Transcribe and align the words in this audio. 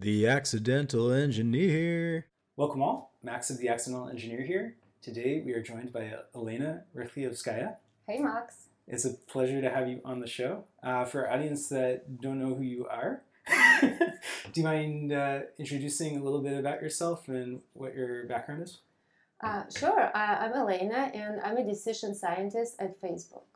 The 0.00 0.28
Accidental 0.28 1.10
Engineer. 1.10 2.26
Welcome 2.56 2.82
all. 2.82 3.16
Max 3.20 3.50
of 3.50 3.58
the 3.58 3.68
Accidental 3.68 4.08
Engineer 4.08 4.42
here. 4.42 4.76
Today 5.02 5.42
we 5.44 5.52
are 5.54 5.60
joined 5.60 5.92
by 5.92 6.12
Elena 6.36 6.84
Rykhlevskaia. 6.94 7.74
Hey, 8.06 8.20
Max. 8.20 8.68
It's 8.86 9.04
a 9.04 9.14
pleasure 9.14 9.60
to 9.60 9.68
have 9.68 9.88
you 9.88 10.00
on 10.04 10.20
the 10.20 10.28
show. 10.28 10.66
Uh, 10.84 11.04
for 11.04 11.26
our 11.26 11.34
audience 11.34 11.68
that 11.70 12.20
don't 12.20 12.38
know 12.38 12.54
who 12.54 12.62
you 12.62 12.86
are, 12.86 13.22
do 13.80 14.60
you 14.60 14.62
mind 14.62 15.12
uh, 15.12 15.40
introducing 15.58 16.16
a 16.16 16.22
little 16.22 16.42
bit 16.42 16.56
about 16.56 16.80
yourself 16.80 17.26
and 17.26 17.60
what 17.72 17.96
your 17.96 18.24
background 18.26 18.62
is? 18.62 18.78
Uh, 19.40 19.64
sure. 19.76 20.16
Uh, 20.16 20.36
I'm 20.38 20.52
Elena, 20.52 21.10
and 21.12 21.40
I'm 21.40 21.56
a 21.56 21.64
decision 21.64 22.14
scientist 22.14 22.76
at 22.78 23.02
Facebook. 23.02 23.46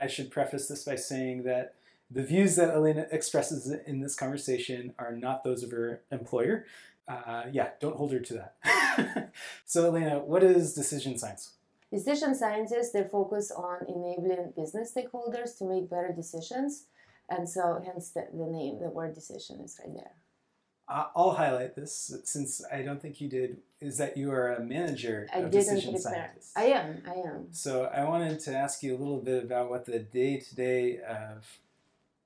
I 0.00 0.08
should 0.08 0.32
preface 0.32 0.66
this 0.66 0.84
by 0.84 0.96
saying 0.96 1.44
that 1.44 1.76
the 2.10 2.22
views 2.22 2.56
that 2.56 2.70
Elena 2.70 3.06
expresses 3.10 3.72
in 3.86 4.00
this 4.00 4.14
conversation 4.14 4.94
are 4.98 5.12
not 5.12 5.44
those 5.44 5.62
of 5.62 5.70
her 5.70 6.02
employer. 6.10 6.66
Uh, 7.06 7.44
yeah, 7.52 7.70
don't 7.80 7.96
hold 7.96 8.12
her 8.12 8.20
to 8.20 8.34
that. 8.34 9.32
so, 9.66 9.86
Elena, 9.86 10.20
what 10.20 10.42
is 10.42 10.74
decision 10.74 11.18
science? 11.18 11.52
Decision 11.92 12.34
scientists, 12.34 12.92
they 12.92 13.04
focus 13.04 13.50
on 13.50 13.78
enabling 13.88 14.52
business 14.56 14.92
stakeholders 14.94 15.56
to 15.58 15.64
make 15.64 15.90
better 15.90 16.12
decisions. 16.14 16.86
And 17.28 17.48
so, 17.48 17.82
hence 17.84 18.10
the, 18.10 18.26
the 18.32 18.46
name, 18.46 18.80
the 18.80 18.88
word 18.88 19.14
decision 19.14 19.60
is 19.60 19.78
right 19.82 19.94
there. 19.94 20.12
I'll 20.86 21.32
highlight 21.32 21.74
this 21.76 22.14
since 22.24 22.62
I 22.70 22.82
don't 22.82 23.00
think 23.00 23.20
you 23.20 23.28
did. 23.28 23.58
Is 23.80 23.96
that 23.98 24.18
you 24.18 24.30
are 24.32 24.52
a 24.52 24.62
manager 24.62 25.26
I 25.32 25.38
of 25.38 25.50
decision 25.50 25.98
scientists? 25.98 26.52
I 26.54 26.64
am. 26.64 27.02
I 27.06 27.12
am. 27.26 27.46
So 27.52 27.84
I 27.84 28.04
wanted 28.04 28.40
to 28.40 28.54
ask 28.54 28.82
you 28.82 28.94
a 28.94 28.98
little 28.98 29.20
bit 29.20 29.44
about 29.44 29.70
what 29.70 29.86
the 29.86 29.98
day 29.98 30.38
to 30.38 30.54
day 30.54 30.98
of 30.98 31.58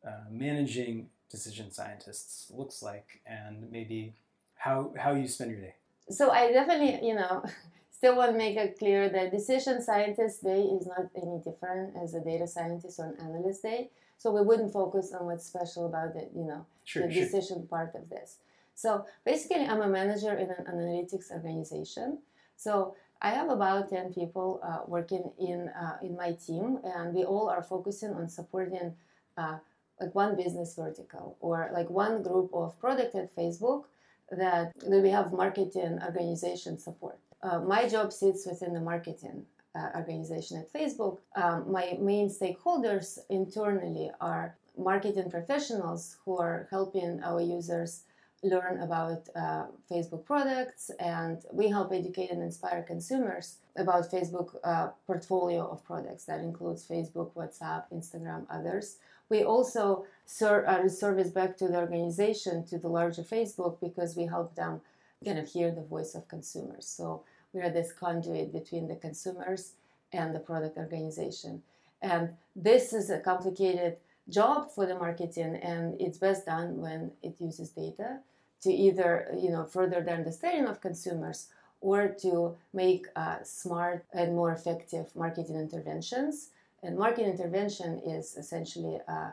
uh, 0.09 0.25
managing 0.31 1.09
decision 1.31 1.71
scientists 1.71 2.51
looks 2.59 2.83
like, 2.83 3.21
and 3.27 3.71
maybe 3.71 4.15
how 4.57 4.93
how 5.03 5.13
you 5.21 5.29
spend 5.29 5.51
your 5.53 5.61
day. 5.61 5.75
So 6.11 6.31
I 6.31 6.53
definitely, 6.53 7.07
you 7.07 7.15
know, 7.15 7.45
still 7.99 8.17
want 8.17 8.33
to 8.33 8.39
make 8.39 8.57
it 8.57 8.79
clear 8.79 9.09
that 9.11 9.31
decision 9.31 9.83
scientist 9.83 10.43
day 10.43 10.63
is 10.63 10.87
not 10.87 11.05
any 11.17 11.39
different 11.45 11.97
as 12.03 12.15
a 12.15 12.21
data 12.21 12.47
scientist 12.47 12.99
or 13.01 13.07
an 13.13 13.17
analyst 13.27 13.63
day. 13.63 13.91
So 14.17 14.33
we 14.33 14.43
wouldn't 14.43 14.73
focus 14.73 15.13
on 15.13 15.27
what's 15.27 15.47
special 15.47 15.87
about 15.87 16.17
it, 16.17 16.31
you 16.35 16.45
know, 16.45 16.67
Sure, 16.85 17.07
the 17.07 17.13
sure. 17.13 17.23
decision 17.25 17.67
part 17.69 17.95
of 17.95 18.09
this. 18.09 18.39
So 18.75 19.05
basically, 19.25 19.65
I'm 19.67 19.81
a 19.81 19.89
manager 19.89 20.35
in 20.37 20.51
an 20.51 20.65
analytics 20.73 21.31
organization. 21.31 22.19
So 22.57 22.95
I 23.21 23.31
have 23.31 23.49
about 23.51 23.91
10 23.91 24.13
people 24.15 24.61
uh, 24.63 24.81
working 24.87 25.31
in, 25.39 25.69
uh, 25.69 25.99
in 26.03 26.17
my 26.17 26.33
team, 26.33 26.79
and 26.85 27.15
we 27.15 27.25
all 27.25 27.49
are 27.49 27.63
focusing 27.63 28.13
on 28.15 28.29
supporting 28.29 28.95
uh, 29.37 29.59
like 30.01 30.15
one 30.15 30.37
business 30.37 30.75
vertical 30.75 31.37
or 31.41 31.71
like 31.73 31.91
one 31.91 32.23
group 32.23 32.51
of 32.53 32.79
product 32.79 33.15
at 33.15 33.35
Facebook 33.35 33.85
that, 34.31 34.73
we 34.87 35.11
have 35.11 35.33
marketing 35.33 35.99
organization 36.05 36.79
support. 36.79 37.19
Uh, 37.43 37.61
my 37.61 37.89
job 37.89 38.13
sits 38.13 38.47
within 38.47 38.75
the 38.75 38.81
marketing 38.81 39.45
uh, 39.75 39.89
organization 39.97 40.59
at 40.59 40.73
Facebook. 40.73 41.19
Um, 41.37 41.71
my 41.71 41.97
main 42.01 42.29
stakeholders 42.29 43.19
internally 43.31 44.11
are 44.21 44.57
marketing 44.77 45.31
professionals 45.31 46.17
who 46.25 46.39
are 46.39 46.67
helping 46.71 47.23
our 47.23 47.41
users 47.41 48.05
learn 48.43 48.81
about 48.81 49.29
uh, 49.35 49.67
Facebook 49.91 50.25
products, 50.25 50.91
and 51.01 51.43
we 51.53 51.69
help 51.69 51.93
educate 51.93 52.31
and 52.31 52.43
inspire 52.43 52.83
consumers 52.83 53.57
about 53.77 54.11
Facebook 54.11 54.55
uh, 54.63 54.89
portfolio 55.07 55.69
of 55.69 55.85
products 55.85 56.25
that 56.25 56.41
includes 56.41 56.87
Facebook, 56.87 57.33
WhatsApp, 57.35 57.85
Instagram, 57.93 58.47
others. 58.51 58.99
We 59.31 59.43
also 59.43 60.07
ser- 60.27 60.67
uh, 60.67 60.89
service 60.89 61.31
back 61.31 61.57
to 61.59 61.69
the 61.69 61.79
organization, 61.79 62.65
to 62.67 62.79
the 62.79 62.89
larger 62.89 63.23
Facebook, 63.23 63.79
because 63.81 64.17
we 64.17 64.27
help 64.27 64.55
them 64.55 64.81
kind 65.25 65.39
of 65.39 65.49
hear 65.49 65.71
the 65.71 65.83
voice 65.83 66.15
of 66.15 66.29
consumers. 66.29 66.87
So 66.87 67.23
we 67.53 67.61
are 67.61 67.71
this 67.71 67.93
conduit 67.93 68.53
between 68.53 68.89
the 68.89 68.97
consumers 68.97 69.73
and 70.13 70.35
the 70.35 70.41
product 70.41 70.77
organization. 70.77 71.63
And 72.01 72.31
this 72.55 72.93
is 72.93 73.11
a 73.11 73.19
complicated 73.19 73.97
job 74.29 74.71
for 74.71 74.87
the 74.87 74.95
marketing, 74.95 75.57
and 75.57 76.01
it's 76.01 76.19
best 76.19 76.47
done 76.47 76.81
when 76.81 77.13
it 77.23 77.41
uses 77.41 77.71
data 77.71 78.21
to 78.61 78.73
either 78.73 79.35
you 79.41 79.51
know 79.51 79.65
further 79.65 80.03
the 80.03 80.13
understanding 80.13 80.67
of 80.67 80.81
consumers 80.81 81.49
or 81.81 82.09
to 82.09 82.57
make 82.73 83.07
uh, 83.15 83.37
smart 83.43 84.05
and 84.13 84.35
more 84.35 84.53
effective 84.53 85.15
marketing 85.15 85.57
interventions. 85.57 86.51
And 86.83 86.97
marketing 86.97 87.31
intervention 87.31 88.01
is 88.07 88.37
essentially 88.37 88.99
uh, 89.09 89.31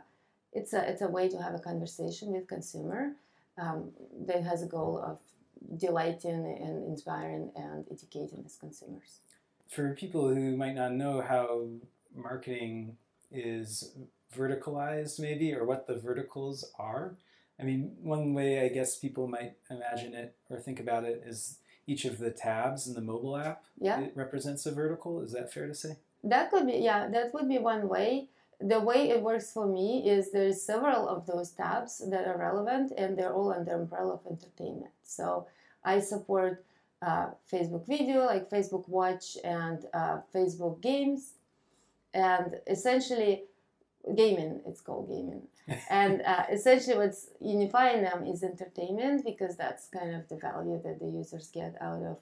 it's 0.51 0.73
a 0.73 0.89
it's 0.89 1.01
a 1.01 1.07
way 1.07 1.29
to 1.29 1.41
have 1.41 1.53
a 1.53 1.59
conversation 1.59 2.31
with 2.31 2.47
consumer 2.47 3.13
um, 3.57 3.91
that 4.25 4.43
has 4.43 4.63
a 4.63 4.67
goal 4.67 4.97
of 4.97 5.19
delighting 5.79 6.57
and 6.61 6.87
inspiring 6.87 7.51
and 7.55 7.85
educating 7.91 8.43
as 8.45 8.55
consumers. 8.55 9.19
For 9.67 9.93
people 9.93 10.27
who 10.33 10.55
might 10.55 10.75
not 10.75 10.93
know 10.93 11.21
how 11.21 11.67
marketing 12.15 12.97
is 13.31 13.91
verticalized, 14.35 15.19
maybe, 15.19 15.53
or 15.53 15.65
what 15.65 15.87
the 15.87 15.95
verticals 15.95 16.65
are, 16.77 17.15
I 17.59 17.63
mean, 17.63 17.95
one 18.01 18.33
way 18.33 18.65
I 18.65 18.69
guess 18.69 18.97
people 18.97 19.27
might 19.27 19.53
imagine 19.69 20.13
it 20.13 20.35
or 20.49 20.59
think 20.59 20.79
about 20.79 21.03
it 21.05 21.23
is 21.25 21.59
each 21.87 22.05
of 22.05 22.17
the 22.17 22.31
tabs 22.31 22.87
in 22.87 22.93
the 22.93 23.01
mobile 23.01 23.37
app. 23.37 23.63
Yeah. 23.79 24.01
It 24.01 24.13
represents 24.15 24.65
a 24.65 24.71
vertical. 24.71 25.21
Is 25.21 25.31
that 25.33 25.53
fair 25.53 25.67
to 25.67 25.75
say? 25.75 25.97
That 26.25 26.49
could 26.49 26.65
be, 26.67 26.73
yeah, 26.73 27.07
that 27.07 27.33
would 27.33 27.47
be 27.47 27.59
one 27.59 27.87
way. 27.87 28.29
The 28.59 28.79
way 28.79 29.09
it 29.09 29.21
works 29.21 29.53
for 29.53 29.67
me 29.67 30.09
is 30.09 30.31
there's 30.31 30.61
several 30.61 31.07
of 31.07 31.25
those 31.27 31.51
tabs 31.51 32.01
that 32.09 32.27
are 32.27 32.37
relevant 32.37 32.91
and 32.97 33.17
they're 33.17 33.33
all 33.33 33.53
under 33.53 33.75
umbrella 33.75 34.13
of 34.13 34.25
entertainment. 34.25 34.93
So 35.03 35.47
I 35.83 35.99
support 35.99 36.65
uh, 37.01 37.27
Facebook 37.51 37.85
video, 37.85 38.25
like 38.25 38.49
Facebook 38.49 38.89
Watch 38.89 39.37
and 39.43 39.85
uh, 39.93 40.19
Facebook 40.33 40.81
Games, 40.81 41.33
and 42.13 42.55
essentially 42.67 43.43
gaming, 44.15 44.61
it's 44.65 44.81
called 44.81 45.09
gaming. 45.09 45.43
and 45.89 46.21
uh, 46.21 46.45
essentially 46.51 46.97
what's 46.97 47.29
unifying 47.41 48.01
them 48.01 48.25
is 48.25 48.43
entertainment 48.43 49.25
because 49.25 49.57
that's 49.57 49.87
kind 49.87 50.15
of 50.15 50.27
the 50.29 50.37
value 50.37 50.79
that 50.83 50.99
the 50.99 51.07
users 51.07 51.49
get 51.49 51.75
out 51.81 52.01
of 52.03 52.17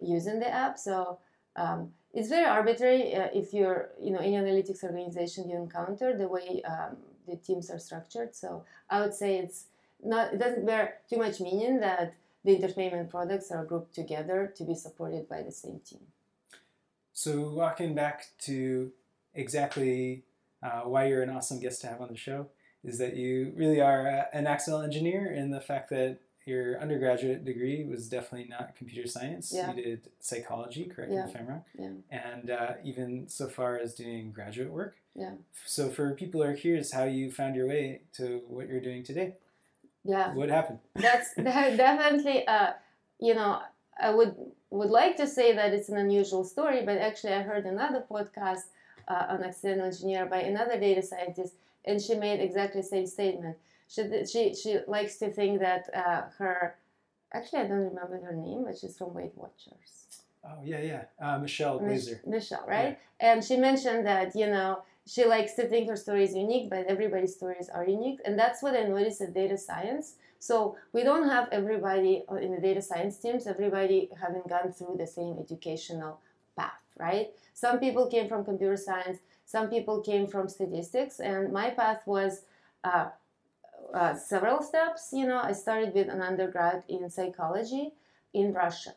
using 0.00 0.38
the 0.40 0.48
app. 0.48 0.78
So 0.78 1.18
um, 1.56 1.90
it's 2.12 2.28
very 2.28 2.44
arbitrary 2.44 3.14
uh, 3.14 3.28
if 3.32 3.54
you're 3.54 3.90
you 4.00 4.10
know 4.10 4.20
in 4.20 4.32
analytics 4.32 4.82
organization 4.84 5.48
you 5.48 5.56
encounter 5.56 6.16
the 6.16 6.28
way 6.28 6.62
um, 6.62 6.96
the 7.26 7.36
teams 7.36 7.70
are 7.70 7.78
structured. 7.78 8.34
So 8.34 8.64
i 8.90 9.00
would 9.00 9.14
say 9.14 9.38
it's 9.38 9.66
not 10.02 10.34
it 10.34 10.38
doesn't 10.38 10.66
bear 10.66 10.98
too 11.08 11.18
much 11.18 11.40
meaning 11.40 11.80
that 11.80 12.14
the 12.44 12.56
entertainment 12.56 13.10
products 13.10 13.50
are 13.50 13.64
grouped 13.64 13.94
together 13.94 14.52
to 14.56 14.64
be 14.64 14.74
supported 14.74 15.28
by 15.28 15.42
the 15.42 15.52
same 15.52 15.80
team. 15.84 16.00
So, 17.12 17.50
walking 17.50 17.94
back 17.94 18.26
to 18.40 18.90
exactly 19.34 20.24
uh, 20.62 20.80
why 20.80 21.06
you're 21.06 21.22
an 21.22 21.30
awesome 21.30 21.60
guest 21.60 21.82
to 21.82 21.88
have 21.88 22.00
on 22.00 22.08
the 22.08 22.16
show 22.16 22.48
is 22.84 22.98
that 22.98 23.16
you 23.16 23.52
really 23.54 23.80
are 23.80 24.08
uh, 24.08 24.24
an 24.32 24.46
accidental 24.46 24.84
engineer 24.84 25.30
in 25.30 25.50
the 25.50 25.60
fact 25.60 25.90
that 25.90 26.18
your 26.46 26.80
undergraduate 26.80 27.44
degree 27.44 27.84
was 27.84 28.08
definitely 28.08 28.48
not 28.48 28.74
computer 28.76 29.08
science. 29.08 29.52
Yeah. 29.54 29.72
You 29.74 29.82
did 29.82 30.00
psychology, 30.20 30.84
correct 30.86 31.10
me 31.10 31.16
Yeah. 31.16 31.28
if 31.28 31.36
I'm 31.36 31.46
wrong, 31.46 31.64
yeah 31.78 31.90
and 32.10 32.50
uh, 32.50 32.72
even 32.84 33.28
so 33.28 33.48
far 33.48 33.78
as 33.78 33.94
doing 33.94 34.32
graduate 34.32 34.70
work. 34.70 34.94
yeah 35.14 35.34
So, 35.64 35.88
for 35.90 36.14
people 36.14 36.42
who 36.42 36.48
are 36.50 36.54
curious 36.66 36.92
how 36.92 37.04
you 37.04 37.30
found 37.30 37.54
your 37.56 37.68
way 37.68 38.02
to 38.18 38.24
what 38.48 38.68
you're 38.68 38.80
doing 38.90 39.02
today, 39.04 39.28
yeah 40.04 40.34
what 40.34 40.48
happened? 40.48 40.80
that's 41.06 41.34
definitely 41.86 42.46
uh, 42.46 42.72
you 43.20 43.34
know 43.34 43.60
i 44.00 44.10
would 44.18 44.34
would 44.70 44.90
like 44.90 45.16
to 45.16 45.26
say 45.26 45.48
that 45.58 45.72
it's 45.76 45.88
an 45.88 45.98
unusual 46.06 46.44
story 46.44 46.80
but 46.88 46.96
actually 46.98 47.32
i 47.32 47.42
heard 47.42 47.64
another 47.66 48.02
podcast 48.10 48.64
uh, 49.08 49.26
on 49.32 49.42
accidental 49.44 49.86
engineer 49.86 50.24
by 50.26 50.40
another 50.52 50.76
data 50.78 51.02
scientist 51.02 51.54
and 51.84 52.00
she 52.00 52.14
made 52.14 52.40
exactly 52.40 52.80
the 52.80 52.86
same 52.96 53.06
statement 53.06 53.56
she 53.94 54.02
she, 54.26 54.54
she 54.54 54.78
likes 54.86 55.16
to 55.16 55.30
think 55.30 55.60
that 55.60 55.82
uh, 55.94 56.22
her 56.38 56.76
actually 57.32 57.60
i 57.60 57.66
don't 57.66 57.88
remember 57.92 58.20
her 58.24 58.34
name 58.34 58.64
but 58.64 58.76
she's 58.78 58.96
from 58.98 59.12
weight 59.14 59.32
watchers 59.36 60.06
Oh 60.44 60.58
yeah, 60.64 60.80
yeah, 60.80 61.04
uh, 61.20 61.38
Michelle 61.38 61.78
Mich- 61.78 62.26
Michelle, 62.26 62.64
right? 62.66 62.98
And 63.20 63.44
she 63.44 63.56
mentioned 63.56 64.04
that, 64.06 64.34
you 64.34 64.46
know, 64.48 64.82
she 65.06 65.24
likes 65.24 65.54
to 65.54 65.68
think 65.68 65.88
her 65.88 65.96
story 65.96 66.24
is 66.24 66.34
unique, 66.34 66.68
but 66.68 66.86
everybody's 66.86 67.34
stories 67.36 67.68
are 67.68 67.86
unique. 67.86 68.20
And 68.24 68.36
that's 68.36 68.60
what 68.60 68.74
I 68.74 68.82
noticed 68.82 69.20
in 69.20 69.32
data 69.32 69.56
science. 69.56 70.16
So 70.40 70.76
we 70.92 71.04
don't 71.04 71.28
have 71.28 71.48
everybody 71.52 72.24
in 72.40 72.50
the 72.50 72.60
data 72.60 72.82
science 72.82 73.18
teams, 73.18 73.46
everybody 73.46 74.10
having 74.20 74.42
gone 74.48 74.72
through 74.72 74.96
the 74.98 75.06
same 75.06 75.38
educational 75.38 76.18
path, 76.56 76.82
right? 76.98 77.30
Some 77.54 77.78
people 77.78 78.08
came 78.08 78.28
from 78.28 78.44
computer 78.44 78.76
science, 78.76 79.18
some 79.44 79.68
people 79.70 80.00
came 80.00 80.26
from 80.26 80.48
statistics, 80.48 81.20
and 81.20 81.52
my 81.52 81.70
path 81.70 82.02
was 82.04 82.42
uh, 82.82 83.10
uh, 83.92 84.14
several 84.14 84.62
steps. 84.62 85.10
You 85.12 85.26
know, 85.26 85.40
I 85.42 85.52
started 85.52 85.94
with 85.94 86.08
an 86.08 86.20
undergrad 86.20 86.84
in 86.88 87.08
psychology 87.10 87.92
in 88.32 88.52
Russia 88.52 88.94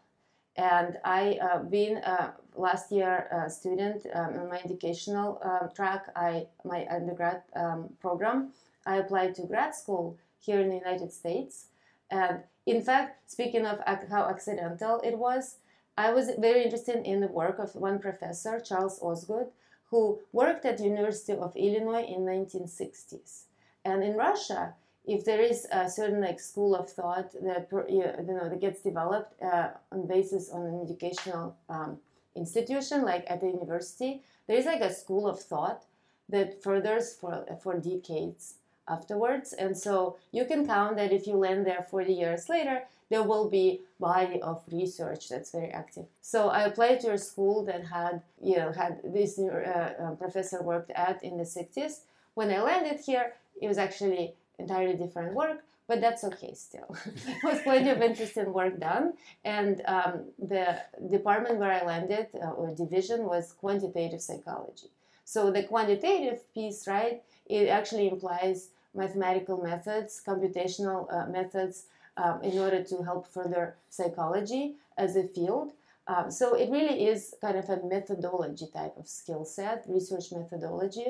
and 0.55 0.97
I 1.03 1.37
uh, 1.41 1.63
being 1.63 1.97
uh, 1.97 2.31
last 2.55 2.91
year 2.91 3.27
uh, 3.31 3.49
student 3.49 4.05
um, 4.13 4.49
my 4.49 4.59
educational 4.63 5.41
um, 5.43 5.69
track, 5.75 6.09
I 6.15 6.47
my 6.63 6.87
undergrad 6.89 7.43
um, 7.55 7.89
program, 7.99 8.51
I 8.85 8.97
applied 8.97 9.35
to 9.35 9.43
grad 9.43 9.75
school 9.75 10.17
here 10.39 10.59
in 10.59 10.69
the 10.69 10.75
United 10.75 11.11
States, 11.11 11.67
and 12.09 12.43
in 12.65 12.81
fact, 12.81 13.29
speaking 13.29 13.65
of 13.65 13.79
how 14.09 14.29
accidental 14.29 15.01
it 15.03 15.17
was, 15.17 15.57
I 15.97 16.11
was 16.11 16.31
very 16.39 16.63
interested 16.63 17.05
in 17.05 17.19
the 17.19 17.27
work 17.27 17.59
of 17.59 17.75
one 17.75 17.99
professor, 17.99 18.59
Charles 18.59 18.99
Osgood, 19.01 19.47
who 19.91 20.19
worked 20.31 20.65
at 20.65 20.77
the 20.77 20.83
University 20.83 21.33
of 21.33 21.55
Illinois 21.55 22.03
in 22.03 22.21
1960s. 22.21 23.43
And 23.83 24.03
in 24.03 24.15
Russia, 24.15 24.73
if 25.07 25.25
there 25.25 25.41
is 25.41 25.67
a 25.71 25.89
certain 25.89 26.21
like 26.21 26.39
school 26.39 26.75
of 26.75 26.89
thought 26.89 27.31
that 27.43 27.67
you 27.89 28.03
know 28.27 28.49
that 28.49 28.61
gets 28.61 28.81
developed 28.81 29.41
uh, 29.41 29.69
on 29.91 30.07
basis 30.07 30.49
on 30.49 30.65
an 30.65 30.81
educational 30.81 31.55
um, 31.69 31.97
institution, 32.35 33.03
like 33.03 33.25
at 33.27 33.41
the 33.41 33.47
university, 33.47 34.21
there 34.47 34.57
is 34.57 34.65
like 34.65 34.81
a 34.81 34.93
school 34.93 35.27
of 35.27 35.39
thought 35.39 35.83
that 36.29 36.61
furthers 36.61 37.13
for 37.13 37.45
for 37.61 37.79
decades 37.79 38.55
afterwards. 38.87 39.53
And 39.53 39.77
so 39.77 40.17
you 40.31 40.45
can 40.45 40.65
count 40.65 40.97
that 40.97 41.11
if 41.11 41.27
you 41.27 41.35
land 41.35 41.65
there 41.65 41.85
40 41.89 42.13
years 42.13 42.49
later, 42.49 42.83
there 43.09 43.23
will 43.23 43.49
be 43.49 43.81
body 43.99 44.41
of 44.41 44.63
research 44.71 45.29
that's 45.29 45.51
very 45.51 45.69
active. 45.69 46.05
So 46.21 46.49
I 46.49 46.63
applied 46.63 46.99
to 47.01 47.13
a 47.13 47.17
school 47.17 47.63
that 47.65 47.85
had, 47.85 48.21
you 48.41 48.57
know, 48.57 48.71
had 48.71 49.01
this 49.03 49.37
uh, 49.37 49.93
uh, 49.99 50.11
professor 50.15 50.61
worked 50.61 50.91
at 50.91 51.23
in 51.23 51.37
the 51.37 51.43
60s. 51.43 52.01
When 52.33 52.51
I 52.51 52.61
landed 52.61 52.99
here, 52.99 53.33
it 53.61 53.67
was 53.67 53.77
actually 53.77 54.33
entirely 54.59 54.95
different 54.95 55.33
work, 55.33 55.63
but 55.87 56.01
that's 56.01 56.23
okay 56.23 56.53
still. 56.53 56.95
there 57.25 57.39
was 57.43 57.61
plenty 57.61 57.89
of 57.89 58.01
interesting 58.01 58.51
work 58.53 58.79
done. 58.79 59.13
And 59.43 59.81
um, 59.85 60.25
the 60.39 60.81
department 61.09 61.57
where 61.57 61.71
I 61.71 61.85
landed, 61.85 62.27
uh, 62.41 62.51
or 62.51 62.73
division, 62.73 63.25
was 63.25 63.53
quantitative 63.53 64.21
psychology. 64.21 64.89
So 65.23 65.51
the 65.51 65.63
quantitative 65.63 66.51
piece, 66.53 66.87
right, 66.87 67.23
it 67.45 67.67
actually 67.67 68.07
implies 68.09 68.69
mathematical 68.93 69.61
methods, 69.61 70.21
computational 70.25 71.11
uh, 71.13 71.27
methods 71.27 71.85
um, 72.17 72.41
in 72.43 72.57
order 72.57 72.83
to 72.83 73.03
help 73.03 73.27
further 73.27 73.75
psychology 73.89 74.75
as 74.97 75.15
a 75.15 75.27
field. 75.27 75.73
Um, 76.07 76.29
so 76.29 76.53
it 76.53 76.69
really 76.69 77.07
is 77.07 77.33
kind 77.41 77.57
of 77.57 77.69
a 77.69 77.81
methodology 77.83 78.67
type 78.71 78.95
of 78.97 79.07
skill 79.07 79.43
set, 79.43 79.85
research 79.87 80.31
methodology. 80.31 81.07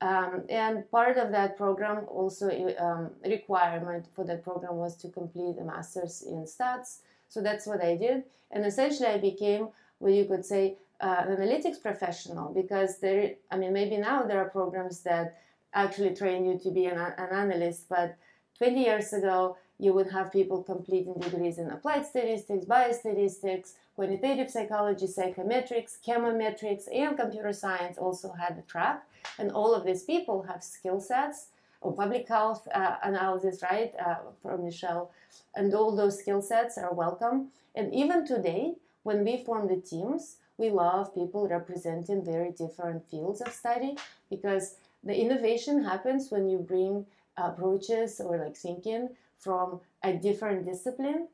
Um, 0.00 0.44
and 0.48 0.88
part 0.90 1.16
of 1.18 1.32
that 1.32 1.56
program 1.56 2.04
also 2.08 2.48
um, 2.78 3.10
requirement 3.24 4.06
for 4.14 4.24
that 4.24 4.44
program 4.44 4.76
was 4.76 4.96
to 4.98 5.08
complete 5.08 5.56
a 5.60 5.64
master's 5.64 6.22
in 6.22 6.44
stats. 6.44 7.00
So 7.28 7.42
that's 7.42 7.66
what 7.66 7.82
I 7.82 7.96
did, 7.96 8.24
and 8.50 8.64
essentially 8.64 9.08
I 9.08 9.18
became 9.18 9.68
what 9.98 10.12
you 10.12 10.24
could 10.24 10.44
say 10.44 10.78
uh, 11.00 11.24
an 11.26 11.36
analytics 11.36 11.82
professional 11.82 12.54
because 12.54 13.00
there. 13.00 13.34
I 13.50 13.56
mean, 13.56 13.72
maybe 13.72 13.96
now 13.96 14.22
there 14.22 14.40
are 14.40 14.48
programs 14.48 15.00
that 15.02 15.38
actually 15.74 16.14
train 16.14 16.44
you 16.44 16.58
to 16.58 16.70
be 16.70 16.86
an, 16.86 16.98
an 16.98 17.28
analyst. 17.32 17.88
But 17.88 18.16
20 18.58 18.80
years 18.82 19.12
ago, 19.12 19.56
you 19.78 19.92
would 19.92 20.10
have 20.10 20.32
people 20.32 20.62
completing 20.62 21.14
degrees 21.14 21.58
in 21.58 21.70
applied 21.70 22.04
statistics, 22.04 22.64
biostatistics, 22.64 23.74
quantitative 23.94 24.50
psychology, 24.50 25.06
psychometrics, 25.06 25.98
chemometrics, 26.04 26.84
and 26.92 27.16
computer 27.16 27.52
science 27.52 27.96
also 27.96 28.32
had 28.32 28.58
a 28.58 28.62
track. 28.62 29.04
And 29.38 29.52
all 29.52 29.74
of 29.74 29.84
these 29.84 30.02
people 30.02 30.42
have 30.42 30.64
skill 30.64 31.00
sets 31.00 31.46
or 31.80 31.92
public 31.92 32.26
health 32.26 32.66
uh, 32.74 32.96
analysis, 33.04 33.62
right, 33.62 33.92
uh, 34.04 34.16
from 34.42 34.64
Michelle. 34.64 35.12
And 35.54 35.72
all 35.74 35.94
those 35.94 36.18
skill 36.18 36.42
sets 36.42 36.76
are 36.76 36.92
welcome. 36.92 37.48
And 37.74 37.94
even 37.94 38.26
today, 38.26 38.74
when 39.04 39.24
we 39.24 39.44
form 39.44 39.68
the 39.68 39.80
teams, 39.80 40.36
we 40.58 40.70
love 40.70 41.14
people 41.14 41.46
representing 41.48 42.24
very 42.24 42.50
different 42.50 43.08
fields 43.08 43.40
of 43.40 43.52
study 43.52 43.96
because 44.28 44.74
the 45.04 45.16
innovation 45.16 45.84
happens 45.84 46.30
when 46.30 46.48
you 46.48 46.58
bring 46.58 47.06
approaches 47.36 48.20
or 48.20 48.36
like 48.36 48.56
thinking 48.56 49.08
from 49.38 49.80
a 50.02 50.12
different 50.12 50.64
discipline 50.64 51.28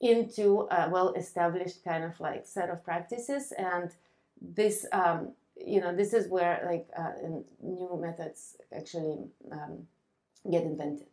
into 0.00 0.66
a 0.70 0.88
well-established 0.88 1.84
kind 1.84 2.04
of 2.04 2.18
like 2.20 2.46
set 2.46 2.70
of 2.70 2.84
practices. 2.84 3.52
And 3.56 3.90
this 4.40 4.86
um, 4.92 5.32
you 5.56 5.80
know 5.80 5.94
this 5.94 6.12
is 6.14 6.28
where 6.28 6.62
like 6.66 6.88
uh, 6.96 7.12
new 7.62 7.98
methods 8.00 8.56
actually 8.74 9.18
um, 9.52 9.86
get 10.50 10.62
invented. 10.62 11.06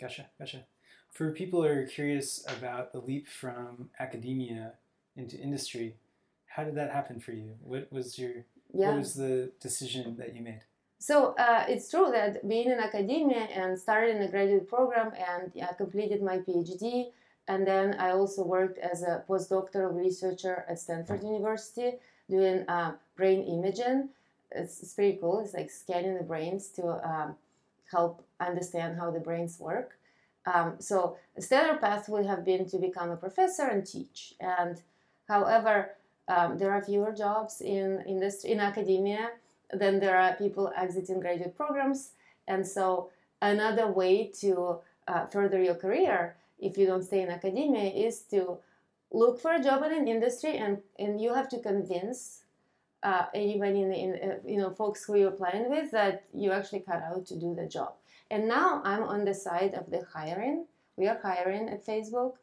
Gotcha 0.00 0.26
gotcha. 0.38 0.64
For 1.10 1.30
people 1.30 1.62
who 1.62 1.68
are 1.68 1.86
curious 1.86 2.44
about 2.58 2.92
the 2.92 3.00
leap 3.00 3.28
from 3.28 3.90
academia 4.00 4.72
into 5.14 5.38
industry 5.38 5.96
how 6.54 6.64
did 6.64 6.74
that 6.74 6.90
happen 6.90 7.18
for 7.18 7.32
you? 7.32 7.54
What 7.62 7.90
was 7.90 8.18
your 8.18 8.44
yeah. 8.72 8.88
what 8.88 8.98
was 8.98 9.14
the 9.14 9.52
decision 9.60 10.16
that 10.18 10.34
you 10.34 10.42
made 10.42 10.60
so 11.02 11.34
uh, 11.36 11.64
it's 11.68 11.90
true 11.90 12.12
that 12.12 12.48
being 12.48 12.70
in 12.70 12.78
academia 12.78 13.48
and 13.52 13.76
started 13.76 14.14
in 14.14 14.22
a 14.22 14.28
graduate 14.28 14.68
program 14.68 15.10
and 15.18 15.50
uh, 15.60 15.72
completed 15.72 16.22
my 16.22 16.38
PhD, 16.38 17.10
and 17.48 17.66
then 17.66 17.94
I 17.98 18.10
also 18.10 18.44
worked 18.44 18.78
as 18.78 19.02
a 19.02 19.24
postdoctoral 19.28 19.96
researcher 19.96 20.64
at 20.68 20.78
Stanford 20.78 21.24
University 21.24 21.94
doing 22.30 22.60
uh, 22.68 22.92
brain 23.16 23.42
imaging. 23.42 24.10
It's, 24.52 24.80
it's, 24.80 24.94
pretty 24.94 25.18
cool. 25.20 25.40
It's 25.40 25.54
like 25.54 25.70
scanning 25.70 26.16
the 26.16 26.22
brains 26.22 26.68
to 26.76 26.84
um, 27.04 27.34
help 27.90 28.24
understand 28.38 28.96
how 28.96 29.10
the 29.10 29.18
brains 29.18 29.58
work. 29.58 29.98
Um, 30.46 30.74
so 30.78 31.16
a 31.36 31.42
standard 31.42 31.80
path 31.80 32.08
would 32.10 32.26
have 32.26 32.44
been 32.44 32.68
to 32.68 32.78
become 32.78 33.10
a 33.10 33.16
professor 33.16 33.66
and 33.66 33.84
teach. 33.84 34.34
And 34.38 34.80
however, 35.26 35.96
um, 36.28 36.58
there 36.58 36.70
are 36.70 36.80
fewer 36.80 37.10
jobs 37.12 37.60
in 37.60 38.04
industry 38.06 38.52
in 38.52 38.60
academia 38.60 39.30
then 39.72 40.00
there 40.00 40.16
are 40.16 40.34
people 40.36 40.72
exiting 40.76 41.20
graduate 41.20 41.56
programs. 41.56 42.12
And 42.48 42.66
so, 42.66 43.10
another 43.40 43.90
way 43.90 44.30
to 44.40 44.78
uh, 45.08 45.26
further 45.26 45.62
your 45.62 45.74
career, 45.74 46.36
if 46.58 46.76
you 46.76 46.86
don't 46.86 47.02
stay 47.02 47.22
in 47.22 47.30
academia, 47.30 47.90
is 47.90 48.22
to 48.30 48.58
look 49.12 49.40
for 49.40 49.52
a 49.52 49.62
job 49.62 49.82
in 49.84 49.92
an 49.92 50.08
industry, 50.08 50.56
and, 50.56 50.78
and 50.98 51.20
you 51.20 51.34
have 51.34 51.48
to 51.50 51.60
convince 51.60 52.40
uh, 53.02 53.26
anybody 53.34 53.82
in, 53.82 53.88
the, 53.88 53.96
in 53.96 54.30
uh, 54.30 54.34
you 54.46 54.58
know 54.58 54.70
folks 54.70 55.04
who 55.04 55.16
you're 55.16 55.30
applying 55.30 55.68
with 55.68 55.90
that 55.90 56.24
you 56.32 56.52
actually 56.52 56.80
cut 56.80 57.02
out 57.02 57.26
to 57.26 57.36
do 57.36 57.54
the 57.54 57.66
job. 57.66 57.94
And 58.30 58.48
now 58.48 58.80
I'm 58.84 59.02
on 59.02 59.24
the 59.24 59.34
side 59.34 59.74
of 59.74 59.90
the 59.90 60.06
hiring. 60.12 60.66
We 60.96 61.08
are 61.08 61.18
hiring 61.22 61.68
at 61.68 61.84
Facebook. 61.84 62.34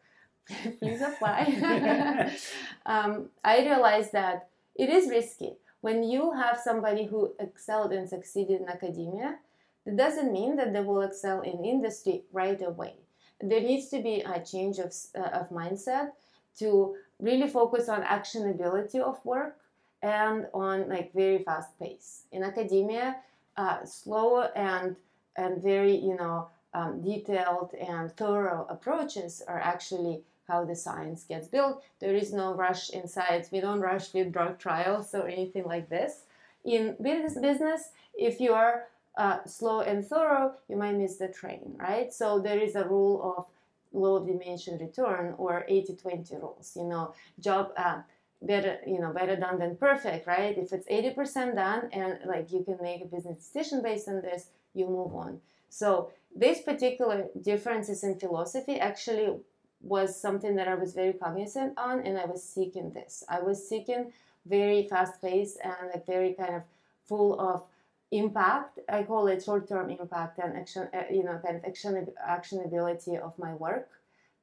Please 0.79 1.01
apply. 1.01 2.35
um, 2.85 3.29
I 3.43 3.59
realized 3.59 4.11
that 4.11 4.49
it 4.75 4.89
is 4.89 5.09
risky 5.09 5.53
when 5.81 6.03
you 6.03 6.31
have 6.33 6.59
somebody 6.59 7.05
who 7.05 7.33
excelled 7.39 7.91
and 7.91 8.07
succeeded 8.07 8.61
in 8.61 8.69
academia, 8.69 9.37
that 9.85 9.95
doesn't 9.95 10.31
mean 10.31 10.55
that 10.57 10.73
they 10.73 10.81
will 10.81 11.01
excel 11.01 11.41
in 11.41 11.63
industry 11.63 12.23
right 12.31 12.61
away. 12.61 12.95
There 13.41 13.61
needs 13.61 13.87
to 13.89 14.01
be 14.01 14.21
a 14.21 14.43
change 14.43 14.79
of, 14.79 14.93
uh, 15.15 15.29
of 15.29 15.49
mindset 15.49 16.11
to 16.57 16.95
really 17.19 17.47
focus 17.47 17.87
on 17.87 18.03
actionability 18.03 18.99
of 18.99 19.23
work 19.25 19.59
and 20.01 20.47
on 20.53 20.89
like 20.89 21.13
very 21.13 21.43
fast 21.43 21.77
pace. 21.79 22.23
In 22.31 22.43
academia, 22.43 23.17
uh, 23.57 23.83
slow 23.85 24.43
and 24.55 24.95
and 25.35 25.61
very 25.61 25.95
you 25.95 26.15
know 26.15 26.49
um, 26.73 27.01
detailed 27.01 27.73
and 27.73 28.11
thorough 28.11 28.65
approaches 28.69 29.41
are 29.47 29.59
actually 29.59 30.21
how 30.49 30.65
the 30.65 30.75
science 30.75 31.23
gets 31.23 31.47
built. 31.47 31.83
There 31.99 32.15
is 32.15 32.33
no 32.33 32.53
rush 32.53 32.89
inside. 32.89 33.47
We 33.51 33.61
don't 33.61 33.79
rush 33.79 34.13
with 34.13 34.33
drug 34.33 34.59
trials 34.59 35.13
or 35.13 35.27
anything 35.27 35.65
like 35.65 35.89
this. 35.89 36.23
In 36.65 36.95
business, 37.01 37.39
business, 37.39 37.89
if 38.13 38.41
you 38.41 38.53
are 38.53 38.87
uh, 39.17 39.43
slow 39.45 39.81
and 39.81 40.05
thorough, 40.05 40.53
you 40.67 40.75
might 40.75 40.95
miss 40.95 41.17
the 41.17 41.27
train, 41.27 41.75
right? 41.77 42.13
So 42.13 42.39
there 42.39 42.59
is 42.59 42.75
a 42.75 42.83
rule 42.83 43.35
of 43.37 43.45
law 43.91 44.17
of 44.17 44.27
diminishing 44.27 44.77
return 44.77 45.35
or 45.37 45.65
80-20 45.69 46.41
rules. 46.41 46.73
You 46.75 46.85
know, 46.85 47.13
job 47.39 47.71
uh, 47.77 48.01
better, 48.41 48.79
you 48.85 48.99
know, 48.99 49.11
better 49.11 49.35
done 49.35 49.59
than 49.59 49.75
perfect, 49.75 50.27
right? 50.27 50.57
If 50.57 50.73
it's 50.73 50.87
80% 50.87 51.55
done 51.55 51.89
and 51.91 52.19
like 52.25 52.51
you 52.51 52.63
can 52.63 52.77
make 52.81 53.01
a 53.01 53.05
business 53.05 53.37
decision 53.37 53.81
based 53.81 54.07
on 54.07 54.21
this, 54.21 54.47
you 54.73 54.87
move 54.87 55.13
on. 55.15 55.41
So 55.69 56.11
these 56.35 56.61
particular 56.61 57.27
differences 57.41 58.03
in 58.03 58.19
philosophy 58.19 58.79
actually 58.79 59.37
was 59.81 60.19
something 60.19 60.55
that 60.55 60.67
I 60.67 60.75
was 60.75 60.93
very 60.93 61.13
cognizant 61.13 61.77
on, 61.77 62.01
and 62.01 62.17
I 62.17 62.25
was 62.25 62.43
seeking 62.43 62.91
this. 62.91 63.23
I 63.29 63.39
was 63.39 63.67
seeking 63.67 64.11
very 64.45 64.87
fast 64.87 65.21
paced 65.21 65.57
and 65.63 65.75
like 65.93 66.05
very 66.05 66.33
kind 66.33 66.55
of 66.55 66.63
full 67.05 67.39
of 67.39 67.63
impact. 68.11 68.79
I 68.89 69.03
call 69.03 69.27
it 69.27 69.43
short 69.43 69.67
term 69.67 69.89
impact 69.89 70.39
and 70.39 70.57
action, 70.57 70.87
uh, 70.93 71.03
you 71.11 71.23
know, 71.23 71.39
kind 71.43 71.57
of 71.57 71.65
action 71.65 72.07
actionability 72.27 73.19
of 73.19 73.37
my 73.37 73.53
work 73.53 73.89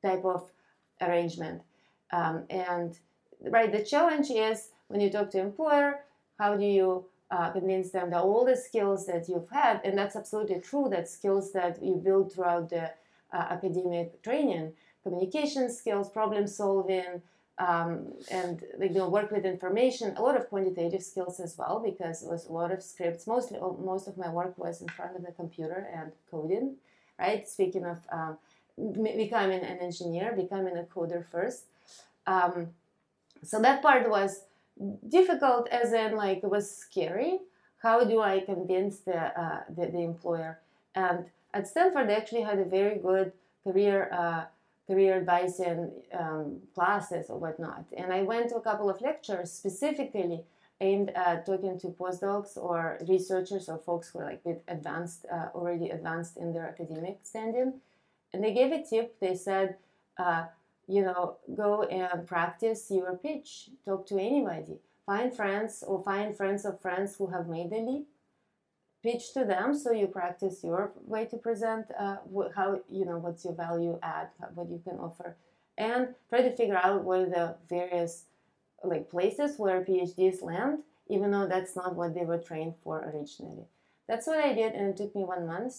type 0.03 0.25
of 0.25 0.51
arrangement. 1.01 1.63
Um, 2.13 2.45
and 2.51 2.99
right, 3.41 3.71
the 3.71 3.83
challenge 3.83 4.31
is 4.31 4.71
when 4.89 5.01
you 5.01 5.11
talk 5.11 5.31
to 5.31 5.41
employer, 5.41 6.01
how 6.39 6.57
do 6.57 6.65
you 6.65 7.05
uh, 7.31 7.51
convince 7.51 7.91
them 7.91 8.11
that 8.11 8.21
all 8.21 8.45
the 8.45 8.57
skills 8.57 9.07
that 9.07 9.29
you've 9.29 9.51
had, 9.51 9.81
and 9.85 9.99
that's 9.99 10.17
absolutely 10.17 10.61
true, 10.61 10.89
that 10.91 11.09
skills 11.09 11.53
that 11.53 11.83
you 11.83 11.95
build 11.97 12.33
throughout 12.33 12.71
the 12.71 12.85
uh, 13.33 13.47
academic 13.51 14.23
training 14.23 14.73
communication 15.07 15.71
skills, 15.71 16.11
problem 16.11 16.47
solving, 16.47 17.23
um, 17.59 18.13
and 18.31 18.63
you 18.81 18.91
know 18.91 19.09
work 19.09 19.31
with 19.31 19.45
information. 19.45 20.15
A 20.17 20.23
lot 20.23 20.37
of 20.37 20.49
quantitative 20.49 21.03
skills 21.03 21.41
as 21.41 21.57
well 21.57 21.77
because 21.91 22.23
it 22.23 22.29
was 22.29 22.47
a 22.47 22.53
lot 22.53 22.71
of 22.73 22.83
scripts. 22.83 23.27
Mostly, 23.27 23.59
most 23.93 24.09
of 24.09 24.19
my 24.19 24.29
work 24.29 24.55
was 24.59 24.83
in 24.83 24.89
front 24.89 25.17
of 25.17 25.23
the 25.25 25.33
computer 25.33 25.89
and 25.99 26.13
coding. 26.31 26.67
Right. 27.19 27.49
Speaking 27.49 27.85
of 27.93 27.99
um, 28.13 28.37
becoming 29.25 29.63
an 29.73 29.79
engineer, 29.79 30.33
becoming 30.37 30.77
a 30.77 30.83
coder 30.83 31.25
first. 31.25 31.63
Um, 32.27 32.69
so 33.43 33.61
that 33.61 33.81
part 33.81 34.11
was 34.11 34.43
difficult, 35.09 35.69
as 35.69 35.93
in 35.93 36.17
like 36.17 36.39
it 36.43 36.51
was 36.51 36.67
scary. 36.71 37.39
How 37.79 38.05
do 38.05 38.21
I 38.21 38.41
convince 38.41 38.99
the 38.99 39.21
uh, 39.43 39.61
the, 39.77 39.87
the 39.87 40.03
employer? 40.13 40.59
And 40.95 41.27
at 41.55 41.69
Stanford, 41.69 42.09
they 42.09 42.17
actually 42.17 42.43
had 42.43 42.59
a 42.59 42.65
very 42.65 42.99
good 42.99 43.33
career 43.65 44.11
uh, 44.13 44.45
career 44.87 45.17
advising 45.17 45.91
um, 46.19 46.61
classes 46.75 47.29
or 47.29 47.39
whatnot. 47.39 47.85
And 47.97 48.13
I 48.13 48.23
went 48.23 48.51
to 48.51 48.57
a 48.57 48.61
couple 48.61 48.89
of 48.89 49.01
lectures 49.01 49.53
specifically 49.53 50.45
aimed 50.81 51.11
at 51.11 51.47
talking 51.47 51.79
to 51.81 51.89
postdocs 51.89 52.57
or 52.57 52.99
researchers 53.09 53.69
or 53.69 53.79
folks 53.79 54.11
who 54.11 54.21
are 54.21 54.27
like 54.27 54.45
bit 54.45 54.63
advanced, 54.69 55.27
uh, 55.33 55.47
already 55.55 55.89
advanced 55.91 56.37
in 56.37 56.53
their 56.53 56.69
academic 56.69 57.19
standing. 57.23 57.81
And 58.33 58.45
they 58.45 58.53
gave 58.53 58.73
a 58.73 58.83
tip. 58.83 59.19
They 59.19 59.35
said, 59.35 59.77
uh, 60.19 60.45
you 60.87 61.03
know, 61.03 61.37
go 61.55 61.85
and 61.85 62.27
practice 62.27 62.91
your 62.91 63.17
pitch. 63.17 63.71
Talk 63.85 64.07
to 64.09 64.19
anybody. 64.19 64.79
Find 65.07 65.35
friends 65.35 65.83
or 65.87 66.03
find 66.03 66.37
friends 66.37 66.65
of 66.65 66.81
friends 66.81 67.17
who 67.17 67.29
have 67.29 67.49
made 67.49 67.71
the 67.71 67.79
leap 67.79 68.09
pitch 69.07 69.33
to 69.33 69.45
them 69.45 69.73
so 69.73 69.93
you 69.93 70.09
practice 70.09 70.65
your 70.65 70.91
way 71.07 71.25
to 71.27 71.37
present 71.37 71.87
uh, 71.97 72.17
how 72.57 72.81
you 72.91 73.05
know 73.05 73.19
what's 73.19 73.45
your 73.45 73.55
value 73.55 73.97
add 74.03 74.29
what 74.57 74.69
you 74.69 74.81
can 74.87 74.99
offer. 74.99 75.37
And 75.79 76.09
try 76.29 76.41
to 76.43 76.57
figure 76.57 76.81
out 76.83 77.05
what 77.05 77.21
are 77.21 77.31
the 77.39 77.57
various 77.69 78.25
like 78.83 79.09
places 79.09 79.59
where 79.59 79.81
phds 79.83 80.43
land 80.43 80.79
even 81.09 81.31
though 81.31 81.47
that's 81.47 81.77
not 81.77 81.95
what 81.95 82.15
they 82.15 82.25
were 82.25 82.39
trained 82.39 82.75
for 82.83 82.97
originally. 83.11 83.67
That's 84.09 84.27
what 84.27 84.41
i 84.41 84.53
did 84.53 84.73
and 84.75 84.87
it 84.91 84.97
took 84.97 85.15
me 85.15 85.25
one 85.25 85.47
month 85.47 85.75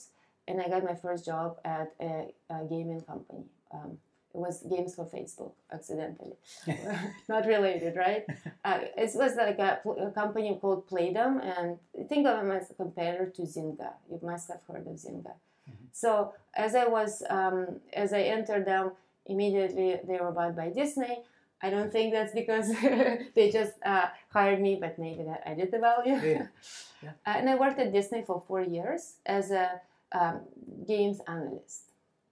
and 0.48 0.62
i 0.62 0.70
got 0.70 0.86
my 0.92 0.96
first 0.96 1.26
job 1.26 1.58
at 1.66 1.94
a, 2.00 2.34
a 2.50 2.64
gaming 2.74 3.02
company. 3.02 3.44
Um, 3.74 3.98
it 4.38 4.42
was 4.42 4.62
games 4.70 4.94
for 4.94 5.06
Facebook, 5.06 5.54
accidentally. 5.72 6.36
Not 7.30 7.46
related, 7.48 7.96
right? 7.96 8.24
Uh, 8.64 8.80
it 8.96 9.12
was 9.16 9.36
like 9.36 9.58
a, 9.58 9.80
a, 10.08 10.12
company 10.12 10.58
called 10.62 10.88
Playdom, 10.88 11.34
and 11.44 11.80
think 12.08 12.28
of 12.28 12.38
them 12.38 12.52
as 12.52 12.70
a 12.70 12.76
competitor 12.76 13.32
to 13.36 13.42
Zynga. 13.42 13.94
You 14.12 14.20
must 14.22 14.48
have 14.50 14.62
heard 14.68 14.86
of 14.86 14.94
Zynga. 14.94 15.34
Mm-hmm. 15.68 15.88
So 15.92 16.34
as 16.56 16.76
I 16.76 16.86
was, 16.86 17.24
um, 17.30 17.80
as 17.94 18.14
I 18.14 18.22
entered 18.22 18.66
them, 18.66 18.92
immediately 19.26 20.00
they 20.08 20.18
were 20.18 20.32
bought 20.32 20.56
by 20.56 20.70
Disney. 20.70 21.24
I 21.64 21.72
don't 21.72 21.92
think 21.92 22.14
that's 22.14 22.34
because 22.34 22.68
they 23.36 23.50
just 23.52 23.74
uh, 23.84 24.08
hired 24.30 24.62
me, 24.62 24.78
but 24.80 25.00
maybe 25.00 25.24
that 25.24 25.42
added 25.46 25.72
the 25.72 25.80
value. 25.80 26.16
Yeah. 26.16 26.48
Yeah. 27.04 27.12
Uh, 27.28 27.38
and 27.38 27.48
I 27.48 27.54
worked 27.54 27.78
at 27.78 27.94
Disney 27.94 28.24
for 28.26 28.42
four 28.48 28.64
years 28.64 29.18
as 29.24 29.52
a 29.52 29.80
um, 30.14 30.42
games 30.88 31.20
analyst. 31.28 31.87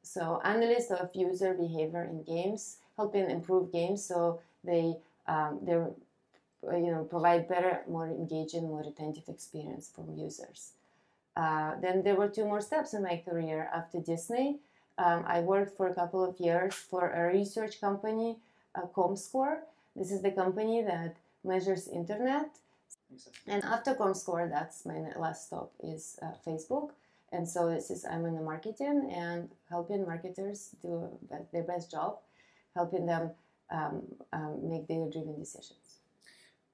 So 0.05 0.39
analysts 0.43 0.91
of 0.91 1.09
user 1.15 1.53
behavior 1.53 2.03
in 2.03 2.23
games, 2.23 2.77
helping 2.95 3.29
improve 3.29 3.71
games 3.71 4.05
so 4.05 4.39
they 4.63 4.95
um, 5.27 5.59
they 5.63 5.73
you 5.73 6.91
know 6.91 7.03
provide 7.09 7.47
better, 7.47 7.81
more 7.87 8.07
engaging, 8.07 8.63
more 8.63 8.81
attentive 8.81 9.27
experience 9.27 9.89
for 9.93 10.05
users. 10.15 10.71
Uh, 11.35 11.73
then 11.81 12.03
there 12.03 12.15
were 12.15 12.29
two 12.29 12.45
more 12.45 12.61
steps 12.61 12.93
in 12.93 13.03
my 13.03 13.21
career 13.27 13.69
after 13.73 13.99
Disney. 13.99 14.59
Um, 14.97 15.25
I 15.27 15.41
worked 15.41 15.75
for 15.75 15.87
a 15.87 15.93
couple 15.93 16.23
of 16.23 16.39
years 16.39 16.73
for 16.73 17.09
a 17.09 17.33
research 17.33 17.81
company, 17.81 18.37
uh, 18.75 18.87
ComScore. 18.95 19.57
This 19.95 20.11
is 20.11 20.21
the 20.21 20.31
company 20.31 20.81
that 20.83 21.17
measures 21.43 21.87
internet. 21.87 22.49
And 23.47 23.63
after 23.63 23.93
ComScore, 23.95 24.49
that's 24.49 24.85
my 24.85 24.99
last 25.17 25.47
stop 25.47 25.71
is 25.83 26.17
uh, 26.21 26.31
Facebook. 26.45 26.91
And 27.35 27.47
so 27.47 27.69
this 27.69 27.91
is 27.91 28.05
I'm 28.05 28.25
in 28.25 28.35
the 28.35 28.41
marketing 28.41 29.11
and 29.13 29.49
helping 29.69 30.05
marketers 30.05 30.69
do 30.81 31.09
their 31.51 31.63
best 31.63 31.91
job, 31.91 32.19
helping 32.75 33.05
them 33.05 33.31
um, 33.69 34.03
um, 34.31 34.59
make 34.63 34.87
data-driven 34.87 35.37
decisions. 35.37 35.99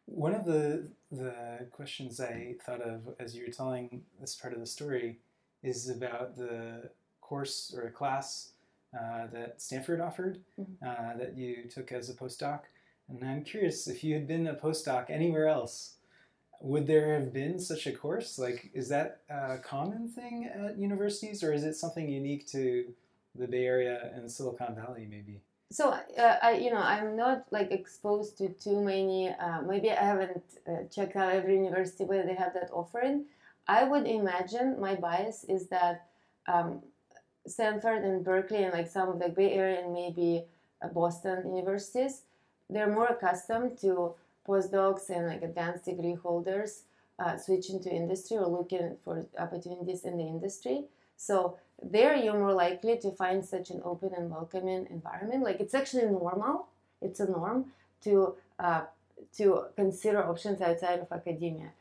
One 0.06 0.36
of 0.36 0.46
the 0.46 0.88
the 1.12 1.34
questions 1.72 2.20
I 2.20 2.56
thought 2.66 2.82
of 2.82 3.02
as 3.20 3.36
you 3.36 3.46
were 3.46 3.52
telling 3.52 4.04
this 4.20 4.36
part 4.36 4.54
of 4.54 4.60
the 4.60 4.66
story 4.66 5.20
is 5.64 5.90
about 5.90 6.38
the 6.38 6.90
course 7.22 7.74
or 7.76 7.84
a 7.88 7.92
class 7.92 8.52
uh, 8.94 9.28
that 9.34 9.62
Stanford 9.62 10.02
offered 10.02 10.40
mm-hmm. 10.60 10.88
uh, 10.88 11.18
that 11.18 11.38
you 11.38 11.70
took 11.74 11.92
as 11.92 12.10
a 12.10 12.14
postdoc. 12.14 12.62
And 13.10 13.24
I'm 13.24 13.44
curious 13.44 13.88
if 13.88 14.04
you 14.04 14.14
had 14.14 14.28
been 14.28 14.48
a 14.48 14.56
postdoc 14.56 15.10
anywhere 15.10 15.48
else, 15.48 15.96
would 16.62 16.88
there 16.88 17.14
have 17.20 17.34
been 17.34 17.60
such 17.60 17.88
a 17.88 17.92
course? 17.92 18.38
Like, 18.38 18.70
is 18.74 18.90
that 18.90 19.22
a 19.30 19.58
common 19.58 20.08
thing 20.08 20.50
at 20.54 20.78
universities, 20.78 21.44
or 21.44 21.54
is 21.54 21.64
it 21.64 21.76
something 21.76 22.08
unique 22.08 22.48
to 22.48 22.94
the 23.36 23.48
Bay 23.48 23.66
Area 23.66 24.12
and 24.14 24.32
Silicon 24.32 24.76
Valley, 24.76 25.08
maybe? 25.10 25.42
So, 25.72 25.90
uh, 25.90 26.36
I, 26.44 26.54
you 26.54 26.70
know, 26.70 26.82
I'm 26.82 27.16
not 27.16 27.46
like 27.50 27.72
exposed 27.72 28.38
to 28.40 28.50
too 28.50 28.82
many. 28.82 29.30
Uh, 29.30 29.62
maybe 29.62 29.90
I 29.90 30.04
haven't 30.04 30.44
uh, 30.68 30.84
checked 30.94 31.16
out 31.16 31.34
every 31.34 31.56
university 31.56 32.04
where 32.04 32.26
they 32.26 32.36
have 32.36 32.54
that 32.54 32.70
offering. 32.74 33.26
I 33.68 33.86
would 33.86 34.06
imagine 34.06 34.80
my 34.80 34.96
bias 34.96 35.46
is 35.46 35.68
that 35.68 36.08
um, 36.48 36.82
Stanford 37.48 38.04
and 38.04 38.24
Berkeley 38.24 38.64
and 38.64 38.74
like 38.74 38.90
some 38.90 39.10
of 39.10 39.20
the 39.20 39.30
Bay 39.30 39.54
Area 39.54 39.82
and 39.82 39.94
maybe 39.94 40.44
uh, 40.82 40.90
Boston 40.90 41.56
universities, 41.56 42.24
they're 42.70 42.94
more 42.94 43.08
accustomed 43.08 43.78
to 43.80 44.14
postdocs 44.48 45.10
and 45.10 45.28
like 45.28 45.42
advanced 45.42 45.86
degree 45.86 46.16
holders 46.16 46.84
uh, 47.20 47.38
switching 47.38 47.82
to 47.84 47.90
industry 47.90 48.38
or 48.38 48.48
looking 48.48 48.98
for 49.04 49.26
opportunities 49.38 50.04
in 50.04 50.18
the 50.18 50.24
industry. 50.24 50.86
So 51.18 51.58
there 51.82 52.16
you're 52.16 52.40
more 52.40 52.54
likely 52.54 52.98
to 52.98 53.12
find 53.12 53.46
such 53.46 53.70
an 53.70 53.82
open 53.84 54.12
and 54.18 54.30
welcoming 54.30 54.88
environment. 54.90 55.44
Like 55.44 55.60
it's 55.60 55.74
actually 55.74 56.06
normal. 56.06 56.68
It's 57.02 57.20
a 57.20 57.30
norm 57.30 57.66
to 58.04 58.36
uh, 58.60 58.82
to 59.38 59.66
consider 59.76 60.24
options 60.24 60.62
outside 60.62 61.00
of 61.00 61.12
academia. 61.12 61.72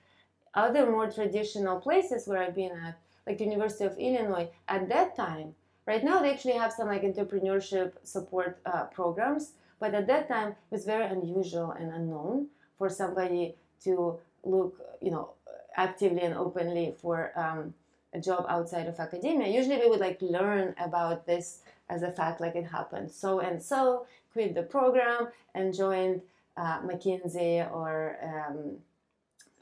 Other 0.54 0.90
more 0.90 1.10
traditional 1.10 1.80
places 1.80 2.26
where 2.26 2.42
I've 2.42 2.54
been 2.54 2.72
at, 2.72 2.98
like 3.26 3.40
University 3.40 3.84
of 3.84 3.96
Illinois, 3.98 4.50
at 4.68 4.88
that 4.88 5.16
time, 5.16 5.54
right 5.86 6.02
now 6.04 6.20
they 6.20 6.32
actually 6.32 6.54
have 6.54 6.72
some 6.72 6.88
like 6.88 7.02
entrepreneurship 7.02 7.92
support 8.02 8.58
uh, 8.66 8.84
programs 8.84 9.52
but 9.80 9.94
at 9.94 10.06
that 10.06 10.28
time, 10.28 10.50
it 10.50 10.70
was 10.70 10.84
very 10.84 11.06
unusual 11.06 11.72
and 11.72 11.92
unknown 11.92 12.48
for 12.78 12.88
somebody 12.88 13.56
to 13.84 14.18
look, 14.44 14.76
you 15.00 15.10
know, 15.10 15.30
actively 15.76 16.20
and 16.20 16.34
openly 16.34 16.94
for 17.00 17.32
um, 17.36 17.74
a 18.12 18.20
job 18.20 18.44
outside 18.48 18.86
of 18.86 19.00
academia. 19.00 19.48
Usually, 19.48 19.78
we 19.78 19.88
would 19.88 20.00
like 20.00 20.20
learn 20.20 20.74
about 20.78 21.26
this 21.26 21.60
as 21.88 22.02
a 22.02 22.12
fact, 22.12 22.40
like 22.40 22.54
it 22.54 22.66
happened. 22.66 23.10
So 23.10 23.40
and 23.40 23.62
so 23.62 24.06
quit 24.32 24.54
the 24.54 24.62
program 24.62 25.28
and 25.54 25.74
joined 25.74 26.22
uh, 26.56 26.80
McKinsey 26.82 27.70
or 27.72 28.16
um, 28.22 28.76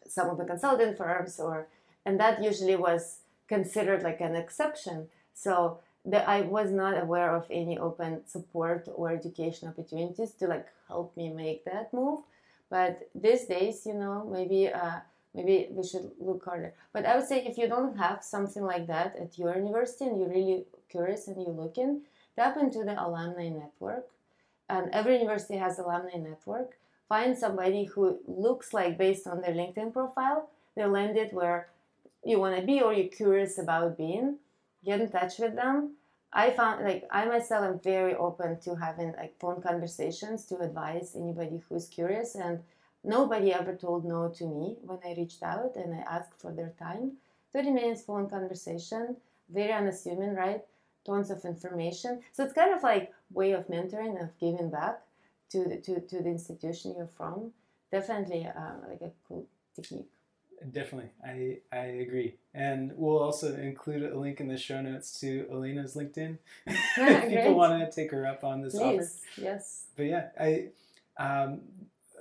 some 0.07 0.29
of 0.29 0.39
the 0.39 0.45
consulting 0.45 0.95
firms, 0.95 1.39
or 1.39 1.69
and 2.05 2.19
that 2.21 2.43
usually 2.43 2.77
was 2.77 3.21
considered 3.47 4.03
like 4.03 4.21
an 4.21 4.35
exception. 4.35 5.09
So 5.35 5.79
that 6.09 6.27
I 6.27 6.41
was 6.41 6.71
not 6.71 7.01
aware 7.01 7.37
of 7.37 7.45
any 7.51 7.79
open 7.79 8.27
support 8.27 8.89
or 8.95 9.11
education 9.11 9.69
opportunities 9.69 10.33
to 10.41 10.47
like 10.47 10.67
help 10.89 11.15
me 11.17 11.29
make 11.29 11.65
that 11.67 11.93
move. 11.93 12.21
But 12.71 13.09
these 13.15 13.45
days, 13.45 13.85
you 13.85 13.95
know, 13.95 14.27
maybe 14.31 14.69
uh, 14.69 15.01
maybe 15.35 15.69
we 15.71 15.87
should 15.87 16.11
look 16.19 16.45
harder. 16.45 16.73
But 16.93 17.05
I 17.05 17.17
would 17.17 17.29
say 17.29 17.45
if 17.45 17.59
you 17.59 17.69
don't 17.69 17.97
have 17.99 18.25
something 18.25 18.65
like 18.65 18.87
that 18.87 19.17
at 19.17 19.39
your 19.39 19.55
university 19.57 20.07
and 20.07 20.19
you're 20.19 20.31
really 20.31 20.65
curious 20.89 21.29
and 21.29 21.37
you're 21.37 21.63
looking, 21.65 22.03
tap 22.37 22.57
into 22.57 22.85
the 22.85 23.01
alumni 23.01 23.51
network. 23.51 24.07
And 24.71 24.91
every 24.93 25.17
university 25.19 25.57
has 25.59 25.79
alumni 25.79 26.17
network. 26.17 26.77
Find 27.09 27.37
somebody 27.37 27.85
who 27.85 28.19
looks 28.27 28.73
like 28.73 28.99
based 28.99 29.27
on 29.27 29.41
their 29.41 29.55
LinkedIn 29.55 29.93
profile, 29.93 30.51
they 30.75 30.85
landed 30.85 31.33
where 31.33 31.69
you 32.25 32.39
want 32.39 32.57
to 32.59 32.67
be 32.67 32.81
or 32.83 32.93
you're 32.93 33.09
curious 33.09 33.59
about 33.59 33.97
being 33.97 34.37
get 34.85 35.01
in 35.01 35.11
touch 35.11 35.39
with 35.39 35.55
them. 35.55 35.95
I 36.33 36.51
found 36.51 36.85
like 36.85 37.07
I 37.11 37.25
myself 37.25 37.65
am 37.65 37.81
very 37.81 38.15
open 38.15 38.61
to 38.61 38.75
having 38.77 39.13
like 39.13 39.39
phone 39.39 39.63
conversations 39.63 40.45
to 40.47 40.59
advise 40.59 41.17
anybody 41.17 41.63
who's 41.69 41.89
curious 41.89 42.35
and 42.35 42.61
nobody 43.03 43.53
ever 43.53 43.75
told 43.75 44.05
no 44.05 44.29
to 44.29 44.45
me 44.45 44.77
when 44.83 44.99
I 45.05 45.15
reached 45.15 45.43
out 45.43 45.77
and 45.77 45.95
I 45.95 46.01
asked 46.01 46.39
for 46.39 46.53
their 46.53 46.75
time. 46.79 47.13
30 47.55 47.71
minutes 47.71 48.03
phone 48.03 48.29
conversation, 48.29 49.17
very 49.49 49.73
unassuming, 49.73 50.35
right? 50.35 50.63
Tons 51.07 51.31
of 51.31 51.45
information. 51.45 52.21
So 52.33 52.45
it's 52.45 52.53
kind 52.53 52.75
of 52.75 52.83
like 52.83 53.13
way 53.33 53.53
of 53.53 53.69
mentoring 53.69 54.23
of 54.23 54.39
giving 54.39 54.71
back 54.71 55.01
to 55.51 55.65
the, 55.65 55.77
to, 55.79 56.01
to 56.01 56.23
the 56.23 56.29
institution 56.29 56.95
you're 56.97 57.07
from. 57.07 57.53
Definitely 57.91 58.47
uh, 58.47 58.73
like 58.87 59.01
a 59.01 59.11
cool 59.27 59.47
technique. 59.75 60.11
Definitely, 60.73 61.11
I 61.25 61.59
I 61.73 61.85
agree, 62.03 62.35
and 62.53 62.93
we'll 62.97 63.19
also 63.19 63.55
include 63.55 64.03
a 64.03 64.19
link 64.19 64.41
in 64.41 64.49
the 64.49 64.59
show 64.59 64.81
notes 64.81 65.19
to 65.21 65.47
Elena's 65.51 65.95
LinkedIn 65.95 66.39
if 66.67 67.29
people 67.29 67.55
want 67.55 67.79
to 67.79 67.91
take 67.95 68.11
her 68.11 68.27
up 68.27 68.43
on 68.43 68.63
this 68.63 68.75
Please. 68.75 68.83
offer. 68.83 69.09
Yes. 69.41 69.85
But 69.97 70.07
yeah, 70.07 70.29
I 70.39 70.69
um, 71.17 71.61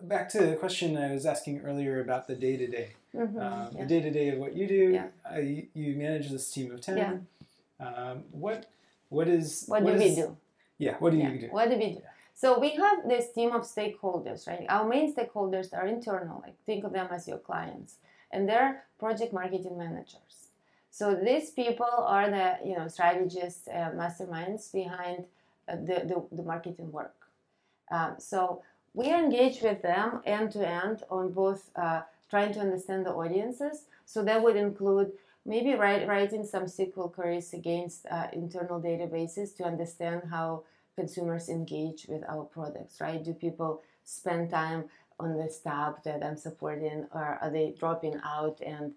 back 0.01 0.29
to 0.29 0.45
the 0.45 0.55
question 0.55 0.97
I 0.97 1.11
was 1.13 1.25
asking 1.25 1.61
earlier 1.61 1.99
about 1.99 2.27
the 2.27 2.35
day 2.35 2.57
to 2.57 2.67
day, 2.67 2.89
the 3.13 3.85
day 3.87 4.01
to 4.01 4.11
day 4.11 4.29
of 4.29 4.39
what 4.39 4.55
you 4.55 4.67
do. 4.67 4.91
Yeah. 4.93 5.07
Uh, 5.29 5.39
you, 5.39 5.67
you, 5.73 5.95
manage 5.95 6.29
this 6.29 6.51
team 6.51 6.71
of 6.71 6.81
ten. 6.81 6.97
Yeah. 6.97 7.87
Um, 7.87 8.23
what 8.31 8.67
what 9.09 9.27
is 9.27 9.65
What, 9.67 9.83
do 9.85 9.91
is- 9.93 10.01
we 10.01 10.15
do? 10.15 10.37
Yeah, 10.77 10.95
what 10.99 11.11
do 11.11 11.17
Yeah, 11.17 11.31
you 11.31 11.39
do? 11.39 11.47
What 11.47 11.69
do 11.69 11.77
we 11.77 11.93
do? 11.93 12.01
So 12.35 12.59
we 12.59 12.75
have 12.75 13.07
this 13.07 13.31
team 13.31 13.51
of 13.51 13.63
stakeholders, 13.63 14.47
right? 14.47 14.65
Our 14.69 14.87
main 14.87 15.11
stakeholders 15.11 15.73
are 15.73 15.87
internal, 15.87 16.39
like 16.45 16.53
think 16.67 16.83
of 16.83 16.93
them 16.93 17.07
as 17.09 17.27
your 17.27 17.39
clients, 17.39 17.95
and 18.31 18.47
they're 18.47 18.83
project 18.99 19.33
marketing 19.33 19.77
managers. 19.77 20.49
So 20.89 21.13
these 21.13 21.51
people 21.51 21.85
are 21.85 22.29
the 22.29 22.57
you 22.65 22.75
know 22.77 22.87
strategists 22.87 23.67
and 23.67 23.99
masterminds 23.99 24.71
behind 24.71 25.25
uh, 25.67 25.75
the, 25.75 25.97
the, 26.09 26.35
the 26.37 26.43
marketing 26.43 26.91
work. 26.91 27.15
Um, 27.91 28.15
so 28.17 28.63
we 28.93 29.13
engage 29.13 29.61
with 29.61 29.81
them 29.81 30.21
end 30.25 30.51
to 30.53 30.67
end 30.67 31.03
on 31.09 31.31
both 31.31 31.69
uh, 31.75 32.01
trying 32.29 32.53
to 32.53 32.59
understand 32.59 33.05
the 33.05 33.11
audiences. 33.11 33.83
So 34.05 34.23
that 34.23 34.41
would 34.41 34.55
include 34.55 35.11
maybe 35.45 35.73
write, 35.75 36.07
writing 36.07 36.43
some 36.45 36.65
SQL 36.65 37.13
queries 37.13 37.53
against 37.53 38.05
uh, 38.07 38.27
internal 38.33 38.81
databases 38.81 39.55
to 39.57 39.63
understand 39.63 40.23
how 40.29 40.63
consumers 40.95 41.47
engage 41.47 42.07
with 42.09 42.23
our 42.27 42.43
products, 42.43 42.99
right? 42.99 43.23
Do 43.23 43.33
people 43.33 43.81
spend 44.03 44.49
time 44.49 44.85
on 45.19 45.37
this 45.37 45.59
tab 45.59 46.03
that 46.03 46.23
I'm 46.23 46.37
supporting, 46.37 47.07
or 47.13 47.39
are 47.41 47.49
they 47.49 47.73
dropping 47.77 48.19
out? 48.23 48.61
And 48.65 48.93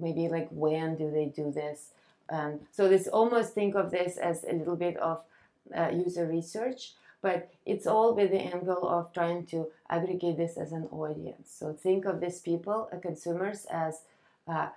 maybe 0.00 0.28
like 0.28 0.48
when 0.50 0.96
do 0.96 1.10
they 1.10 1.26
do 1.26 1.50
this? 1.50 1.90
Um, 2.30 2.60
so 2.72 2.88
this 2.88 3.06
almost 3.08 3.54
think 3.54 3.74
of 3.74 3.90
this 3.90 4.16
as 4.16 4.44
a 4.44 4.54
little 4.54 4.76
bit 4.76 4.96
of 4.96 5.22
uh, 5.76 5.90
user 5.92 6.26
research, 6.26 6.92
but 7.22 7.50
it's 7.66 7.86
all 7.86 8.14
with 8.14 8.30
the 8.30 8.40
angle 8.40 8.88
of 8.88 9.12
trying 9.12 9.46
to 9.46 9.68
aggregate 9.90 10.36
this 10.36 10.56
as 10.56 10.72
an 10.72 10.88
audience. 10.90 11.54
So 11.58 11.72
think 11.72 12.04
of 12.04 12.20
these 12.20 12.40
people, 12.40 12.88
uh, 12.92 12.98
consumers, 12.98 13.66
as 13.70 14.02
uh, 14.46 14.68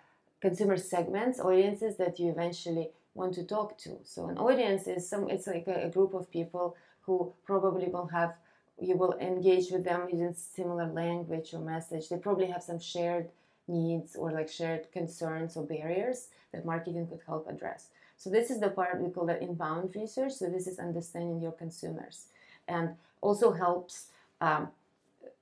consumer 0.42 0.78
segments, 0.78 1.40
audiences 1.40 1.98
that 1.98 2.20
you 2.20 2.30
eventually 2.30 2.90
want 3.14 3.34
to 3.36 3.44
talk 3.44 3.78
to. 3.80 3.98
So 4.04 4.28
an 4.28 4.38
audience 4.38 4.88
is 4.88 5.10
some 5.10 5.30
it's 5.30 5.48
like 5.48 5.68
a, 5.68 5.86
a 5.86 5.90
group 5.90 6.14
of 6.14 6.32
people 6.32 6.76
who 7.02 7.34
probably 7.46 7.88
will 7.88 8.08
have 8.08 8.34
you 8.80 8.96
will 8.96 9.14
engage 9.20 9.72
with 9.72 9.84
them 9.84 10.08
using 10.12 10.34
similar 10.34 10.86
language 10.86 11.54
or 11.54 11.60
message. 11.60 12.10
They 12.10 12.18
probably 12.18 12.48
have 12.48 12.64
some 12.64 12.80
shared 12.80 13.30
needs 13.68 14.16
or 14.16 14.32
like 14.32 14.50
shared 14.50 14.92
concerns 14.92 15.58
or 15.58 15.66
barriers 15.66 16.28
that 16.52 16.66
marketing 16.66 17.08
could 17.08 17.22
help 17.26 17.50
address. 17.50 17.88
So 18.18 18.30
this 18.30 18.50
is 18.50 18.60
the 18.60 18.70
part 18.70 19.02
we 19.02 19.10
call 19.10 19.26
the 19.26 19.42
inbound 19.42 19.96
research. 19.96 20.34
So 20.34 20.48
this 20.48 20.68
is 20.68 20.80
understanding 20.80 21.42
your 21.42 21.52
consumers, 21.52 22.26
and 22.68 22.96
also 23.22 23.52
helps 23.52 24.08
um, 24.42 24.70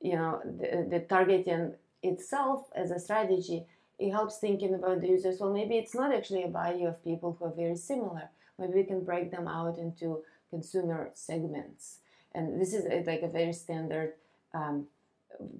you 0.01 0.15
know 0.15 0.41
the, 0.43 0.87
the 0.89 0.99
targeting 1.01 1.73
itself 2.03 2.65
as 2.75 2.91
a 2.91 2.99
strategy 2.99 3.65
it 3.97 4.11
helps 4.11 4.37
thinking 4.37 4.73
about 4.73 5.01
the 5.01 5.07
users. 5.07 5.39
Well, 5.39 5.53
maybe 5.53 5.77
it's 5.77 5.95
not 5.95 6.13
actually 6.13 6.43
a 6.43 6.47
body 6.47 6.83
of 6.83 7.03
people 7.03 7.35
who 7.37 7.45
are 7.45 7.51
very 7.51 7.75
similar. 7.75 8.29
Maybe 8.59 8.73
we 8.73 8.83
can 8.83 9.03
break 9.03 9.31
them 9.31 9.47
out 9.47 9.77
into 9.77 10.23
consumer 10.49 11.11
segments. 11.13 11.99
And 12.35 12.59
this 12.59 12.73
is 12.73 12.85
a, 12.85 13.03
like 13.09 13.21
a 13.21 13.27
very 13.27 13.53
standard 13.53 14.13
um, 14.53 14.87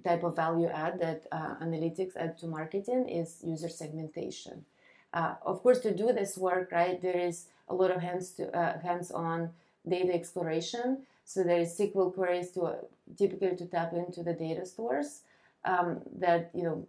type 0.04 0.22
of 0.22 0.36
value 0.36 0.68
add 0.68 1.00
that 1.00 1.26
uh, 1.32 1.54
analytics 1.62 2.16
add 2.16 2.38
to 2.38 2.46
marketing 2.46 3.08
is 3.08 3.40
user 3.42 3.68
segmentation. 3.68 4.64
Uh, 5.12 5.34
of 5.44 5.62
course, 5.62 5.80
to 5.80 5.94
do 5.94 6.12
this 6.12 6.36
work, 6.36 6.70
right, 6.72 7.00
there 7.00 7.18
is 7.18 7.46
a 7.68 7.74
lot 7.74 7.90
of 7.90 8.00
hands 8.02 8.30
to, 8.32 8.54
uh, 8.56 8.78
hands-on 8.80 9.50
data 9.88 10.12
exploration. 10.12 11.02
So 11.24 11.42
there 11.42 11.58
is 11.58 11.76
SQL 11.76 12.14
queries 12.14 12.50
to 12.52 12.76
typically 13.16 13.56
to 13.56 13.66
tap 13.66 13.92
into 13.92 14.22
the 14.22 14.32
data 14.32 14.64
stores 14.66 15.22
um, 15.64 16.00
that 16.18 16.50
you 16.54 16.62
know 16.62 16.86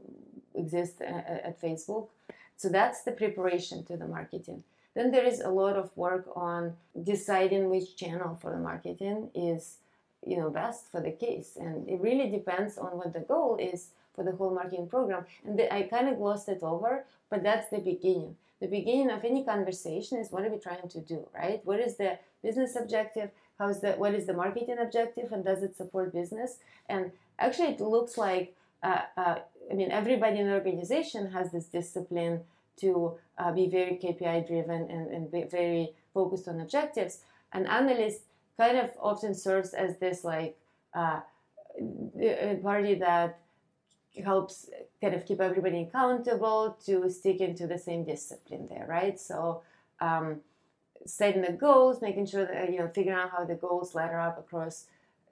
exist 0.54 1.02
at, 1.02 1.42
at 1.46 1.62
Facebook. 1.62 2.08
So 2.56 2.70
that's 2.70 3.04
the 3.04 3.12
preparation 3.12 3.84
to 3.86 3.98
the 3.98 4.08
marketing. 4.08 4.64
Then 4.98 5.12
there 5.12 5.26
is 5.26 5.42
a 5.42 5.50
lot 5.50 5.76
of 5.76 5.96
work 5.96 6.26
on 6.36 6.76
deciding 7.04 7.70
which 7.70 7.96
channel 7.96 8.36
for 8.42 8.50
the 8.50 8.58
marketing 8.58 9.30
is, 9.36 9.78
you 10.26 10.38
know, 10.38 10.50
best 10.50 10.90
for 10.92 11.00
the 11.00 11.12
case, 11.12 11.56
and 11.56 11.88
it 11.88 12.02
really 12.02 12.32
depends 12.32 12.80
on 12.80 12.98
what 12.98 13.14
the 13.14 13.20
goal 13.20 13.58
is 13.58 13.90
for 14.16 14.24
the 14.24 14.32
whole 14.32 14.50
marketing 14.56 14.88
program. 14.88 15.24
And 15.46 15.60
the, 15.60 15.72
I 15.72 15.84
kind 15.84 16.10
of 16.10 16.18
glossed 16.18 16.50
it 16.50 16.64
over, 16.64 17.06
but 17.30 17.44
that's 17.44 17.70
the 17.70 17.78
beginning. 17.78 18.38
The 18.60 18.66
beginning 18.66 19.12
of 19.12 19.24
any 19.24 19.44
conversation 19.44 20.18
is 20.18 20.32
what 20.32 20.44
are 20.44 20.50
we 20.50 20.58
trying 20.58 20.90
to 20.90 21.00
do, 21.00 21.28
right? 21.32 21.62
What 21.64 21.80
is 21.80 21.98
the 21.98 22.18
business 22.42 22.76
objective? 22.76 23.30
How 23.60 23.68
is 23.70 23.82
the 23.82 23.92
what 23.92 24.16
is 24.16 24.26
the 24.26 24.34
marketing 24.34 24.80
objective, 24.80 25.32
and 25.32 25.46
does 25.46 25.62
it 25.62 25.78
support 25.78 26.12
business? 26.12 26.58
And 26.90 27.12
actually, 27.38 27.74
it 27.76 27.82
looks 27.82 28.18
like 28.18 28.56
uh, 28.82 29.02
uh, 29.16 29.36
I 29.70 29.74
mean, 29.76 29.92
everybody 29.92 30.40
in 30.40 30.48
the 30.48 30.54
organization 30.54 31.32
has 31.34 31.52
this 31.52 31.66
discipline 31.66 32.42
to 32.78 33.18
uh, 33.38 33.52
be 33.52 33.68
very 33.68 34.00
KPI 34.02 34.48
driven 34.48 34.90
and, 34.90 35.08
and 35.14 35.32
be 35.32 35.44
very 35.44 35.94
focused 36.14 36.48
on 36.48 36.60
objectives. 36.60 37.20
An 37.54 37.66
analyst 37.66 38.22
kind 38.58 38.78
of 38.78 38.92
often 39.00 39.34
serves 39.34 39.74
as 39.74 39.98
this 39.98 40.24
like 40.24 40.58
uh, 40.94 41.22
party 42.64 42.96
that 42.96 43.40
helps 44.24 44.70
kind 45.02 45.14
of 45.14 45.26
keep 45.26 45.40
everybody 45.40 45.82
accountable 45.82 46.78
to 46.86 47.10
stick 47.10 47.40
into 47.40 47.68
the 47.68 47.78
same 47.78 48.04
discipline 48.04 48.68
there, 48.68 48.86
right? 48.88 49.20
So 49.20 49.62
um, 50.00 50.42
setting 51.06 51.42
the 51.42 51.54
goals, 51.54 52.02
making 52.02 52.26
sure 52.26 52.46
that 52.46 52.72
you 52.72 52.80
know 52.80 52.88
figuring 52.88 53.18
out 53.18 53.32
how 53.32 53.46
the 53.46 53.56
goals 53.56 53.96
ladder 53.96 54.20
up 54.20 54.40
across 54.40 54.86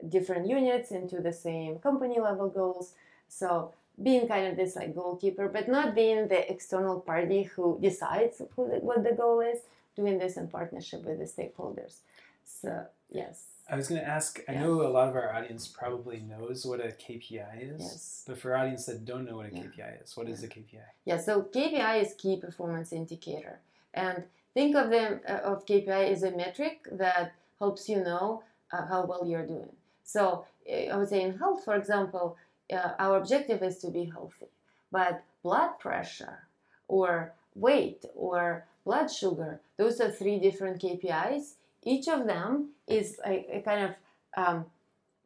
different 0.08 0.46
units 0.48 0.90
into 0.90 1.20
the 1.20 1.32
same 1.32 1.78
company 1.78 2.20
level 2.20 2.48
goals. 2.48 2.92
So 3.28 3.72
being 4.02 4.28
kind 4.28 4.46
of 4.46 4.56
this 4.56 4.76
like 4.76 4.94
goalkeeper, 4.94 5.48
but 5.48 5.68
not 5.68 5.94
being 5.94 6.28
the 6.28 6.50
external 6.50 7.00
party 7.00 7.44
who 7.44 7.78
decides 7.80 8.42
who 8.54 8.68
the, 8.68 8.76
what 8.76 9.02
the 9.04 9.12
goal 9.12 9.40
is. 9.40 9.58
Doing 9.96 10.18
this 10.18 10.36
in 10.36 10.48
partnership 10.48 11.04
with 11.04 11.18
the 11.20 11.24
stakeholders. 11.24 12.00
So 12.44 12.84
yes. 13.10 13.44
I 13.68 13.76
was 13.76 13.88
going 13.88 14.00
to 14.02 14.06
ask. 14.06 14.40
I 14.46 14.52
Yeah. 14.52 14.64
know 14.64 14.82
a 14.82 14.92
lot 14.92 15.08
of 15.08 15.16
our 15.16 15.32
audience 15.32 15.66
probably 15.66 16.20
knows 16.20 16.66
what 16.66 16.80
a 16.80 16.88
KPI 16.92 17.62
is, 17.74 17.80
Yes. 17.80 18.24
but 18.26 18.36
for 18.38 18.54
audience 18.54 18.84
that 18.86 19.06
don't 19.06 19.24
know 19.24 19.36
what 19.38 19.46
a 19.46 19.54
Yeah. 19.54 19.62
KPI 19.62 20.02
is, 20.04 20.14
what 20.14 20.28
is 20.28 20.44
a 20.44 20.48
KPI? 20.48 20.84
Yeah, 21.06 21.16
so 21.18 21.42
KPI 21.44 22.02
is 22.02 22.12
key 22.14 22.36
performance 22.36 22.92
indicator, 22.92 23.60
and 23.94 24.24
think 24.52 24.76
of 24.76 24.90
them 24.90 25.20
uh, 25.26 25.32
of 25.50 25.64
KPI 25.64 26.10
as 26.12 26.22
a 26.22 26.30
metric 26.30 26.86
that 26.92 27.32
helps 27.58 27.88
you 27.88 28.04
know 28.04 28.42
uh, 28.72 28.84
how 28.86 29.06
well 29.06 29.26
you're 29.26 29.46
doing. 29.46 29.72
So 30.04 30.44
uh, 30.70 30.92
I 30.92 30.96
would 30.98 31.08
say 31.08 31.22
in 31.22 31.38
health, 31.38 31.64
for 31.64 31.74
example, 31.74 32.36
uh, 32.72 32.92
our 32.98 33.18
objective 33.18 33.62
is 33.62 33.78
to 33.78 33.90
be 33.90 34.04
healthy, 34.04 34.46
but 34.90 35.22
blood 35.42 35.78
pressure 35.78 36.46
or 36.88 37.32
weight 37.54 38.04
or 38.14 38.66
blood 38.84 39.10
sugar, 39.10 39.60
those 39.76 40.00
are 40.00 40.10
three 40.10 40.38
different 40.38 40.80
KPIs. 40.80 41.54
Each 41.84 42.08
of 42.08 42.26
them 42.26 42.70
is 42.86 43.18
a, 43.24 43.58
a 43.58 43.62
kind 43.62 43.84
of 43.84 43.90
um, 44.36 44.66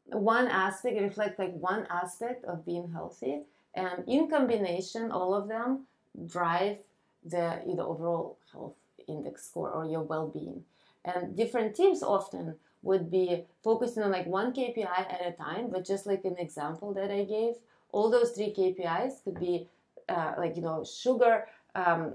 one 0.06 0.48
aspect, 0.48 0.96
it 0.96 1.02
reflects 1.02 1.38
like 1.38 1.54
one 1.54 1.86
aspect 1.90 2.44
of 2.44 2.66
being 2.66 2.90
healthy, 2.92 3.42
and 3.74 4.04
in 4.08 4.28
combination, 4.28 5.10
all 5.10 5.34
of 5.34 5.48
them 5.48 5.86
drive 6.26 6.78
the, 7.24 7.60
the 7.66 7.84
overall 7.84 8.36
health 8.52 8.74
index 9.06 9.46
score 9.46 9.70
or 9.70 9.84
your 9.84 10.02
well-being. 10.02 10.64
And 11.04 11.36
different 11.36 11.74
teams 11.74 12.02
often 12.02 12.56
would 12.82 13.10
be 13.10 13.44
focusing 13.62 14.02
on 14.02 14.10
like 14.10 14.26
one 14.26 14.52
KPI 14.52 15.06
at 15.10 15.26
a 15.26 15.32
time, 15.32 15.68
but 15.70 15.84
just 15.84 16.06
like 16.06 16.24
an 16.24 16.38
example 16.38 16.92
that 16.94 17.10
I 17.10 17.24
gave, 17.24 17.54
all 17.92 18.10
those 18.10 18.30
three 18.32 18.52
KPIs 18.52 19.22
could 19.24 19.38
be 19.38 19.68
uh, 20.08 20.34
like 20.38 20.56
you 20.56 20.62
know 20.62 20.84
sugar. 20.84 21.46
Um, 21.74 22.12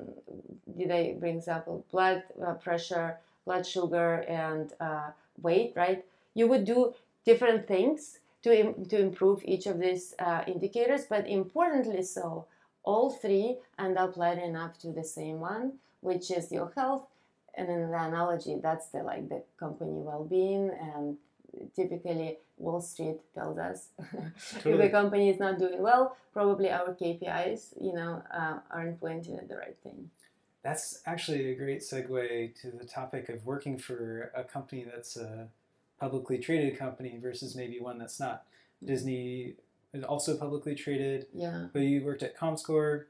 did 0.77 0.91
I 0.91 1.13
bring 1.19 1.37
example 1.37 1.85
blood 1.91 2.23
uh, 2.45 2.53
pressure, 2.53 3.17
blood 3.45 3.65
sugar, 3.65 4.25
and 4.27 4.73
uh, 4.79 5.09
weight? 5.41 5.73
Right. 5.75 6.03
You 6.33 6.47
would 6.47 6.65
do 6.65 6.93
different 7.25 7.67
things 7.67 8.19
to 8.43 8.59
Im- 8.59 8.85
to 8.85 8.99
improve 8.99 9.41
each 9.45 9.65
of 9.67 9.79
these 9.79 10.13
uh, 10.19 10.43
indicators, 10.47 11.05
but 11.05 11.27
importantly 11.27 12.03
so, 12.03 12.45
all 12.83 13.09
three 13.11 13.57
end 13.79 13.97
up 13.97 14.17
lighting 14.17 14.55
up 14.55 14.77
to 14.79 14.91
the 14.91 15.03
same 15.03 15.39
one, 15.39 15.73
which 16.01 16.31
is 16.31 16.51
your 16.51 16.71
health. 16.75 17.07
And 17.57 17.69
in 17.69 17.89
the 17.89 17.97
analogy, 17.97 18.57
that's 18.61 18.87
the 18.89 18.99
like 19.03 19.29
the 19.29 19.43
company 19.59 19.91
well-being, 19.93 20.71
and 20.81 21.17
typically 21.75 22.37
Wall 22.57 22.81
Street 22.81 23.19
tells 23.33 23.57
us 23.57 23.87
if 23.99 24.63
Totally. 24.63 24.83
the 24.83 24.89
company 24.89 25.29
is 25.29 25.39
not 25.39 25.57
doing 25.59 25.81
well, 25.81 26.17
probably 26.33 26.69
our 26.69 26.93
KPIs, 26.93 27.73
you 27.81 27.93
know, 27.93 28.21
uh, 28.33 28.59
aren't 28.71 28.99
pointing 28.99 29.37
at 29.37 29.47
the 29.47 29.55
right 29.55 29.77
thing. 29.83 30.09
That's 30.63 31.01
actually 31.05 31.51
a 31.51 31.55
great 31.55 31.81
segue 31.81 32.59
to 32.61 32.71
the 32.71 32.85
topic 32.85 33.29
of 33.29 33.45
working 33.45 33.77
for 33.77 34.31
a 34.35 34.43
company 34.43 34.85
that's 34.93 35.15
a 35.15 35.47
publicly 35.99 36.37
traded 36.39 36.77
company 36.77 37.17
versus 37.21 37.55
maybe 37.55 37.79
one 37.79 37.97
that's 37.99 38.19
not. 38.19 38.43
Disney 38.83 39.53
is 39.93 40.03
also 40.03 40.35
publicly 40.35 40.75
traded, 40.75 41.27
Yeah. 41.33 41.67
but 41.71 41.79
you 41.83 42.03
worked 42.03 42.23
at 42.23 42.37
ComScore. 42.37 43.05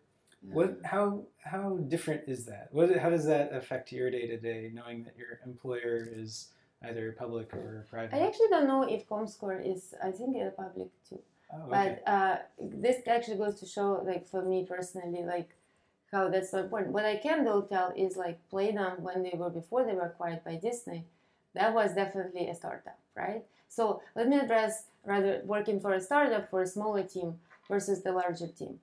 What? 0.52 0.80
How? 0.84 1.24
How 1.44 1.78
different 1.88 2.24
is 2.28 2.46
that? 2.46 2.70
What? 2.72 2.96
How 2.98 3.10
does 3.10 3.26
that 3.26 3.54
affect 3.54 3.92
your 3.92 4.10
day 4.12 4.28
to 4.28 4.38
day, 4.38 4.72
knowing 4.74 5.04
that 5.04 5.18
your 5.18 5.40
employer 5.46 6.08
is 6.12 6.50
either 6.84 7.16
public 7.18 7.54
or 7.54 7.86
private? 7.90 8.16
I 8.16 8.28
actually 8.28 8.48
don't 8.50 8.68
know 8.68 8.84
if 8.84 9.08
ComScore 9.08 9.62
is. 9.66 9.94
I 10.04 10.12
think 10.12 10.36
it's 10.36 10.56
public 10.56 10.90
too. 11.10 11.20
oh, 11.54 11.62
okay. 11.64 12.02
But 12.06 12.12
uh, 12.12 12.38
this 12.60 12.98
actually 13.08 13.38
goes 13.38 13.60
to 13.60 13.66
show, 13.66 14.04
like 14.06 14.28
for 14.28 14.44
me 14.44 14.66
personally, 14.68 15.24
like 15.24 15.50
how 16.12 16.30
that's 16.30 16.52
so 16.52 16.60
important. 16.60 16.94
What 16.94 17.06
I 17.06 17.18
can 17.18 17.44
though 17.44 17.62
tell 17.62 17.94
is 17.96 18.18
like 18.18 18.40
Playdom 18.52 19.00
when 19.00 19.24
they 19.24 19.34
were 19.36 19.50
before 19.50 19.86
they 19.86 19.94
were 19.94 20.08
acquired 20.08 20.44
by 20.44 20.56
Disney, 20.56 21.06
that 21.54 21.74
was 21.74 21.94
definitely 21.94 22.50
a 22.50 22.56
startup, 22.56 23.00
right? 23.16 23.44
So 23.68 24.02
let 24.16 24.28
me 24.28 24.38
address 24.38 24.86
rather 25.06 25.42
working 25.46 25.80
for 25.80 25.94
a 25.94 26.02
startup 26.02 26.50
for 26.50 26.62
a 26.62 26.68
smaller 26.68 27.04
team 27.04 27.40
versus 27.70 28.04
the 28.04 28.12
larger 28.12 28.48
team. 28.48 28.80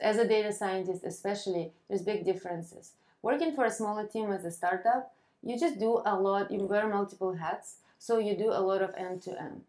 As 0.00 0.18
a 0.18 0.28
data 0.28 0.52
scientist, 0.52 1.02
especially, 1.04 1.72
there's 1.88 2.02
big 2.02 2.24
differences. 2.24 2.92
Working 3.22 3.52
for 3.54 3.64
a 3.64 3.70
smaller 3.70 4.06
team 4.06 4.30
as 4.30 4.44
a 4.44 4.50
startup, 4.50 5.12
you 5.42 5.58
just 5.58 5.78
do 5.78 6.02
a 6.04 6.14
lot, 6.18 6.50
you 6.50 6.60
wear 6.60 6.88
multiple 6.88 7.34
hats, 7.34 7.76
so 7.98 8.18
you 8.18 8.36
do 8.36 8.50
a 8.50 8.60
lot 8.60 8.82
of 8.82 8.94
end 8.96 9.22
to 9.22 9.40
end. 9.40 9.62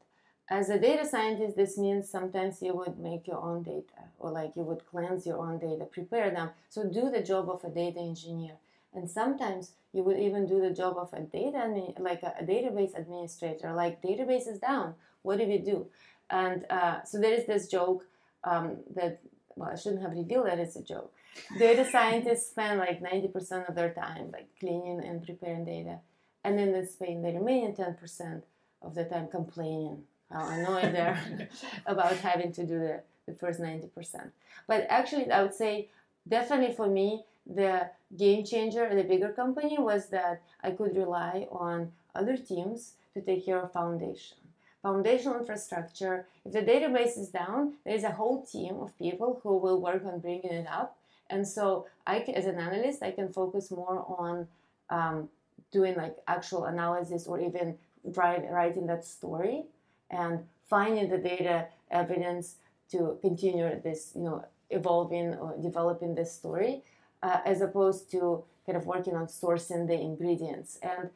As 0.50 0.70
a 0.70 0.80
data 0.80 1.06
scientist, 1.06 1.56
this 1.56 1.78
means 1.78 2.10
sometimes 2.10 2.62
you 2.62 2.74
would 2.76 2.98
make 2.98 3.28
your 3.28 3.38
own 3.38 3.62
data 3.62 4.10
or 4.18 4.32
like 4.32 4.56
you 4.56 4.64
would 4.64 4.86
cleanse 4.90 5.26
your 5.26 5.38
own 5.38 5.60
data, 5.60 5.86
prepare 5.86 6.32
them. 6.32 6.50
So 6.70 6.86
do 6.86 7.12
the 7.12 7.22
job 7.22 7.50
of 7.50 7.64
a 7.64 7.70
data 7.70 8.00
engineer. 8.00 8.54
And 8.94 9.10
sometimes 9.10 9.74
you 9.94 10.02
would 10.04 10.18
even 10.18 10.48
do 10.48 10.60
the 10.60 10.72
job 10.72 10.98
of 10.98 11.14
a 11.14 11.22
data, 11.22 11.94
like 12.00 12.24
a, 12.24 12.44
database 12.44 12.98
administrator, 12.98 13.74
like 13.74 14.02
database 14.02 14.48
is 14.48 14.58
down. 14.58 14.96
What 15.22 15.38
do 15.38 15.46
we 15.46 15.60
do? 15.60 15.86
And 16.32 16.66
uh, 16.70 17.04
so 17.04 17.20
there 17.20 17.34
is 17.34 17.46
this 17.46 17.68
joke 17.68 18.06
um, 18.44 18.78
that, 18.96 19.20
well, 19.60 19.70
I 19.72 19.76
shouldn't 19.76 20.02
have 20.02 20.12
revealed 20.12 20.48
that 20.48 20.60
it's 20.60 20.76
a 20.76 20.84
joke. 20.84 21.14
Data 21.58 21.86
scientists 21.90 22.50
spend 22.52 22.80
like 22.80 23.02
90% 23.02 23.68
of 23.68 23.76
their 23.76 23.94
time 23.94 24.32
like 24.32 24.48
cleaning 24.60 25.04
and 25.04 25.26
preparing 25.26 25.66
data. 25.66 26.00
And 26.44 26.58
then 26.58 26.72
they 26.72 26.86
spend 26.86 27.24
the 27.24 27.34
remaining 27.34 27.76
10% 27.76 28.42
of 28.82 28.96
the 28.96 29.04
time 29.04 29.28
complaining 29.28 30.04
how 30.32 30.48
annoyed 30.48 30.94
they 30.94 31.02
are 31.02 31.20
about 31.86 32.16
having 32.18 32.52
to 32.54 32.66
do 32.66 32.80
the, 32.80 33.02
the 33.28 33.34
first 33.34 33.60
90%. 33.60 34.32
But 34.68 34.86
actually, 34.90 35.30
I 35.30 35.44
would 35.44 35.54
say 35.54 35.90
definitely 36.28 36.74
for 36.76 36.88
me, 36.88 37.26
the 37.46 37.90
game 38.16 38.46
changer 38.46 38.86
at 38.86 38.98
a 38.98 39.04
bigger 39.04 39.30
company 39.30 39.78
was 39.80 40.10
that 40.10 40.42
I 40.64 40.72
could 40.72 40.96
rely 40.96 41.48
on 41.52 41.92
other 42.16 42.38
teams 42.38 42.94
to 43.14 43.22
take 43.22 43.46
care 43.46 43.60
of 43.60 43.74
foundation. 43.74 44.38
Foundational 44.82 45.40
infrastructure. 45.40 46.26
If 46.46 46.54
the 46.54 46.62
database 46.62 47.18
is 47.18 47.30
down, 47.30 47.74
there's 47.86 48.04
a 48.04 48.12
whole 48.12 48.46
team 48.46 48.76
of 48.80 48.98
people 48.98 49.40
who 49.44 49.58
will 49.58 49.82
work 49.82 50.06
on 50.06 50.20
bringing 50.20 50.52
it 50.52 50.68
up. 50.68 50.98
And 51.30 51.48
so, 51.48 51.88
I, 52.08 52.20
as 52.20 52.46
an 52.46 52.60
analyst, 52.60 53.04
I 53.04 53.12
can 53.12 53.32
focus 53.32 53.72
more 53.72 54.06
on 54.18 54.48
um, 54.90 55.30
doing 55.72 55.96
like 55.96 56.16
actual 56.28 56.66
analysis 56.66 57.28
or 57.28 57.40
even 57.40 57.78
drive, 58.12 58.44
writing 58.50 58.88
that 58.88 59.06
story 59.06 59.66
and 60.10 60.46
finding 60.68 61.10
the 61.10 61.18
data 61.18 61.68
evidence 61.92 62.56
to 62.92 63.18
continue 63.22 63.80
this, 63.84 64.14
you 64.16 64.24
know, 64.24 64.46
evolving 64.70 65.36
or 65.36 65.56
developing 65.62 66.16
this 66.16 66.32
story, 66.34 66.84
uh, 67.22 67.40
as 67.46 67.62
opposed 67.62 68.10
to 68.12 68.44
kind 68.66 68.78
of 68.78 68.86
working 68.86 69.16
on 69.16 69.28
sourcing 69.28 69.88
the 69.88 70.00
ingredients. 70.00 70.80
And 70.82 71.10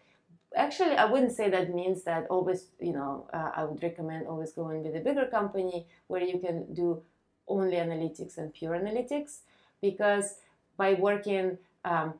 actually, 0.55 0.95
I 0.95 1.05
wouldn't 1.05 1.31
say 1.31 1.49
that 1.49 1.73
means 1.73 2.03
that 2.03 2.27
always, 2.29 2.67
you 2.79 2.93
know, 2.93 3.29
uh, 3.33 3.51
I 3.55 3.63
would 3.65 3.81
recommend 3.81 4.27
always 4.27 4.51
going 4.51 4.83
with 4.83 4.95
a 4.95 4.99
bigger 4.99 5.25
company 5.25 5.87
where 6.07 6.21
you 6.21 6.39
can 6.39 6.73
do 6.73 7.01
only 7.47 7.75
analytics 7.75 8.37
and 8.37 8.53
pure 8.53 8.73
analytics, 8.73 9.39
because 9.81 10.35
by 10.77 10.93
working 10.93 11.57
um, 11.85 12.13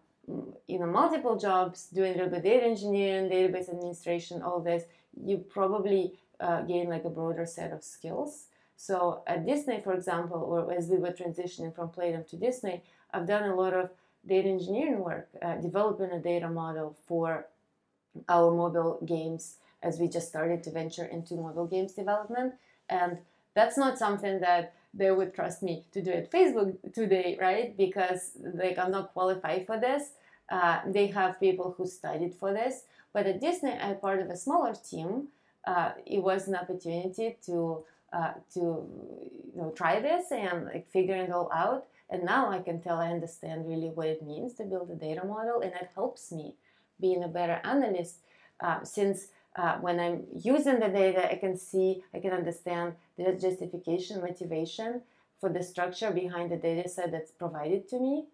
you 0.68 0.80
know 0.80 0.86
multiple 0.86 1.38
jobs 1.38 1.88
doing 1.88 2.14
a 2.14 2.16
little 2.16 2.30
bit 2.30 2.44
data 2.44 2.66
engineering 2.66 3.30
database 3.30 3.68
administration 3.70 4.42
all 4.42 4.62
this 4.62 4.84
you 5.22 5.38
probably 5.38 6.14
uh, 6.40 6.62
gain 6.62 6.90
like 6.90 7.06
a 7.06 7.10
broader 7.10 7.46
set 7.46 7.72
of 7.72 7.84
skills. 7.84 8.48
So 8.76 9.24
at 9.28 9.46
Disney, 9.46 9.80
for 9.80 9.94
example, 9.94 10.40
or 10.40 10.74
as 10.74 10.88
we 10.88 10.98
were 10.98 11.12
transitioning 11.12 11.74
from 11.74 11.90
Playdom 11.90 12.28
to 12.30 12.38
Disney, 12.38 12.84
I've 13.14 13.28
done 13.28 13.50
a 13.50 13.56
lot 13.56 13.74
of 13.74 13.92
data 14.28 14.50
engineering 14.50 15.00
work, 15.00 15.30
uh, 15.42 15.56
developing 15.56 16.12
a 16.12 16.20
data 16.20 16.50
model 16.50 16.98
for 17.08 17.48
our 18.30 18.52
mobile 18.52 19.00
games 19.06 19.58
as 19.82 20.00
we 20.00 20.08
just 20.08 20.28
started 20.30 20.64
to 20.64 20.72
venture 20.72 21.06
into 21.06 21.36
mobile 21.36 21.68
games 21.68 21.94
development. 21.94 22.54
And 22.90 23.18
that's 23.54 23.78
not 23.78 23.98
something 23.98 24.40
that 24.40 24.74
they 24.94 25.12
would 25.12 25.34
trust 25.34 25.64
me 25.64 25.86
to 25.92 26.02
do 26.02 26.12
at 26.12 26.32
Facebook 26.32 26.76
today, 26.94 27.38
right? 27.42 27.76
Because 27.76 28.32
like 28.54 28.78
I'm 28.78 28.92
not 28.92 29.14
qualified 29.14 29.66
for 29.66 29.80
this. 29.80 30.12
Uh, 30.50 30.80
they 30.86 31.08
have 31.08 31.40
people 31.40 31.74
who 31.78 31.88
studied 31.88 32.36
for 32.36 32.54
this. 32.54 32.84
But 33.12 33.28
at 33.28 33.42
Disney, 33.42 33.72
I'm 33.72 33.98
part 33.98 34.20
of 34.20 34.30
a 34.30 34.38
smaller 34.38 34.74
team 34.76 35.28
uh, 35.66 35.92
it 36.06 36.22
was 36.22 36.48
an 36.48 36.56
opportunity 36.56 37.38
to 37.46 37.84
uh, 38.12 38.34
to 38.54 38.60
you 38.60 39.52
know 39.56 39.72
try 39.76 40.00
this 40.00 40.32
and 40.32 40.66
like 40.66 40.88
figure 40.88 41.16
it 41.16 41.32
all 41.32 41.50
out. 41.54 41.86
And 42.10 42.24
now 42.24 42.52
I 42.52 42.60
can 42.60 42.82
tell 42.82 42.98
I 42.98 43.10
understand 43.10 43.68
really 43.68 43.90
what 43.90 44.08
it 44.08 44.22
means 44.22 44.54
to 44.56 44.66
build 44.66 44.92
a 44.92 44.96
data 44.96 45.26
model, 45.26 45.62
and 45.62 45.72
it 45.74 45.90
helps 45.96 46.32
me 46.32 46.56
being 47.00 47.24
a 47.24 47.28
better 47.28 47.60
analyst 47.64 48.18
uh, 48.62 48.84
since. 48.84 49.28
Uh, 49.56 49.78
when 49.82 50.00
I'm 50.00 50.24
using 50.34 50.80
the 50.80 50.88
data, 50.88 51.32
I 51.32 51.36
can 51.36 51.56
see, 51.56 52.04
I 52.12 52.18
can 52.18 52.32
understand 52.32 52.96
the 53.18 53.34
justification, 53.34 54.20
motivation 54.20 55.04
for 55.40 55.50
the 55.50 55.62
structure 55.62 56.10
behind 56.10 56.50
the 56.50 56.56
data 56.56 56.90
set 56.90 57.12
that's 57.12 57.30
provided 57.30 57.88
to 57.90 58.00
me. 58.00 58.26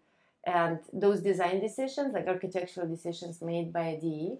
And 0.45 0.79
those 0.93 1.19
design 1.19 1.59
decisions, 1.59 2.13
like 2.13 2.27
architectural 2.27 2.87
decisions 2.87 3.41
made 3.41 3.73
by 3.73 3.87
a 3.87 3.99
DE, 3.99 4.37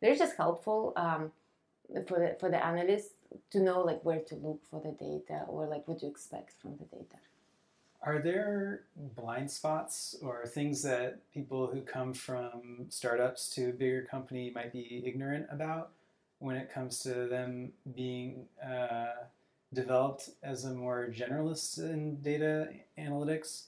they're 0.00 0.14
just 0.14 0.36
helpful 0.36 0.92
um, 0.96 1.32
for 2.06 2.18
the 2.20 2.36
for 2.38 2.48
the 2.50 2.64
analyst 2.64 3.12
to 3.50 3.60
know 3.60 3.80
like 3.80 4.04
where 4.04 4.20
to 4.20 4.34
look 4.36 4.60
for 4.70 4.80
the 4.80 4.92
data 4.92 5.44
or 5.48 5.66
like 5.66 5.86
what 5.88 5.98
to 6.00 6.06
expect 6.06 6.52
from 6.60 6.76
the 6.76 6.84
data. 6.84 7.16
Are 8.02 8.18
there 8.18 8.84
blind 8.96 9.50
spots 9.50 10.16
or 10.22 10.46
things 10.46 10.82
that 10.82 11.20
people 11.34 11.66
who 11.66 11.82
come 11.82 12.14
from 12.14 12.86
startups 12.88 13.50
to 13.50 13.70
a 13.70 13.72
bigger 13.72 14.02
company 14.02 14.50
might 14.54 14.72
be 14.72 15.02
ignorant 15.04 15.46
about 15.50 15.90
when 16.38 16.56
it 16.56 16.72
comes 16.72 17.00
to 17.00 17.26
them 17.26 17.72
being 17.94 18.46
uh, 18.64 19.26
developed 19.74 20.30
as 20.42 20.64
a 20.64 20.70
more 20.72 21.12
generalist 21.14 21.78
in 21.78 22.16
data 22.22 22.68
analytics 22.98 23.64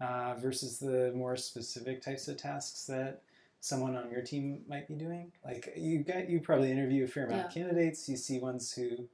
uh, 0.00 0.34
versus 0.38 0.78
the 0.78 1.12
more 1.14 1.36
specific 1.36 2.00
types 2.02 2.26
of 2.26 2.38
tasks 2.38 2.86
that 2.86 3.20
someone 3.60 3.96
on 3.96 4.10
your 4.10 4.22
team 4.22 4.62
might 4.66 4.88
be 4.88 4.94
doing? 4.94 5.30
Like 5.44 5.74
you 5.76 5.98
get, 5.98 6.30
you 6.30 6.40
probably 6.40 6.70
interview 6.70 7.04
a 7.04 7.06
fair 7.06 7.26
amount 7.26 7.40
yeah. 7.42 7.46
of 7.46 7.54
candidates. 7.54 8.08
You 8.08 8.16
see 8.16 8.38
ones 8.38 8.72
who 8.72 9.08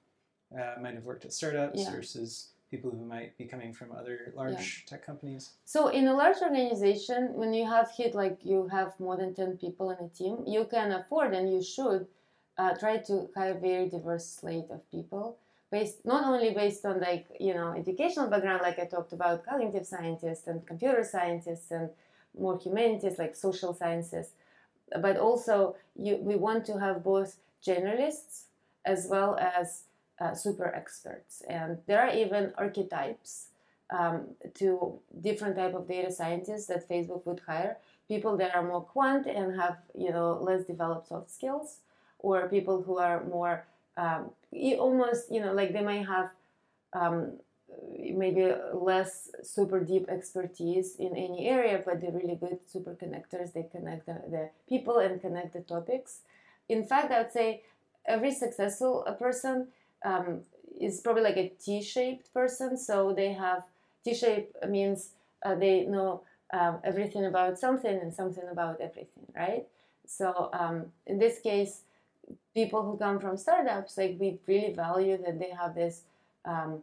uh, 0.57 0.81
might 0.81 0.95
have 0.95 1.05
worked 1.05 1.25
at 1.25 1.33
startups 1.33 1.81
yeah. 1.81 1.91
versus 1.91 2.49
people 2.71 2.91
who 2.91 3.05
might 3.05 3.37
be 3.37 3.45
coming 3.45 3.73
from 3.73 3.93
other 3.93 4.33
large 4.37 4.85
yeah. 4.85 4.91
tech 4.91 5.05
companies. 5.05 5.51
So 5.65 5.89
in 5.89 6.07
a 6.07 6.15
large 6.15 6.37
organization, 6.43 7.35
when 7.35 7.53
you 7.53 7.67
have 7.67 7.91
hit 7.91 8.15
like 8.15 8.39
you 8.45 8.69
have 8.69 8.99
more 8.99 9.17
than 9.17 9.35
ten 9.35 9.57
people 9.57 9.91
in 9.91 9.99
a 10.05 10.09
team, 10.09 10.45
you 10.47 10.67
can 10.71 10.93
afford 10.93 11.35
and 11.35 11.51
you 11.53 11.63
should 11.63 12.07
uh, 12.59 12.75
try 12.75 12.99
to 12.99 13.29
hire 13.35 13.57
a 13.57 13.61
very 13.61 13.89
diverse 13.89 14.27
slate 14.27 14.71
of 14.71 14.89
people 14.91 15.39
based 15.71 16.05
not 16.05 16.25
only 16.25 16.53
based 16.53 16.85
on 16.85 17.01
like 17.01 17.27
you 17.39 17.55
know 17.55 17.73
educational 17.73 18.29
background 18.29 18.61
like 18.63 18.79
i 18.79 18.85
talked 18.85 19.13
about 19.13 19.45
cognitive 19.45 19.87
scientists 19.87 20.47
and 20.47 20.67
computer 20.67 21.05
scientists 21.05 21.71
and 21.71 21.91
more 22.39 22.59
humanities 22.59 23.19
like 23.19 23.35
social 23.35 23.73
sciences 23.73 24.31
but 25.01 25.17
also 25.17 25.77
you, 25.97 26.17
we 26.17 26.35
want 26.35 26.65
to 26.65 26.79
have 26.79 27.05
both 27.05 27.37
generalists 27.65 28.45
as 28.85 29.07
well 29.09 29.37
as 29.39 29.85
uh, 30.21 30.35
super 30.35 30.67
experts 30.75 31.43
and 31.49 31.79
there 31.87 32.01
are 32.01 32.15
even 32.15 32.53
archetypes 32.59 33.47
um, 33.91 34.29
to 34.55 34.99
different 35.21 35.57
type 35.57 35.75
of 35.75 35.89
data 35.89 36.11
scientists 36.13 36.67
that 36.67 36.89
facebook 36.89 37.25
would 37.27 37.41
hire 37.47 37.77
people 38.09 38.37
that 38.37 38.55
are 38.55 38.63
more 38.63 38.83
quant 38.83 39.27
and 39.27 39.59
have 39.59 39.79
you 39.97 40.11
know 40.11 40.39
less 40.43 40.65
developed 40.65 41.09
soft 41.09 41.31
skills 41.31 41.79
or 42.19 42.49
people 42.49 42.83
who 42.83 42.99
are 42.99 43.25
more 43.25 43.65
um, 43.97 44.31
almost 44.79 45.33
you 45.33 45.41
know 45.41 45.53
like 45.53 45.73
they 45.73 45.83
might 45.83 46.07
have 46.07 46.31
um, 46.93 47.33
maybe 48.15 48.53
less 48.75 49.31
super 49.43 49.81
deep 49.81 50.09
expertise 50.09 50.97
in 50.97 51.17
any 51.17 51.49
area, 51.49 51.83
but 51.85 52.01
they're 52.01 52.11
really 52.11 52.37
good 52.37 52.59
super 52.67 52.95
connectors. 52.95 53.53
They 53.53 53.67
connect 53.71 54.07
the, 54.07 54.23
the 54.29 54.51
people 54.69 54.99
and 54.99 55.21
connect 55.21 55.53
the 55.53 55.61
topics. 55.61 56.21
In 56.69 56.85
fact, 56.85 57.13
I 57.13 57.23
would 57.23 57.33
say 57.33 57.63
every 58.07 58.33
successful 58.33 59.05
person 59.19 59.69
um, 60.05 60.41
is 60.81 61.01
probably 61.01 61.23
like 61.23 61.37
a 61.37 61.53
T-shaped 61.63 62.33
person. 62.33 62.77
So 62.77 63.13
they 63.13 63.33
have 63.33 63.65
T-shape 64.05 64.55
means 64.69 65.11
uh, 65.45 65.55
they 65.55 65.85
know 65.85 66.23
um, 66.53 66.79
everything 66.85 67.27
about 67.27 67.59
something 67.59 67.99
and 67.99 68.13
something 68.13 68.45
about 68.51 68.81
everything, 68.81 69.27
right? 69.37 69.67
So 70.07 70.51
um, 70.53 70.87
in 71.07 71.19
this 71.19 71.39
case, 71.41 71.83
people 72.55 72.83
who 72.83 72.97
come 72.97 73.21
from 73.21 73.37
startups, 73.37 73.97
like 73.97 74.17
we 74.19 74.39
really 74.47 74.73
value 74.73 75.19
that 75.25 75.39
they 75.39 75.51
have 75.51 75.75
this 75.75 76.03
um, 76.45 76.83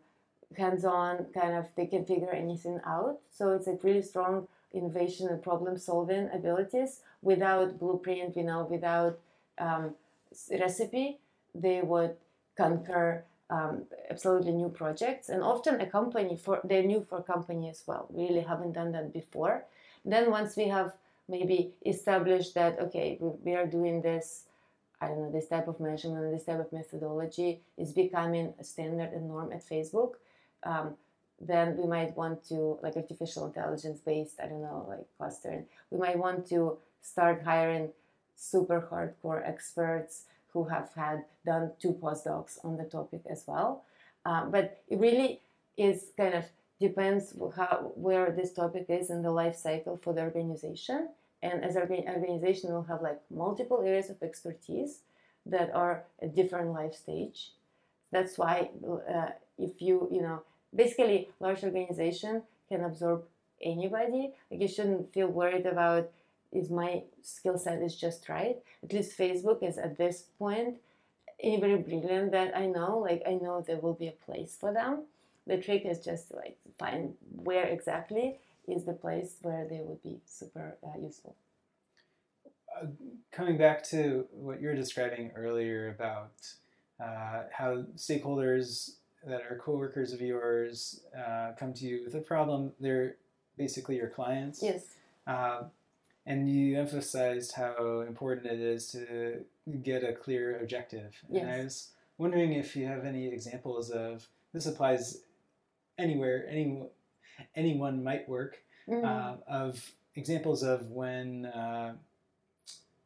hands-on 0.55 1.25
kind 1.33 1.55
of 1.55 1.65
they 1.75 1.85
can 1.85 2.05
figure 2.05 2.31
anything 2.31 2.79
out 2.85 3.19
so 3.29 3.51
it's 3.51 3.67
a 3.67 3.77
really 3.83 4.01
strong 4.01 4.47
innovation 4.73 5.27
and 5.27 5.41
problem 5.43 5.77
solving 5.77 6.29
abilities 6.33 7.01
without 7.21 7.77
blueprint 7.79 8.35
you 8.35 8.43
know 8.43 8.65
without 8.69 9.19
um, 9.59 9.93
recipe 10.51 11.19
they 11.53 11.81
would 11.81 12.15
conquer 12.57 13.23
um, 13.49 13.83
absolutely 14.09 14.51
new 14.51 14.69
projects 14.69 15.29
and 15.29 15.41
often 15.41 15.79
a 15.79 15.85
company 15.85 16.35
for 16.35 16.59
they're 16.63 16.83
new 16.83 17.05
for 17.09 17.21
company 17.21 17.69
as 17.69 17.83
well. 17.87 18.07
We 18.09 18.27
really 18.27 18.41
haven't 18.41 18.73
done 18.73 18.91
that 18.91 19.13
before. 19.13 19.65
Then 20.03 20.31
once 20.31 20.57
we 20.57 20.67
have 20.67 20.93
maybe 21.29 21.71
established 21.85 22.53
that 22.55 22.79
okay 22.79 23.17
we, 23.19 23.53
are 23.53 23.65
doing 23.65 24.01
this 24.01 24.45
i 25.01 25.07
don't 25.07 25.19
know 25.19 25.31
this 25.31 25.47
type 25.47 25.67
of 25.67 25.79
measurement 25.79 26.31
this 26.31 26.45
type 26.45 26.59
of 26.59 26.71
methodology 26.71 27.61
is 27.77 27.91
becoming 27.91 28.53
a 28.59 28.63
standard 28.63 29.11
and 29.13 29.27
norm 29.27 29.51
at 29.51 29.67
facebook 29.67 30.13
um, 30.63 30.95
then 31.39 31.77
we 31.77 31.85
might 31.85 32.15
want 32.15 32.43
to 32.47 32.79
like 32.81 32.95
artificial 32.95 33.45
intelligence 33.45 33.99
based 33.99 34.39
i 34.41 34.47
don't 34.47 34.61
know 34.61 34.85
like 34.87 35.05
clustering. 35.17 35.65
We 35.91 35.97
might 35.99 36.17
want 36.17 36.47
to 36.49 36.77
start 37.01 37.43
hiring 37.43 37.89
super 38.35 38.87
hardcore 38.89 39.47
experts 39.47 40.23
who 40.57 40.63
have 40.63 40.89
had 40.95 41.23
done 41.45 41.71
two 41.79 41.93
postdocs 42.01 42.57
on 42.65 42.77
the 42.77 42.83
topic 42.83 43.21
as 43.29 43.43
well. 43.45 43.83
Um, 44.25 44.49
but 44.49 44.81
it 44.87 44.97
really 44.99 45.39
is 45.77 46.05
kind 46.17 46.33
of 46.33 46.45
depends 46.79 47.35
how 47.55 47.91
where 47.95 48.31
this 48.31 48.51
topic 48.53 48.85
is 48.89 49.11
in 49.11 49.21
the 49.21 49.29
life 49.29 49.55
cycle 49.55 49.99
for 50.03 50.13
the 50.13 50.21
organization. 50.21 51.09
And 51.43 51.63
as 51.63 51.75
an 51.75 51.83
organization 51.83 52.73
will 52.73 52.89
have 52.91 53.03
like 53.03 53.19
multiple 53.29 53.83
areas 53.85 54.09
of 54.09 54.23
expertise 54.23 55.01
that 55.45 55.69
are 55.75 56.03
a 56.23 56.27
different 56.27 56.73
life 56.73 56.95
stage. 56.95 57.51
That's 58.11 58.35
why 58.39 58.71
uh, 58.83 59.29
if 59.59 59.79
you 59.79 60.07
you 60.11 60.23
know 60.23 60.41
basically 60.75 61.29
large 61.39 61.63
organization 61.63 62.41
can 62.69 62.83
absorb 62.83 63.25
anybody. 63.61 64.33
Like 64.49 64.61
you 64.61 64.67
shouldn't 64.67 65.13
feel 65.13 65.27
worried 65.27 65.67
about 65.67 66.09
is 66.51 66.69
my 66.69 67.03
skill 67.21 67.57
set 67.57 67.81
is 67.81 67.95
just 67.95 68.29
right. 68.29 68.57
At 68.83 68.93
least 68.93 69.17
facebook 69.17 69.63
is 69.63 69.77
at 69.77 69.97
this 69.97 70.23
point 70.39 70.77
anybody 71.41 71.75
brilliant 71.75 72.31
that 72.31 72.57
i 72.57 72.65
know 72.65 72.97
like 72.97 73.21
i 73.27 73.33
know 73.33 73.63
there 73.65 73.77
will 73.77 73.93
be 73.93 74.07
a 74.07 74.25
place 74.25 74.57
for 74.59 74.73
them. 74.73 75.03
The 75.45 75.57
trick 75.57 75.85
is 75.85 75.99
just 75.99 76.29
to 76.29 76.35
like 76.35 76.57
find 76.77 77.13
where 77.43 77.65
exactly 77.65 78.39
is 78.67 78.83
the 78.83 78.93
place 78.93 79.35
where 79.41 79.65
they 79.69 79.79
would 79.79 80.03
be 80.03 80.19
super 80.25 80.77
uh, 80.83 80.99
useful. 80.99 81.35
Uh, 82.75 82.87
coming 83.31 83.57
back 83.57 83.81
to 83.81 84.25
what 84.31 84.61
you 84.61 84.67
were 84.67 84.75
describing 84.75 85.31
earlier 85.35 85.89
about 85.89 86.33
uh, 86.99 87.43
how 87.51 87.83
stakeholders 87.95 88.95
that 89.25 89.41
are 89.49 89.59
coworkers 89.63 90.13
of 90.13 90.21
yours 90.21 91.01
uh, 91.17 91.51
come 91.57 91.73
to 91.73 91.85
you 91.85 92.03
with 92.03 92.15
a 92.15 92.19
problem, 92.19 92.71
they're 92.79 93.15
basically 93.57 93.95
your 93.95 94.09
clients. 94.09 94.61
yes. 94.61 94.83
Uh, 95.25 95.63
and 96.27 96.47
you 96.49 96.77
emphasized 96.77 97.53
how 97.53 98.01
important 98.01 98.45
it 98.45 98.59
is 98.59 98.87
to 98.91 99.43
get 99.81 100.03
a 100.03 100.13
clear 100.13 100.59
objective. 100.59 101.15
And 101.33 101.49
I 101.49 101.63
was 101.63 101.91
wondering 102.17 102.51
if 102.53 102.75
you 102.75 102.85
have 102.85 103.05
any 103.05 103.27
examples 103.27 103.89
of 103.89 104.27
this 104.53 104.65
applies 104.65 105.21
anywhere, 105.97 106.45
any 106.49 106.83
anyone 107.55 108.03
might 108.03 108.27
work 108.29 108.57
Mhm. 108.87 109.03
uh, 109.05 109.37
of 109.47 109.91
examples 110.15 110.63
of 110.63 110.89
when 110.91 111.45
uh, 111.45 111.95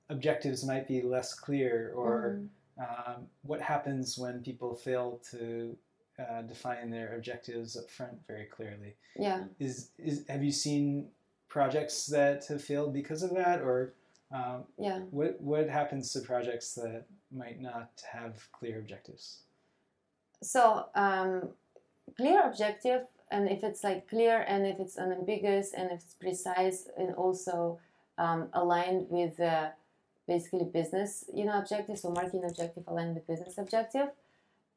objectives 0.09 0.65
might 0.65 0.87
be 0.87 1.01
less 1.01 1.33
clear 1.33 1.91
or 1.95 2.39
Mhm. 2.39 2.49
um, 2.85 3.29
what 3.43 3.61
happens 3.61 4.17
when 4.17 4.41
people 4.43 4.75
fail 4.75 5.19
to 5.31 5.77
uh, 6.19 6.41
define 6.43 6.89
their 6.89 7.15
objectives 7.15 7.75
up 7.77 7.89
front 7.89 8.15
very 8.27 8.45
clearly 8.45 8.95
yeah 9.15 9.45
is, 9.59 9.89
is 9.97 10.25
have 10.27 10.43
you 10.43 10.51
seen 10.51 11.09
projects 11.51 12.05
that 12.05 12.45
have 12.47 12.63
failed 12.63 12.93
because 12.93 13.23
of 13.23 13.35
that 13.35 13.59
or 13.61 13.93
um, 14.33 14.63
yeah. 14.79 14.99
what 15.11 15.39
what 15.41 15.67
happens 15.67 16.13
to 16.13 16.21
projects 16.21 16.73
that 16.75 17.03
might 17.29 17.59
not 17.59 17.91
have 18.09 18.49
clear 18.53 18.79
objectives? 18.79 19.41
So 20.41 20.85
um, 20.95 21.49
clear 22.15 22.41
objective 22.47 23.01
and 23.31 23.49
if 23.49 23.63
it's 23.63 23.83
like 23.83 24.09
clear 24.09 24.45
and 24.47 24.65
if 24.65 24.79
it's 24.79 24.97
unambiguous 24.97 25.73
and 25.73 25.91
if 25.91 25.99
it's 25.99 26.13
precise 26.13 26.87
and 26.97 27.13
also 27.15 27.79
um, 28.17 28.47
aligned 28.53 29.07
with 29.09 29.37
uh, 29.41 29.69
basically 30.27 30.63
business 30.63 31.25
you 31.33 31.43
know 31.43 31.59
objective 31.59 31.99
so 31.99 32.11
marketing 32.11 32.45
objective 32.45 32.83
aligned 32.87 33.13
with 33.13 33.27
business 33.27 33.57
objective 33.57 34.07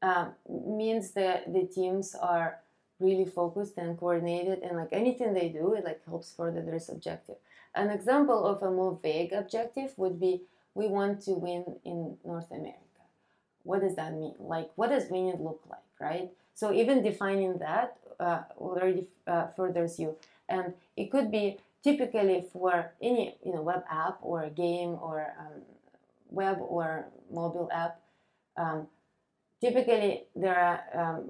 um, 0.01 0.33
means 0.49 1.11
that 1.11 1.53
the 1.53 1.65
teams 1.65 2.15
are 2.15 2.59
really 2.99 3.25
focused 3.25 3.77
and 3.77 3.97
coordinated 3.97 4.59
and 4.59 4.77
like 4.77 4.89
anything 4.91 5.33
they 5.33 5.49
do 5.49 5.73
it 5.73 5.83
like 5.83 6.03
helps 6.05 6.33
further 6.33 6.61
their 6.61 6.79
objective. 6.89 7.35
An 7.73 7.89
example 7.89 8.45
of 8.45 8.63
a 8.63 8.71
more 8.71 8.97
vague 9.01 9.33
objective 9.33 9.93
would 9.97 10.19
be 10.19 10.41
we 10.73 10.87
want 10.87 11.21
to 11.21 11.31
win 11.31 11.77
in 11.83 12.17
north 12.23 12.51
america. 12.51 12.79
What 13.63 13.81
does 13.81 13.95
that 13.95 14.13
mean? 14.13 14.33
Like 14.39 14.71
what 14.75 14.89
does 14.89 15.09
winning 15.09 15.43
look 15.43 15.61
like 15.69 15.79
right? 15.99 16.31
So 16.53 16.73
even 16.73 17.03
defining 17.03 17.57
that 17.59 17.97
uh, 18.19 18.43
already 18.57 19.07
uh, 19.27 19.47
furthers 19.55 19.99
you. 19.99 20.15
And 20.47 20.73
it 20.95 21.11
could 21.11 21.31
be 21.31 21.57
typically 21.83 22.45
for 22.51 22.91
any 23.01 23.35
you 23.45 23.53
know 23.53 23.61
web 23.61 23.83
app 23.89 24.17
or 24.21 24.43
a 24.43 24.49
game 24.49 24.97
or 25.01 25.33
um, 25.39 25.61
web 26.29 26.57
or 26.59 27.05
mobile 27.31 27.69
app 27.71 27.99
um, 28.57 28.87
typically 29.61 30.23
there 30.35 30.57
are 30.57 30.79
um, 30.93 31.29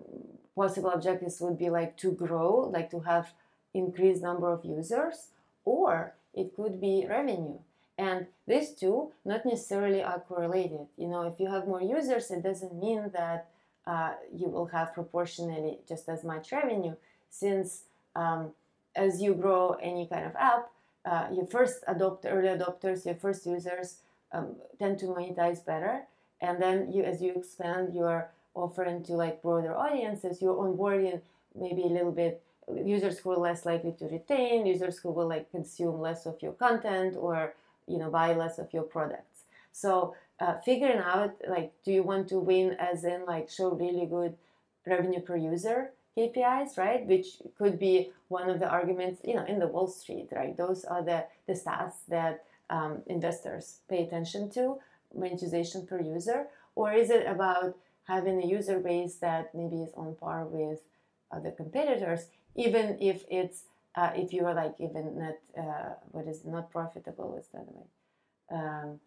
possible 0.55 0.91
objectives 0.91 1.41
would 1.41 1.57
be 1.57 1.69
like 1.69 1.97
to 1.97 2.11
grow 2.11 2.69
like 2.73 2.89
to 2.89 3.01
have 3.01 3.33
increased 3.73 4.21
number 4.21 4.51
of 4.51 4.63
users 4.63 5.29
or 5.65 6.13
it 6.33 6.55
could 6.55 6.79
be 6.79 7.05
revenue. 7.09 7.57
And 7.97 8.27
these 8.47 8.71
two 8.71 9.11
not 9.23 9.45
necessarily 9.45 10.03
are 10.03 10.19
correlated. 10.19 10.87
You 10.97 11.07
know 11.07 11.23
if 11.23 11.39
you 11.39 11.49
have 11.49 11.67
more 11.67 11.81
users 11.81 12.31
it 12.31 12.43
doesn't 12.43 12.73
mean 12.73 13.11
that 13.13 13.49
uh, 13.85 14.13
you 14.33 14.47
will 14.47 14.67
have 14.67 14.93
proportionally 14.93 15.79
just 15.87 16.09
as 16.09 16.23
much 16.23 16.51
revenue. 16.51 16.95
Since 17.29 17.83
um, 18.15 18.51
as 18.95 19.21
you 19.21 19.33
grow 19.33 19.77
any 19.81 20.07
kind 20.07 20.25
of 20.25 20.35
app 20.35 20.71
uh, 21.05 21.27
your 21.33 21.45
first 21.45 21.83
adopt 21.87 22.25
early 22.25 22.47
adopters 22.47 23.05
your 23.05 23.15
first 23.15 23.45
users 23.45 23.97
um, 24.31 24.55
tend 24.79 24.99
to 24.99 25.05
monetize 25.05 25.63
better. 25.65 26.03
And 26.41 26.61
then 26.61 26.91
you 26.91 27.03
as 27.03 27.21
you 27.21 27.33
expand 27.35 27.93
your 27.93 28.29
offering 28.55 29.03
to 29.03 29.13
like 29.13 29.41
broader 29.41 29.75
audiences 29.75 30.41
you're 30.41 30.55
onboarding 30.55 31.21
maybe 31.55 31.83
a 31.83 31.87
little 31.97 32.11
bit 32.11 32.41
users 32.83 33.19
who 33.19 33.31
are 33.31 33.37
less 33.37 33.65
likely 33.65 33.91
to 33.91 34.05
retain 34.05 34.65
users 34.65 34.97
who 34.99 35.11
will 35.11 35.27
like 35.27 35.49
consume 35.51 35.99
less 35.99 36.25
of 36.25 36.41
your 36.41 36.53
content 36.53 37.15
or 37.17 37.53
you 37.87 37.97
know 37.97 38.09
buy 38.09 38.33
less 38.33 38.57
of 38.57 38.73
your 38.73 38.83
products 38.83 39.43
so 39.71 40.15
uh, 40.39 40.55
figuring 40.65 40.97
out 40.97 41.33
like 41.47 41.71
do 41.83 41.91
you 41.91 42.03
want 42.03 42.27
to 42.27 42.39
win 42.39 42.75
as 42.79 43.03
in 43.03 43.25
like 43.25 43.49
show 43.49 43.69
really 43.71 44.05
good 44.05 44.35
revenue 44.87 45.19
per 45.19 45.35
user 45.35 45.91
KPIs, 46.17 46.77
right? 46.77 47.05
Which 47.05 47.41
could 47.57 47.77
be 47.77 48.11
one 48.29 48.49
of 48.49 48.59
the 48.59 48.67
arguments, 48.67 49.21
you 49.25 49.35
know, 49.35 49.45
in 49.45 49.59
the 49.59 49.67
Wall 49.67 49.87
Street, 49.87 50.29
right? 50.31 50.55
Those 50.55 50.85
are 50.85 51.03
the, 51.03 51.25
the 51.45 51.53
stats 51.53 52.05
that 52.07 52.45
um, 52.69 53.01
investors 53.07 53.79
pay 53.89 54.03
attention 54.03 54.49
to, 54.51 54.79
monetization 55.13 55.85
per 55.85 55.99
user. 55.99 56.47
Or 56.75 56.93
is 56.93 57.09
it 57.09 57.27
about 57.27 57.75
having 58.07 58.41
a 58.41 58.45
user 58.45 58.79
base 58.79 59.15
that 59.15 59.53
maybe 59.53 59.77
is 59.77 59.91
on 59.95 60.15
par 60.15 60.45
with 60.45 60.79
other 61.31 61.51
competitors, 61.51 62.27
even 62.55 62.97
if 63.01 63.23
it's 63.29 63.63
uh, 63.95 64.11
if 64.15 64.33
you 64.33 64.45
are 64.45 64.53
like 64.53 64.75
even 64.79 65.17
not 65.17 65.35
uh, 65.57 65.93
what 66.11 66.27
is 66.27 66.45
not 66.45 66.71
profitable, 66.71 67.37
is 67.37 67.47
that 67.53 67.65
way? 67.73 67.87
Um, 68.51 68.99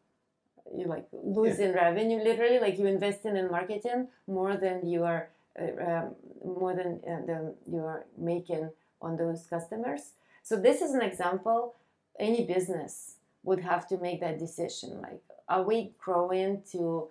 you 0.77 0.87
like 0.87 1.07
losing 1.13 1.73
revenue 1.73 2.19
literally, 2.23 2.59
like 2.59 2.79
you 2.79 2.87
investing 2.87 3.37
in 3.37 3.51
marketing 3.51 4.09
more 4.27 4.57
than 4.57 4.87
you 4.87 5.05
are 5.05 5.31
uh, 5.61 5.85
um, 5.85 6.15
more 6.45 6.75
than 6.75 7.01
uh, 7.07 7.27
the, 7.27 7.55
you 7.67 7.81
are 7.81 8.05
making 8.17 8.71
on 9.01 9.17
those 9.17 9.47
customers. 9.49 10.13
So 10.43 10.57
this 10.57 10.81
is 10.83 10.93
an 10.93 11.03
example. 11.03 11.75
Any 12.19 12.45
business 12.45 13.17
would 13.45 13.61
have 13.61 13.87
to 13.89 13.99
make 13.99 14.21
that 14.21 14.39
decision. 14.39 15.01
Like, 15.01 15.23
are 15.49 15.63
we 15.63 15.93
growing 15.99 16.63
to 16.73 17.09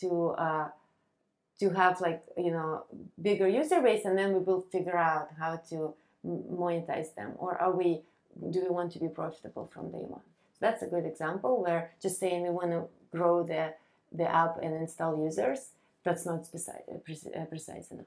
to 0.00 0.30
uh, 0.30 0.68
to 1.60 1.70
have 1.70 2.00
like 2.00 2.22
you 2.36 2.50
know 2.50 2.84
bigger 3.20 3.48
user 3.48 3.80
base, 3.80 4.04
and 4.04 4.18
then 4.18 4.32
we 4.32 4.40
will 4.40 4.62
figure 4.72 4.96
out 4.96 5.28
how 5.38 5.56
to 5.70 5.94
monetize 6.26 7.14
them, 7.14 7.32
or 7.38 7.56
are 7.60 7.72
we 7.76 8.02
do 8.50 8.62
we 8.62 8.70
want 8.70 8.92
to 8.92 8.98
be 8.98 9.08
profitable 9.08 9.66
from 9.72 9.90
day 9.90 10.04
one? 10.16 10.22
So 10.52 10.58
that's 10.60 10.82
a 10.82 10.86
good 10.86 11.06
example 11.06 11.62
where 11.62 11.92
just 12.02 12.18
saying 12.18 12.42
we 12.42 12.50
want 12.50 12.70
to 12.70 12.84
grow 13.16 13.42
the 13.42 13.74
the 14.12 14.28
app 14.30 14.58
and 14.62 14.74
install 14.74 15.22
users 15.24 15.70
that's 16.04 16.24
not 16.24 16.50
precise, 16.50 16.82
uh, 16.88 17.44
precise 17.44 17.90
enough. 17.90 18.06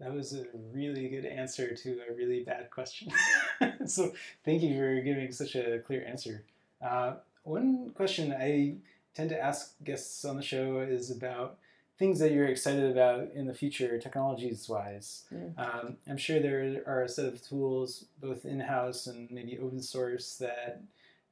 That 0.00 0.12
was 0.12 0.34
a 0.34 0.44
really 0.72 1.08
good 1.08 1.24
answer 1.24 1.74
to 1.74 2.00
a 2.08 2.14
really 2.14 2.42
bad 2.42 2.70
question. 2.70 3.12
so 3.86 4.12
thank 4.44 4.62
you 4.62 4.76
for 4.76 5.00
giving 5.00 5.32
such 5.32 5.54
a 5.54 5.78
clear 5.80 6.04
answer. 6.06 6.42
Uh, 6.82 7.14
one 7.44 7.90
question 7.94 8.32
I 8.32 8.76
tend 9.14 9.30
to 9.30 9.40
ask 9.40 9.74
guests 9.84 10.24
on 10.24 10.36
the 10.36 10.42
show 10.42 10.80
is 10.80 11.10
about 11.10 11.58
things 11.98 12.18
that 12.18 12.32
you're 12.32 12.46
excited 12.46 12.90
about 12.90 13.28
in 13.34 13.46
the 13.46 13.54
future, 13.54 13.98
technologies 13.98 14.68
wise. 14.68 15.24
Mm. 15.32 15.58
Um, 15.58 15.96
I'm 16.08 16.16
sure 16.16 16.40
there 16.40 16.82
are 16.86 17.02
a 17.02 17.08
set 17.08 17.26
of 17.26 17.42
tools, 17.46 18.06
both 18.20 18.44
in 18.44 18.60
house 18.60 19.06
and 19.06 19.30
maybe 19.30 19.58
open 19.58 19.80
source, 19.80 20.36
that 20.36 20.82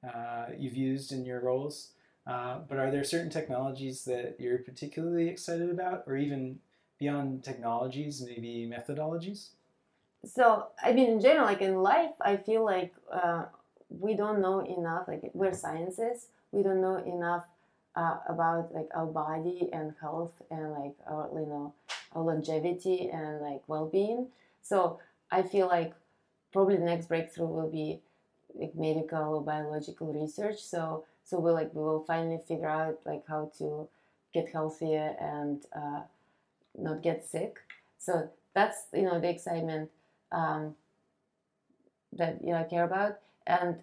uh, 0.07 0.47
you've 0.57 0.77
used 0.77 1.13
in 1.13 1.25
your 1.25 1.41
roles. 1.41 1.91
Uh, 2.27 2.61
but 2.69 2.79
are 2.79 2.91
there 2.91 3.03
certain 3.03 3.31
technologies 3.31 4.05
that 4.05 4.37
you're 4.39 4.59
particularly 4.59 5.29
excited 5.29 5.71
about, 5.71 6.05
or 6.07 6.17
even 6.17 6.61
beyond 6.99 7.43
technologies, 7.43 8.23
maybe 8.25 8.71
methodologies? 8.73 9.49
So, 10.25 10.69
I 10.81 10.93
mean, 10.93 11.11
in 11.11 11.21
general, 11.21 11.47
like 11.47 11.63
in 11.63 11.83
life, 11.83 12.13
I 12.21 12.37
feel 12.37 12.65
like 12.65 12.95
uh, 13.13 13.47
we 13.89 14.15
don't 14.15 14.41
know 14.41 14.61
enough. 14.61 15.09
Like 15.09 15.23
we're 15.35 15.53
scientists, 15.53 16.29
we 16.53 16.63
don't 16.63 16.81
know 16.81 16.99
enough 16.99 17.45
uh, 17.97 18.17
about 18.29 18.75
like 18.75 18.89
our 18.95 19.07
body 19.07 19.69
and 19.73 19.95
health 20.01 20.41
and 20.51 20.73
like 20.73 20.95
our 21.07 21.29
you 21.35 21.47
know 21.47 21.75
our 22.15 22.23
longevity 22.23 23.11
and 23.11 23.41
like 23.41 23.63
well-being. 23.67 24.29
So 24.63 25.01
I 25.31 25.43
feel 25.43 25.67
like 25.67 25.93
probably 26.53 26.77
the 26.77 26.85
next 26.85 27.09
breakthrough 27.09 27.47
will 27.47 27.71
be 27.71 28.01
like 28.55 28.75
medical 28.75 29.37
or 29.37 29.43
biological 29.43 30.13
research. 30.13 30.61
So 30.61 31.05
so 31.25 31.39
we 31.39 31.51
like 31.53 31.75
we 31.75 31.83
will 31.83 32.05
finally 32.05 32.41
figure 32.47 32.69
out 32.69 32.99
like 33.05 33.25
how 33.27 33.51
to 33.59 33.89
get 34.35 34.51
healthier 34.51 35.15
and 35.21 35.63
uh, 35.75 36.03
not 36.77 37.03
get 37.03 37.27
sick. 37.27 37.59
So 37.99 38.31
that's 38.55 38.79
you 38.95 39.03
know 39.03 39.21
the 39.21 39.31
excitement 39.31 39.91
um, 40.33 40.75
that 42.13 42.39
you 42.43 42.53
know 42.53 42.61
I 42.61 42.65
care 42.65 42.85
about. 42.85 43.19
And 43.47 43.77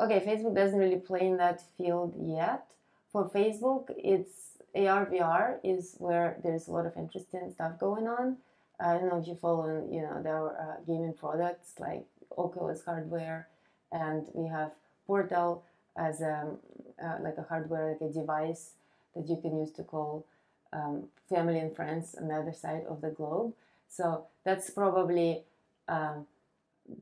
okay, 0.00 0.20
Facebook 0.20 0.54
doesn't 0.54 0.78
really 0.78 0.98
play 0.98 1.26
in 1.26 1.36
that 1.38 1.62
field 1.76 2.14
yet. 2.20 2.66
For 3.14 3.30
Facebook, 3.30 3.94
it's 3.96 4.58
AR 4.74 5.06
VR 5.06 5.58
is 5.62 5.94
where 5.98 6.36
there's 6.42 6.66
a 6.66 6.72
lot 6.72 6.84
of 6.84 6.96
interesting 6.96 7.48
stuff 7.54 7.78
going 7.78 8.08
on. 8.08 8.38
I 8.80 8.94
don't 8.94 9.08
know 9.08 9.20
if 9.20 9.28
you 9.28 9.36
follow, 9.36 9.86
you 9.88 10.02
know, 10.02 10.20
there 10.20 10.34
are 10.34 10.50
uh, 10.50 10.84
gaming 10.84 11.14
products 11.14 11.74
like 11.78 12.06
Oculus 12.36 12.82
hardware, 12.84 13.46
and 13.92 14.26
we 14.32 14.48
have 14.48 14.72
Portal 15.06 15.62
as 15.96 16.22
a, 16.22 16.56
uh, 17.00 17.18
like 17.20 17.38
a 17.38 17.42
hardware, 17.42 17.92
like 17.92 18.10
a 18.10 18.12
device 18.12 18.72
that 19.14 19.28
you 19.28 19.36
can 19.40 19.60
use 19.60 19.70
to 19.74 19.84
call 19.84 20.26
um, 20.72 21.04
family 21.28 21.60
and 21.60 21.76
friends 21.76 22.16
on 22.20 22.26
the 22.26 22.34
other 22.34 22.52
side 22.52 22.82
of 22.88 23.00
the 23.00 23.10
globe. 23.10 23.52
So 23.88 24.26
that's 24.42 24.70
probably 24.70 25.44
um, 25.86 26.26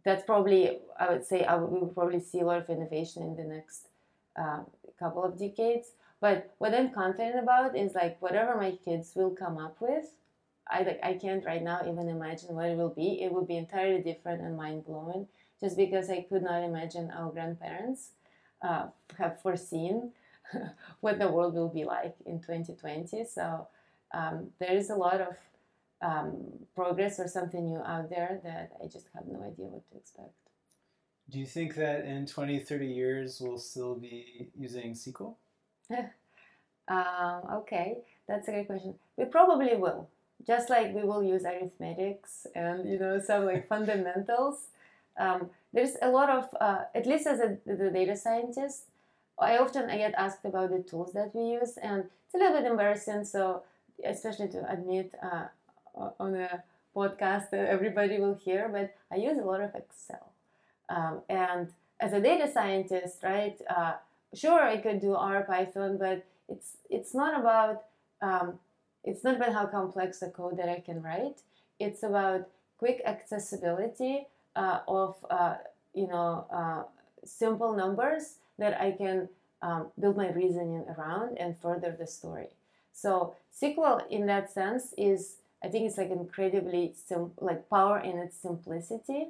that's 0.04 0.24
probably 0.24 0.80
I 1.00 1.08
would 1.08 1.24
say 1.24 1.46
I 1.46 1.56
would, 1.56 1.70
we 1.72 1.78
will 1.80 1.88
probably 1.88 2.20
see 2.20 2.40
a 2.40 2.44
lot 2.44 2.58
of 2.58 2.68
innovation 2.68 3.22
in 3.22 3.34
the 3.34 3.44
next 3.44 3.88
uh, 4.36 4.60
couple 4.98 5.24
of 5.24 5.38
decades. 5.38 5.88
But 6.22 6.54
what 6.58 6.72
I'm 6.72 6.92
confident 6.92 7.36
about 7.36 7.76
is 7.76 7.96
like 7.96 8.22
whatever 8.22 8.56
my 8.56 8.78
kids 8.84 9.10
will 9.16 9.32
come 9.32 9.58
up 9.58 9.78
with, 9.80 10.06
I 10.70 10.84
like 10.84 11.00
I 11.02 11.14
can't 11.14 11.44
right 11.44 11.60
now 11.60 11.80
even 11.82 12.08
imagine 12.08 12.54
what 12.54 12.70
it 12.70 12.76
will 12.76 12.94
be. 12.94 13.20
It 13.20 13.32
will 13.32 13.44
be 13.44 13.56
entirely 13.56 14.00
different 14.00 14.40
and 14.40 14.56
mind 14.56 14.84
blowing, 14.84 15.26
just 15.60 15.76
because 15.76 16.08
I 16.10 16.24
could 16.28 16.44
not 16.44 16.62
imagine 16.62 17.10
our 17.10 17.32
grandparents 17.32 18.10
uh, 18.62 18.86
have 19.18 19.42
foreseen 19.42 20.12
what 21.00 21.18
the 21.18 21.28
world 21.28 21.54
will 21.54 21.68
be 21.68 21.84
like 21.84 22.14
in 22.24 22.38
2020. 22.38 23.24
So 23.24 23.66
um, 24.14 24.50
there 24.60 24.76
is 24.76 24.90
a 24.90 24.94
lot 24.94 25.20
of 25.20 25.36
um, 26.02 26.36
progress 26.76 27.18
or 27.18 27.26
something 27.26 27.66
new 27.66 27.82
out 27.82 28.10
there 28.10 28.40
that 28.44 28.70
I 28.80 28.86
just 28.86 29.08
have 29.12 29.26
no 29.26 29.42
idea 29.42 29.66
what 29.66 29.90
to 29.90 29.96
expect. 29.96 30.34
Do 31.28 31.40
you 31.40 31.46
think 31.46 31.74
that 31.74 32.04
in 32.04 32.26
20, 32.26 32.60
30 32.60 32.86
years 32.86 33.40
we'll 33.40 33.58
still 33.58 33.96
be 33.96 34.50
using 34.56 34.92
SQL? 34.92 35.34
um, 36.88 37.42
okay, 37.52 37.98
that's 38.28 38.48
a 38.48 38.52
great 38.52 38.66
question. 38.66 38.94
We 39.16 39.24
probably 39.26 39.76
will, 39.76 40.08
just 40.46 40.70
like 40.70 40.94
we 40.94 41.02
will 41.02 41.22
use 41.22 41.44
arithmetics 41.44 42.46
and 42.54 42.88
you 42.88 42.98
know 42.98 43.20
some 43.20 43.46
like 43.46 43.68
fundamentals. 43.68 44.68
Um, 45.18 45.50
there's 45.72 45.96
a 46.00 46.08
lot 46.10 46.30
of, 46.30 46.48
uh, 46.60 46.84
at 46.94 47.06
least 47.06 47.26
as 47.26 47.40
a 47.40 47.58
the 47.66 47.90
data 47.90 48.16
scientist, 48.16 48.84
I 49.38 49.58
often 49.58 49.90
I 49.90 49.98
get 49.98 50.14
asked 50.16 50.44
about 50.44 50.70
the 50.70 50.80
tools 50.82 51.12
that 51.14 51.34
we 51.34 51.42
use, 51.58 51.76
and 51.82 52.04
it's 52.26 52.34
a 52.34 52.38
little 52.38 52.56
bit 52.60 52.70
embarrassing. 52.70 53.24
So, 53.24 53.62
especially 54.04 54.48
to 54.48 54.70
admit 54.70 55.14
uh, 55.22 55.46
on 56.18 56.34
a 56.34 56.62
podcast 56.94 57.50
that 57.50 57.68
everybody 57.68 58.18
will 58.18 58.34
hear, 58.34 58.68
but 58.68 58.94
I 59.10 59.16
use 59.20 59.38
a 59.38 59.42
lot 59.42 59.60
of 59.60 59.74
Excel. 59.74 60.32
Um, 60.88 61.20
and 61.28 61.68
as 62.00 62.12
a 62.12 62.20
data 62.20 62.50
scientist, 62.52 63.22
right? 63.22 63.58
Uh, 63.68 63.94
sure, 64.34 64.62
I 64.62 64.76
could 64.78 65.00
do 65.00 65.14
R 65.14 65.44
Python, 65.44 65.98
but 65.98 66.24
it's 66.48 66.76
it's 66.90 67.14
not 67.14 67.38
about 67.38 67.84
um, 68.20 68.58
it's 69.04 69.24
not 69.24 69.36
about 69.36 69.52
how 69.52 69.66
complex 69.66 70.20
the 70.20 70.30
code 70.30 70.58
that 70.58 70.68
I 70.68 70.80
can 70.80 71.02
write. 71.02 71.40
It's 71.78 72.02
about 72.02 72.48
quick 72.78 73.02
accessibility 73.04 74.26
uh, 74.56 74.80
of 74.88 75.16
uh, 75.30 75.56
you 75.94 76.06
know 76.08 76.46
uh, 76.50 76.82
simple 77.24 77.74
numbers 77.74 78.36
that 78.58 78.80
I 78.80 78.92
can 78.92 79.28
um, 79.62 79.88
build 79.98 80.16
my 80.16 80.30
reasoning 80.30 80.84
around 80.96 81.38
and 81.38 81.56
further 81.56 81.94
the 81.98 82.06
story. 82.06 82.48
So 82.92 83.34
SQL, 83.60 84.02
in 84.10 84.26
that 84.26 84.50
sense, 84.52 84.92
is 84.98 85.36
I 85.64 85.68
think 85.68 85.86
it's 85.86 85.98
like 85.98 86.10
incredibly 86.10 86.92
sim- 86.94 87.32
like 87.40 87.68
power 87.70 87.98
in 87.98 88.18
its 88.18 88.36
simplicity. 88.36 89.28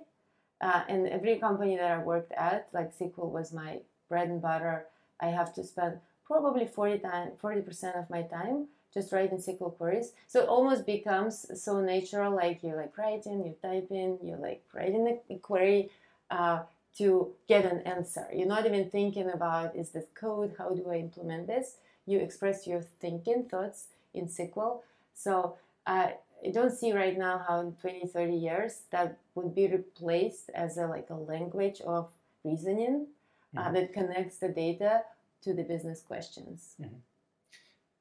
Uh, 0.60 0.82
and 0.88 1.08
every 1.08 1.38
company 1.38 1.76
that 1.76 1.90
I 1.90 1.98
worked 1.98 2.32
at, 2.32 2.68
like 2.72 2.96
SQL 2.96 3.30
was 3.30 3.52
my 3.52 3.80
bread 4.08 4.28
and 4.28 4.40
butter. 4.40 4.86
I 5.22 5.28
have 5.28 5.54
to 5.54 5.64
spend 5.64 6.00
probably 6.26 6.66
40 6.66 6.98
time, 6.98 7.30
40% 7.42 7.98
of 7.98 8.10
my 8.10 8.22
time 8.22 8.66
just 8.92 9.12
writing 9.12 9.38
SQL 9.38 9.76
queries. 9.76 10.12
So 10.26 10.42
it 10.42 10.48
almost 10.48 10.84
becomes 10.84 11.46
so 11.60 11.80
natural, 11.80 12.34
like 12.34 12.62
you're 12.62 12.76
like 12.76 12.96
writing, 12.98 13.44
you 13.44 13.54
type 13.62 13.88
in, 13.90 14.18
you're 14.22 14.36
like 14.36 14.62
writing 14.74 15.18
a 15.30 15.38
query 15.38 15.90
uh, 16.30 16.60
to 16.98 17.32
get 17.48 17.64
an 17.64 17.80
answer. 17.80 18.26
You're 18.34 18.48
not 18.48 18.66
even 18.66 18.90
thinking 18.90 19.30
about 19.30 19.74
is 19.76 19.90
this 19.90 20.04
code, 20.14 20.54
how 20.58 20.70
do 20.70 20.90
I 20.90 20.96
implement 20.96 21.46
this? 21.46 21.76
You 22.04 22.18
express 22.18 22.66
your 22.66 22.82
thinking, 23.00 23.44
thoughts 23.44 23.86
in 24.12 24.26
SQL. 24.26 24.80
So 25.14 25.56
uh, 25.86 26.08
I 26.44 26.50
don't 26.50 26.76
see 26.76 26.92
right 26.92 27.16
now 27.16 27.44
how 27.48 27.60
in 27.60 27.72
20, 27.72 28.08
30 28.08 28.34
years 28.34 28.82
that 28.90 29.16
would 29.34 29.54
be 29.54 29.68
replaced 29.68 30.50
as 30.54 30.76
a 30.76 30.86
like 30.86 31.08
a 31.08 31.14
language 31.14 31.80
of 31.80 32.10
reasoning 32.44 33.06
uh, 33.56 33.60
mm-hmm. 33.60 33.74
that 33.74 33.92
connects 33.92 34.38
the 34.38 34.48
data 34.48 35.02
to 35.42 35.54
the 35.54 35.62
business 35.62 36.00
questions. 36.00 36.74
Mm-hmm. 36.80 36.96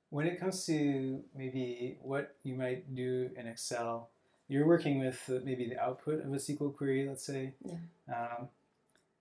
When 0.10 0.28
it 0.28 0.40
comes 0.40 0.66
to 0.66 1.22
maybe 1.36 1.98
what 2.02 2.36
you 2.44 2.56
might 2.56 2.94
do 2.94 3.30
in 3.38 3.48
Excel, 3.48 4.10
you're 4.50 4.68
working 4.68 5.00
with 5.00 5.30
maybe 5.46 5.70
the 5.70 5.80
output 5.80 6.26
of 6.26 6.34
a 6.34 6.36
SQL 6.36 6.76
query, 6.76 7.08
let's 7.08 7.26
say. 7.26 7.54
Yeah. 7.64 7.76
Um, 8.14 8.50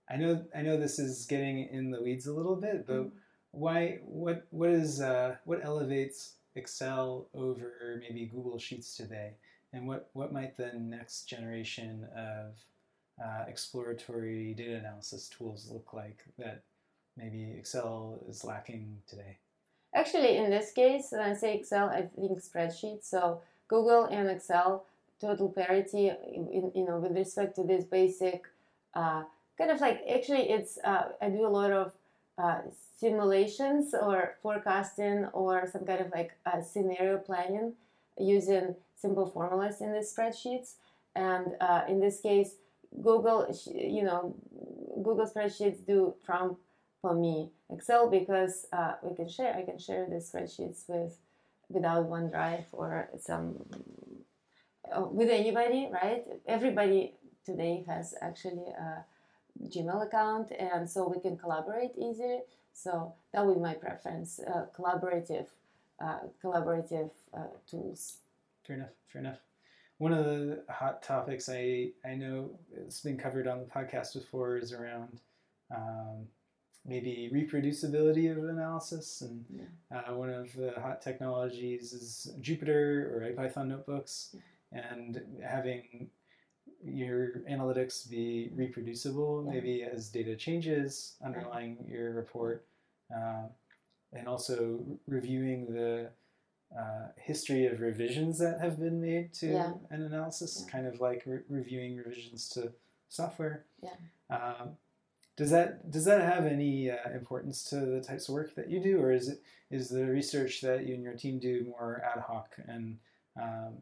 I 0.09 0.17
know 0.17 0.45
I 0.53 0.61
know 0.61 0.77
this 0.77 0.99
is 0.99 1.25
getting 1.25 1.69
in 1.71 1.91
the 1.91 2.01
weeds 2.01 2.27
a 2.27 2.33
little 2.33 2.57
bit, 2.57 2.85
but 2.85 2.97
mm-hmm. 2.97 3.15
why? 3.51 3.99
What 4.03 4.45
what 4.49 4.69
is 4.69 4.99
uh, 4.99 5.37
what 5.45 5.63
elevates 5.63 6.33
Excel 6.55 7.27
over 7.33 8.01
maybe 8.01 8.25
Google 8.25 8.59
Sheets 8.59 8.97
today? 8.97 9.35
And 9.73 9.87
what, 9.87 10.09
what 10.13 10.33
might 10.33 10.57
the 10.57 10.73
next 10.73 11.23
generation 11.29 12.07
of 12.15 12.55
uh, 13.23 13.45
exploratory 13.47 14.53
data 14.53 14.75
analysis 14.75 15.29
tools 15.29 15.69
look 15.71 15.93
like 15.93 16.23
that 16.37 16.63
maybe 17.17 17.55
Excel 17.57 18.19
is 18.29 18.43
lacking 18.43 18.97
today? 19.07 19.37
Actually, 19.93 20.37
in 20.37 20.49
this 20.49 20.71
case, 20.71 21.07
when 21.11 21.21
I 21.21 21.33
say 21.33 21.55
Excel, 21.55 21.89
I 21.89 22.03
think 22.03 22.39
spreadsheets. 22.39 23.05
So 23.05 23.41
Google 23.67 24.05
and 24.05 24.29
Excel, 24.29 24.85
total 25.19 25.49
parity, 25.49 26.07
in, 26.07 26.71
you 26.73 26.85
know, 26.85 26.99
with 26.99 27.11
respect 27.11 27.55
to 27.57 27.63
this 27.63 27.83
basic 27.83 28.45
uh, 28.93 29.23
kind 29.57 29.71
of 29.71 29.79
like 29.79 30.01
actually, 30.11 30.49
it's 30.49 30.77
uh, 30.83 31.09
I 31.21 31.29
do 31.29 31.45
a 31.45 31.49
lot 31.49 31.71
of 31.71 31.93
uh, 32.37 32.61
simulations 32.97 33.93
or 33.93 34.35
forecasting 34.41 35.25
or 35.33 35.67
some 35.71 35.85
kind 35.85 36.01
of 36.01 36.11
like 36.11 36.31
uh, 36.45 36.61
scenario 36.61 37.17
planning 37.17 37.73
using 38.17 38.75
simple 38.95 39.25
formulas 39.25 39.81
in 39.81 39.91
the 39.91 39.99
spreadsheets. 39.99 40.73
And 41.15 41.55
uh, 41.59 41.81
in 41.87 41.99
this 41.99 42.21
case, 42.21 42.55
Google, 42.95 43.53
you 43.73 44.03
know, 44.03 44.35
Google 44.95 45.25
spreadsheets 45.25 45.85
do 45.85 46.13
trump 46.25 46.57
for 47.01 47.15
me 47.15 47.49
Excel 47.71 48.09
because 48.09 48.67
uh, 48.73 48.93
we 49.01 49.15
can 49.15 49.29
share. 49.29 49.55
I 49.55 49.63
can 49.63 49.79
share 49.79 50.05
the 50.07 50.17
spreadsheets 50.17 50.87
with 50.87 51.17
without 51.69 52.09
OneDrive 52.09 52.65
or 52.73 53.09
some 53.19 53.65
uh, 54.93 55.05
with 55.05 55.29
anybody, 55.29 55.89
right? 55.91 56.25
Everybody 56.45 57.15
today 57.45 57.83
has 57.87 58.13
actually 58.21 58.67
a 58.77 59.05
Gmail 59.63 60.05
account, 60.05 60.51
and 60.51 60.89
so 60.89 61.07
we 61.07 61.21
can 61.21 61.37
collaborate 61.37 61.91
easily. 61.97 62.41
So 62.73 63.13
that 63.33 63.45
would 63.45 63.55
be 63.55 63.61
my 63.61 63.73
preference: 63.73 64.39
uh, 64.39 64.65
collaborative, 64.77 65.47
uh, 65.99 66.19
collaborative 66.43 67.11
uh, 67.33 67.47
tools. 67.69 68.17
Fair 68.65 68.75
enough. 68.75 68.89
Fair 69.07 69.21
enough. 69.21 69.39
One 70.01 70.13
of 70.13 70.25
the 70.25 70.63
hot 70.67 71.03
topics 71.03 71.47
I 71.47 71.91
I 72.03 72.15
know 72.15 72.49
it's 72.75 73.01
been 73.01 73.19
covered 73.19 73.45
on 73.45 73.59
the 73.59 73.67
podcast 73.67 74.15
before 74.15 74.57
is 74.57 74.73
around 74.73 75.19
um, 75.69 76.25
maybe 76.83 77.29
reproducibility 77.31 78.35
of 78.35 78.43
analysis, 78.45 79.21
and 79.21 79.45
yeah. 79.47 79.99
uh, 79.99 80.15
one 80.15 80.31
of 80.31 80.51
the 80.53 80.73
hot 80.81 81.03
technologies 81.03 81.93
is 81.93 82.33
Jupyter 82.41 83.13
or 83.13 83.31
IPython 83.31 83.67
notebooks, 83.67 84.33
yeah. 84.33 84.91
and 84.91 85.21
having 85.47 86.09
your 86.83 87.33
analytics 87.47 88.09
be 88.09 88.49
reproducible, 88.55 89.43
yeah. 89.45 89.53
maybe 89.53 89.83
as 89.83 90.09
data 90.09 90.35
changes 90.35 91.13
underlying 91.23 91.77
your 91.87 92.13
report, 92.13 92.65
uh, 93.15 93.43
and 94.13 94.27
also 94.27 94.79
reviewing 95.05 95.71
the 95.71 96.09
uh, 96.77 97.07
history 97.17 97.65
of 97.65 97.81
revisions 97.81 98.39
that 98.39 98.59
have 98.61 98.79
been 98.79 99.01
made 99.01 99.33
to 99.33 99.47
yeah. 99.47 99.73
an 99.89 100.03
analysis, 100.03 100.63
yeah. 100.65 100.71
kind 100.71 100.87
of 100.87 100.99
like 100.99 101.23
re- 101.25 101.39
reviewing 101.49 101.97
revisions 101.97 102.47
to 102.49 102.71
software. 103.09 103.65
Yeah. 103.83 103.95
Um, 104.29 104.77
does 105.35 105.49
that 105.51 105.91
does 105.91 106.05
that 106.05 106.21
have 106.21 106.45
any 106.45 106.91
uh, 106.91 107.09
importance 107.13 107.63
to 107.65 107.77
the 107.77 108.01
types 108.01 108.29
of 108.29 108.35
work 108.35 108.55
that 108.55 108.69
you 108.69 108.79
do, 108.79 108.99
or 109.01 109.11
is 109.11 109.27
it 109.27 109.41
is 109.69 109.89
the 109.89 110.05
research 110.05 110.61
that 110.61 110.85
you 110.85 110.93
and 110.93 111.03
your 111.03 111.13
team 111.13 111.39
do 111.39 111.65
more 111.69 112.03
ad 112.05 112.21
hoc 112.21 112.55
and 112.67 112.97
um, 113.41 113.73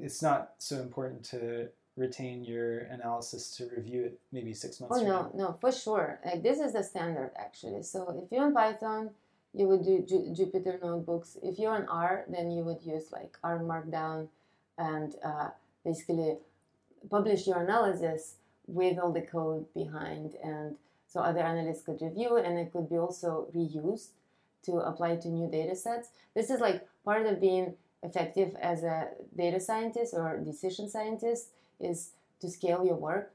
it's 0.00 0.22
not 0.22 0.52
so 0.58 0.80
important 0.80 1.24
to 1.24 1.68
retain 1.96 2.44
your 2.44 2.80
analysis 2.90 3.56
to 3.56 3.68
review 3.76 4.04
it 4.04 4.20
maybe 4.32 4.52
six 4.52 4.80
months? 4.80 4.96
Oh 4.98 5.02
no, 5.02 5.22
now? 5.22 5.30
no, 5.34 5.52
for 5.60 5.72
sure. 5.72 6.20
Like 6.24 6.42
this 6.42 6.58
is 6.58 6.72
the 6.72 6.82
standard 6.82 7.30
actually. 7.36 7.82
So 7.82 8.22
if 8.24 8.32
you're 8.32 8.46
in 8.46 8.54
Python, 8.54 9.10
you 9.54 9.68
would 9.68 9.84
do 9.84 10.04
Ju- 10.06 10.34
Jupyter 10.36 10.82
notebooks. 10.82 11.36
If 11.42 11.58
you're 11.58 11.76
an 11.76 11.86
R, 11.88 12.24
then 12.28 12.50
you 12.50 12.64
would 12.64 12.82
use 12.82 13.12
like 13.12 13.36
R 13.42 13.60
Markdown, 13.60 14.28
and 14.78 15.14
uh, 15.24 15.48
basically 15.84 16.38
publish 17.10 17.46
your 17.46 17.62
analysis 17.62 18.36
with 18.66 18.98
all 18.98 19.12
the 19.12 19.22
code 19.22 19.66
behind. 19.74 20.34
And 20.42 20.76
so 21.06 21.20
other 21.20 21.40
analysts 21.40 21.82
could 21.82 22.00
review 22.00 22.36
and 22.36 22.58
it 22.58 22.72
could 22.72 22.88
be 22.88 22.96
also 22.96 23.48
reused 23.54 24.08
to 24.64 24.78
apply 24.78 25.16
to 25.16 25.28
new 25.28 25.50
data 25.50 25.76
sets. 25.76 26.08
This 26.34 26.50
is 26.50 26.60
like 26.60 26.86
part 27.04 27.26
of 27.26 27.40
being 27.40 27.74
effective 28.02 28.56
as 28.60 28.82
a 28.82 29.08
data 29.36 29.60
scientist 29.60 30.14
or 30.14 30.38
decision 30.38 30.88
scientist 30.88 31.50
is 31.78 32.10
to 32.40 32.50
scale 32.50 32.84
your 32.84 32.96
work 32.96 33.33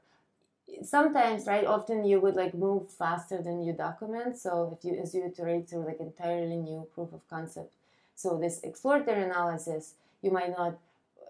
sometimes 0.82 1.46
right 1.46 1.66
often 1.66 2.04
you 2.04 2.20
would 2.20 2.36
like 2.36 2.54
move 2.54 2.90
faster 2.90 3.42
than 3.42 3.62
you 3.62 3.72
document 3.72 4.38
so 4.38 4.76
if 4.76 4.84
you 4.84 4.98
as 5.00 5.14
you 5.14 5.24
iterate 5.24 5.68
through 5.68 5.84
like 5.84 6.00
entirely 6.00 6.56
new 6.56 6.86
proof 6.94 7.12
of 7.12 7.28
concept 7.28 7.74
so 8.14 8.38
this 8.38 8.60
exploratory 8.62 9.22
analysis 9.22 9.94
you 10.22 10.30
might 10.30 10.50
not 10.56 10.78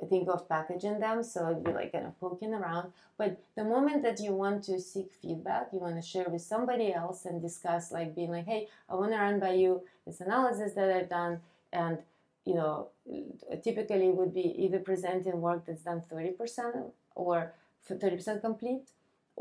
think 0.08 0.28
of 0.28 0.48
packaging 0.48 1.00
them. 1.00 1.22
So 1.22 1.50
it'd 1.50 1.64
be 1.64 1.72
like 1.72 1.92
kind 1.92 2.06
of 2.06 2.18
poking 2.20 2.54
around. 2.54 2.92
But 3.18 3.38
the 3.56 3.64
moment 3.64 4.02
that 4.02 4.20
you 4.20 4.32
want 4.32 4.64
to 4.64 4.80
seek 4.80 5.12
feedback 5.20 5.68
you 5.72 5.78
want 5.78 5.96
to 5.96 6.02
share 6.02 6.28
with 6.28 6.42
somebody 6.42 6.92
else 6.92 7.24
and 7.24 7.42
discuss 7.42 7.92
like 7.92 8.14
being 8.14 8.30
like 8.30 8.46
hey 8.46 8.68
i 8.88 8.94
want 8.94 9.12
to 9.12 9.18
run 9.18 9.38
by 9.38 9.52
you 9.52 9.82
this 10.06 10.20
analysis 10.20 10.72
that 10.74 10.90
i've 10.90 11.08
done. 11.08 11.40
And 11.72 11.98
you 12.44 12.54
know 12.54 12.88
uh, 13.12 13.56
typically 13.62 14.08
would 14.08 14.34
be 14.34 14.64
either 14.64 14.78
presenting 14.78 15.40
work 15.40 15.66
that's 15.66 15.82
done 15.82 16.02
30% 16.10 16.90
or 17.14 17.52
30% 17.88 18.40
complete 18.40 18.88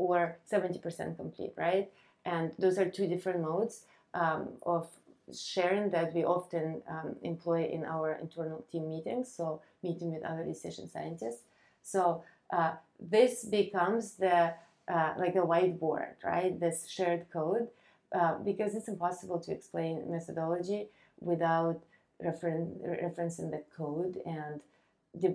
or 0.04 0.38
70% 0.50 1.16
complete 1.16 1.52
right 1.56 1.90
and 2.24 2.52
those 2.58 2.78
are 2.78 2.88
two 2.88 3.06
different 3.06 3.40
modes 3.40 3.84
um, 4.14 4.48
of 4.62 4.88
sharing 5.32 5.90
that 5.90 6.14
we 6.14 6.24
often 6.24 6.82
um, 6.88 7.16
employ 7.22 7.68
in 7.72 7.84
our 7.84 8.18
internal 8.20 8.64
team 8.70 8.88
meetings, 8.88 9.32
so 9.32 9.60
meeting 9.82 10.12
with 10.12 10.24
other 10.24 10.44
decision 10.44 10.88
scientists. 10.88 11.42
So 11.82 12.22
uh, 12.52 12.72
this 12.98 13.44
becomes 13.44 14.14
the 14.14 14.54
uh, 14.88 15.14
like 15.18 15.36
a 15.36 15.46
whiteboard, 15.52 16.14
right? 16.24 16.58
This 16.58 16.88
shared 16.88 17.26
code, 17.32 17.68
uh, 18.12 18.38
because 18.38 18.74
it's 18.74 18.88
impossible 18.88 19.38
to 19.38 19.52
explain 19.52 20.10
methodology 20.10 20.88
without 21.20 21.80
referen- 22.24 22.76
referencing 23.04 23.50
the 23.50 23.62
code 23.76 24.18
and 24.26 24.60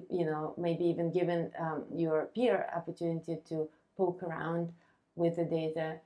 you 0.10 0.26
know 0.26 0.54
maybe 0.58 0.86
even 0.86 1.12
giving 1.12 1.52
um, 1.60 1.84
your 1.94 2.30
peer 2.34 2.66
opportunity 2.76 3.38
to 3.48 3.68
poke 3.98 4.24
around 4.24 4.74
with 5.16 5.36
the 5.38 5.46
data 5.46 5.98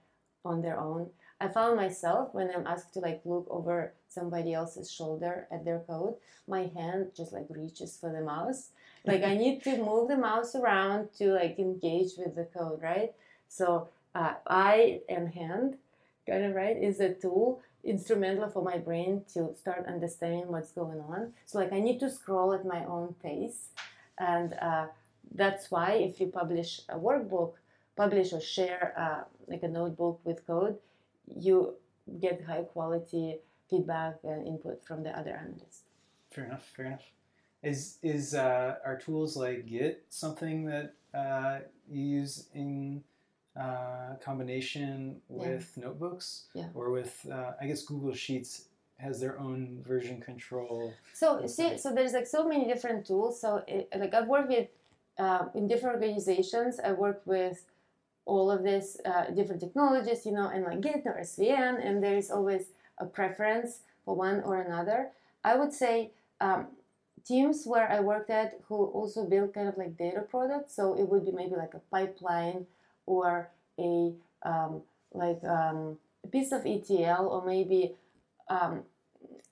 on 0.46 0.62
their 0.62 0.80
own 0.80 1.10
I 1.42 1.48
found 1.48 1.78
myself 1.78 2.34
when 2.34 2.52
I'm 2.54 2.68
asked 2.68 2.94
to 2.94 3.00
like 3.00 3.22
look 3.24 3.48
over 3.50 3.94
somebody 4.10 4.54
else's 4.54 4.92
shoulder 4.92 5.48
at 5.52 5.64
their 5.64 5.80
code, 5.80 6.16
my 6.48 6.70
hand 6.76 7.12
just 7.16 7.32
like 7.32 7.46
reaches 7.50 7.98
for 8.00 8.12
the 8.12 8.22
mouse. 8.22 8.70
Like 9.06 9.24
I 9.24 9.38
need 9.38 9.64
to 9.64 9.78
move 9.78 10.10
the 10.10 10.18
mouse 10.18 10.56
around 10.56 11.14
to 11.20 11.32
like 11.32 11.58
engage 11.58 12.18
with 12.18 12.36
the 12.36 12.44
code, 12.44 12.82
right? 12.82 13.14
So 13.48 13.88
uh, 14.14 14.34
eye 14.46 15.00
and 15.08 15.34
hand, 15.34 15.78
kind 16.28 16.44
of 16.44 16.54
right, 16.54 16.76
is 16.76 17.00
a 17.00 17.14
tool 17.14 17.62
instrumental 17.86 18.50
for 18.50 18.62
my 18.62 18.78
brain 18.78 19.24
to 19.36 19.56
start 19.56 19.86
understanding 19.88 20.50
what's 20.50 20.74
going 20.74 21.00
on. 21.00 21.32
So 21.46 21.60
like 21.60 21.72
I 21.72 21.80
need 21.80 22.02
to 22.02 22.10
scroll 22.10 22.52
at 22.54 22.66
my 22.66 22.84
own 22.84 23.16
pace, 23.24 23.70
and 24.18 24.54
uh, 24.62 24.88
that's 25.34 25.72
why 25.72 25.92
if 25.94 26.20
you 26.20 26.28
publish 26.28 26.82
a 26.90 27.00
workbook, 27.00 27.54
publish 28.02 28.32
or 28.38 28.42
share 28.56 28.86
uh, 29.04 29.22
like 29.52 29.64
a 29.64 29.72
notebook 29.80 30.18
with 30.24 30.40
code 30.48 30.76
you 31.38 31.76
get 32.20 32.44
high 32.44 32.64
quality 32.64 33.38
feedback 33.70 34.16
and 34.24 34.48
input 34.48 34.84
from 34.86 35.04
the 35.04 35.18
other 35.18 35.32
analysts. 35.32 35.84
Fair 36.32 36.46
enough. 36.46 36.66
Fair 36.76 36.86
enough. 36.88 37.04
Is 37.62 37.98
is 38.02 38.34
uh, 38.34 38.76
are 38.86 38.98
tools 38.98 39.36
like 39.36 39.66
Git 39.66 40.06
something 40.10 40.66
that 40.66 40.94
uh, 41.14 41.60
you 41.90 42.04
use 42.22 42.48
in 42.54 43.04
uh, 43.60 44.16
combination 44.24 45.18
with 45.28 45.74
yeah. 45.76 45.86
notebooks, 45.86 46.46
yeah. 46.54 46.68
or 46.74 46.92
with 46.92 47.26
uh, 47.32 47.52
I 47.62 47.68
guess 47.68 47.84
Google 47.84 48.14
Sheets 48.14 48.70
has 48.98 49.20
their 49.20 49.38
own 49.40 49.84
version 49.86 50.22
control. 50.22 50.94
So 51.14 51.46
see, 51.48 51.78
so 51.78 51.94
there's 51.94 52.14
like 52.14 52.28
so 52.28 52.48
many 52.48 52.66
different 52.66 53.06
tools. 53.06 53.42
So 53.42 53.62
it, 53.68 53.90
like 53.98 54.14
I've 54.14 54.28
worked 54.28 54.50
with 54.50 54.70
uh, 55.18 55.46
in 55.54 55.68
different 55.68 55.96
organizations. 55.96 56.80
I 56.80 56.94
work 56.94 57.22
with 57.26 57.66
all 58.34 58.52
of 58.52 58.64
these 58.64 58.90
uh, 59.06 59.26
different 59.38 59.62
technologies, 59.62 60.26
you 60.26 60.32
know, 60.32 60.48
and 60.54 60.64
like 60.64 60.82
Git 60.82 61.04
or 61.06 61.18
SVN, 61.20 61.86
and 61.86 62.04
there 62.04 62.16
is 62.16 62.30
always 62.30 62.66
a 63.00 63.06
preference 63.06 63.80
for 64.06 64.16
one 64.16 64.42
or 64.42 64.62
another. 64.62 65.10
I 65.44 65.56
would 65.60 65.74
say 65.74 66.12
um, 66.40 66.68
teams 67.26 67.66
where 67.66 67.90
I 67.90 68.00
worked 68.00 68.30
at 68.30 68.60
who 68.68 68.78
also 68.98 69.26
build 69.26 69.54
kind 69.54 69.68
of 69.68 69.78
like 69.78 69.98
data 69.98 70.22
products, 70.22 70.76
so 70.76 70.94
it 70.94 71.08
would 71.10 71.26
be 71.26 71.32
maybe 71.32 71.56
like 71.56 71.74
a 71.74 71.82
pipeline 71.92 72.68
or 73.06 73.50
a 73.80 74.14
um, 74.44 74.82
like 75.14 75.44
um, 75.44 75.98
a 76.24 76.28
piece 76.28 76.52
of 76.52 76.66
ETL 76.66 77.28
or 77.28 77.44
maybe 77.46 77.96
um, 78.48 78.84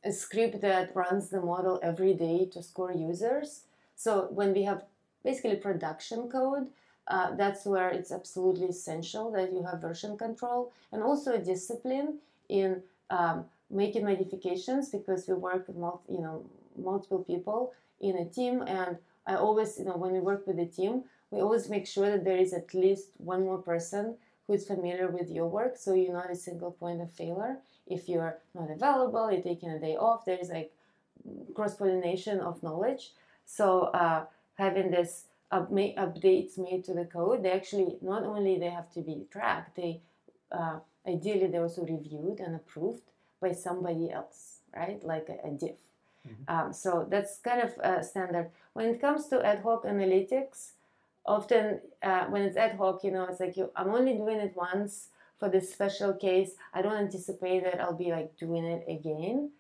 a 0.04 0.12
script 0.12 0.62
that 0.62 0.96
runs 0.96 1.30
the 1.30 1.42
model 1.42 1.80
every 1.82 2.14
day 2.14 2.46
to 2.54 2.62
score 2.62 2.94
users. 2.94 3.62
So 3.96 4.28
when 4.30 4.54
we 4.54 4.64
have 4.64 4.84
basically 5.24 5.56
production 5.56 6.30
code, 6.30 6.70
uh, 7.08 7.36
that's 7.36 7.66
where 7.66 7.90
it's 7.90 8.12
absolutely 8.12 8.68
essential 8.68 9.32
that 9.32 9.54
you 9.54 9.64
have 9.64 9.82
version 9.82 10.18
control 10.18 10.72
and 10.92 11.02
also 11.02 11.34
a 11.34 11.40
discipline 11.40 12.20
in 12.50 12.82
um, 13.10 13.46
making 13.70 14.04
modifications 14.04 14.90
because 14.90 15.28
we 15.28 15.34
work 15.34 15.68
with 15.68 15.78
multi, 15.78 16.14
you 16.14 16.20
know 16.22 16.46
multiple 16.78 17.24
people 17.24 17.74
in 18.00 18.18
a 18.18 18.26
team. 18.26 18.62
And 18.62 18.98
I 19.26 19.36
always 19.36 19.80
you 19.80 19.86
know 19.86 19.98
when 19.98 20.12
we 20.12 20.20
work 20.20 20.46
with 20.46 20.60
a 20.60 20.66
team 20.66 21.04
we 21.32 21.42
always 21.42 21.70
make 21.70 21.86
sure 21.86 22.10
that 22.10 22.24
there 22.24 22.38
is 22.38 22.54
at 22.54 22.74
least 22.74 23.10
one 23.18 23.44
more 23.44 23.58
person 23.58 24.16
who 24.46 24.54
is 24.54 24.66
familiar 24.66 25.10
with 25.10 25.30
your 25.30 25.48
work. 25.48 25.76
So 25.78 25.94
you're 25.94 26.14
not 26.14 26.32
a 26.32 26.36
single 26.36 26.72
point 26.72 27.02
of 27.02 27.12
failure. 27.12 27.58
If 27.86 28.10
you're 28.10 28.38
not 28.54 28.70
available 28.70 29.32
you're 29.32 29.42
taking 29.42 29.70
a 29.70 29.80
day 29.80 29.96
off 29.96 30.26
there 30.26 30.38
is 30.38 30.50
like 30.50 30.74
cross 31.56 31.76
pollination 31.76 32.40
of 32.42 32.62
knowledge. 32.64 33.12
So 33.46 33.84
uh, 33.94 34.26
having 34.56 34.92
this 34.92 35.26
up, 35.52 35.72
updates 35.72 36.58
made 36.58 36.84
to 36.86 36.94
the 36.94 37.06
code, 37.06 37.44
they 37.44 37.52
actually 37.52 37.98
not 38.02 38.24
only 38.24 38.60
they 38.60 38.70
have 38.70 38.92
to 38.92 39.02
be 39.02 39.26
tracked, 39.32 39.76
they 39.76 40.02
uh, 40.52 40.80
ideally 41.08 41.48
they're 41.48 41.64
also 41.64 41.84
reviewed 41.84 42.40
and 42.40 42.56
approved 42.56 43.04
by 43.42 43.52
somebody 43.52 44.12
else, 44.12 44.60
right? 44.76 45.04
Like 45.04 45.30
a, 45.30 45.48
a 45.48 45.52
diff. 45.52 45.78
Mm-hmm. 46.28 46.54
Um, 46.54 46.74
so 46.74 47.08
that's 47.10 47.40
kind 47.40 47.62
of 47.62 47.72
a 47.80 48.04
standard. 48.04 48.50
When 48.74 48.88
it 48.88 49.00
comes 49.00 49.28
to 49.28 49.46
ad 49.46 49.60
hoc 49.60 49.86
analytics, 49.86 50.72
often 51.26 51.80
uh, 52.04 52.26
when 52.26 52.42
it's 52.44 52.58
ad 52.58 52.78
hoc, 52.78 53.04
you 53.04 53.12
know, 53.12 53.26
it's 53.26 53.40
like 53.40 53.56
you, 53.58 53.72
I'm 53.76 53.90
only 53.90 54.14
doing 54.14 54.40
it 54.40 54.54
once 54.56 55.10
for 55.40 55.50
this 55.50 55.72
special 55.72 56.14
case. 56.14 56.52
I 56.74 56.82
don't 56.82 56.96
anticipate 56.96 57.64
that 57.64 57.80
I'll 57.80 57.94
be 57.94 58.12
like 58.12 58.36
doing 58.38 58.66
it 58.66 58.86
again. 58.90 59.52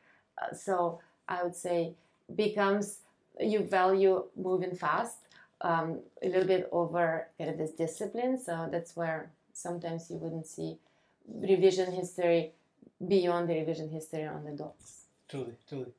Uh, 0.41 0.53
so 0.53 0.99
I 1.27 1.43
would 1.43 1.55
say 1.55 1.93
becomes 2.35 2.99
you 3.39 3.63
value 3.63 4.23
moving 4.35 4.75
fast 4.75 5.17
um, 5.61 5.99
a 6.21 6.27
little 6.27 6.47
bit 6.47 6.69
over 6.71 7.27
kind 7.37 7.49
of 7.49 7.57
this 7.57 7.71
discipline. 7.71 8.39
So 8.39 8.67
that's 8.71 8.95
where 8.95 9.31
sometimes 9.53 10.09
you 10.09 10.17
wouldn't 10.17 10.47
see 10.47 10.77
revision 11.27 11.91
history 11.91 12.51
beyond 13.05 13.49
the 13.49 13.55
revision 13.55 13.89
history 13.89 14.25
on 14.25 14.43
the 14.45 14.51
docs. 14.51 15.05
Totally, 15.27 15.55
totally. 15.69 15.91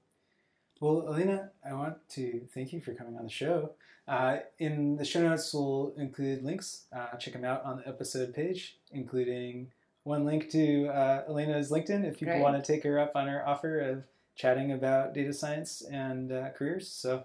Well, 0.81 1.09
Elena, 1.09 1.51
I 1.69 1.75
want 1.75 1.97
to 2.11 2.43
thank 2.55 2.73
you 2.73 2.81
for 2.81 2.95
coming 2.95 3.17
on 3.17 3.25
the 3.25 3.31
show. 3.31 3.73
Uh, 4.07 4.39
in 4.59 4.97
the 4.97 5.05
show 5.05 5.21
notes, 5.21 5.53
we'll 5.53 5.93
include 5.99 6.43
links. 6.43 6.85
Uh, 6.93 7.17
check 7.19 7.35
them 7.35 7.45
out 7.45 7.63
on 7.65 7.79
the 7.79 7.89
episode 7.89 8.33
page, 8.35 8.79
including 8.93 9.71
one 10.05 10.25
link 10.25 10.49
to 10.51 10.87
uh, 10.89 11.25
Elena's 11.29 11.71
LinkedIn 11.71 12.05
if 12.05 12.15
people 12.15 12.35
Great. 12.35 12.43
want 12.43 12.65
to 12.65 12.73
take 12.73 12.85
her 12.85 12.99
up 12.99 13.13
on 13.15 13.27
her 13.27 13.47
offer 13.47 13.81
of 13.81 14.05
chatting 14.35 14.73
about 14.73 15.13
data 15.13 15.33
science 15.33 15.83
and 15.83 16.33
uh, 16.33 16.49
careers. 16.51 16.89
So 16.89 17.25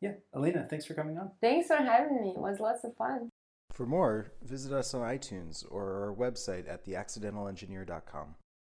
yeah, 0.00 0.12
Elena, 0.34 0.66
thanks 0.68 0.86
for 0.86 0.94
coming 0.94 1.18
on. 1.18 1.30
Thanks 1.40 1.68
for 1.68 1.76
having 1.76 2.20
me. 2.20 2.30
It 2.30 2.40
was 2.40 2.60
lots 2.60 2.84
of 2.84 2.94
fun. 2.96 3.30
For 3.72 3.86
more, 3.86 4.32
visit 4.42 4.72
us 4.72 4.94
on 4.94 5.02
iTunes 5.02 5.64
or 5.70 6.06
our 6.06 6.14
website 6.14 6.68
at 6.68 6.84
theaccidentalengineer.com. 6.86 8.36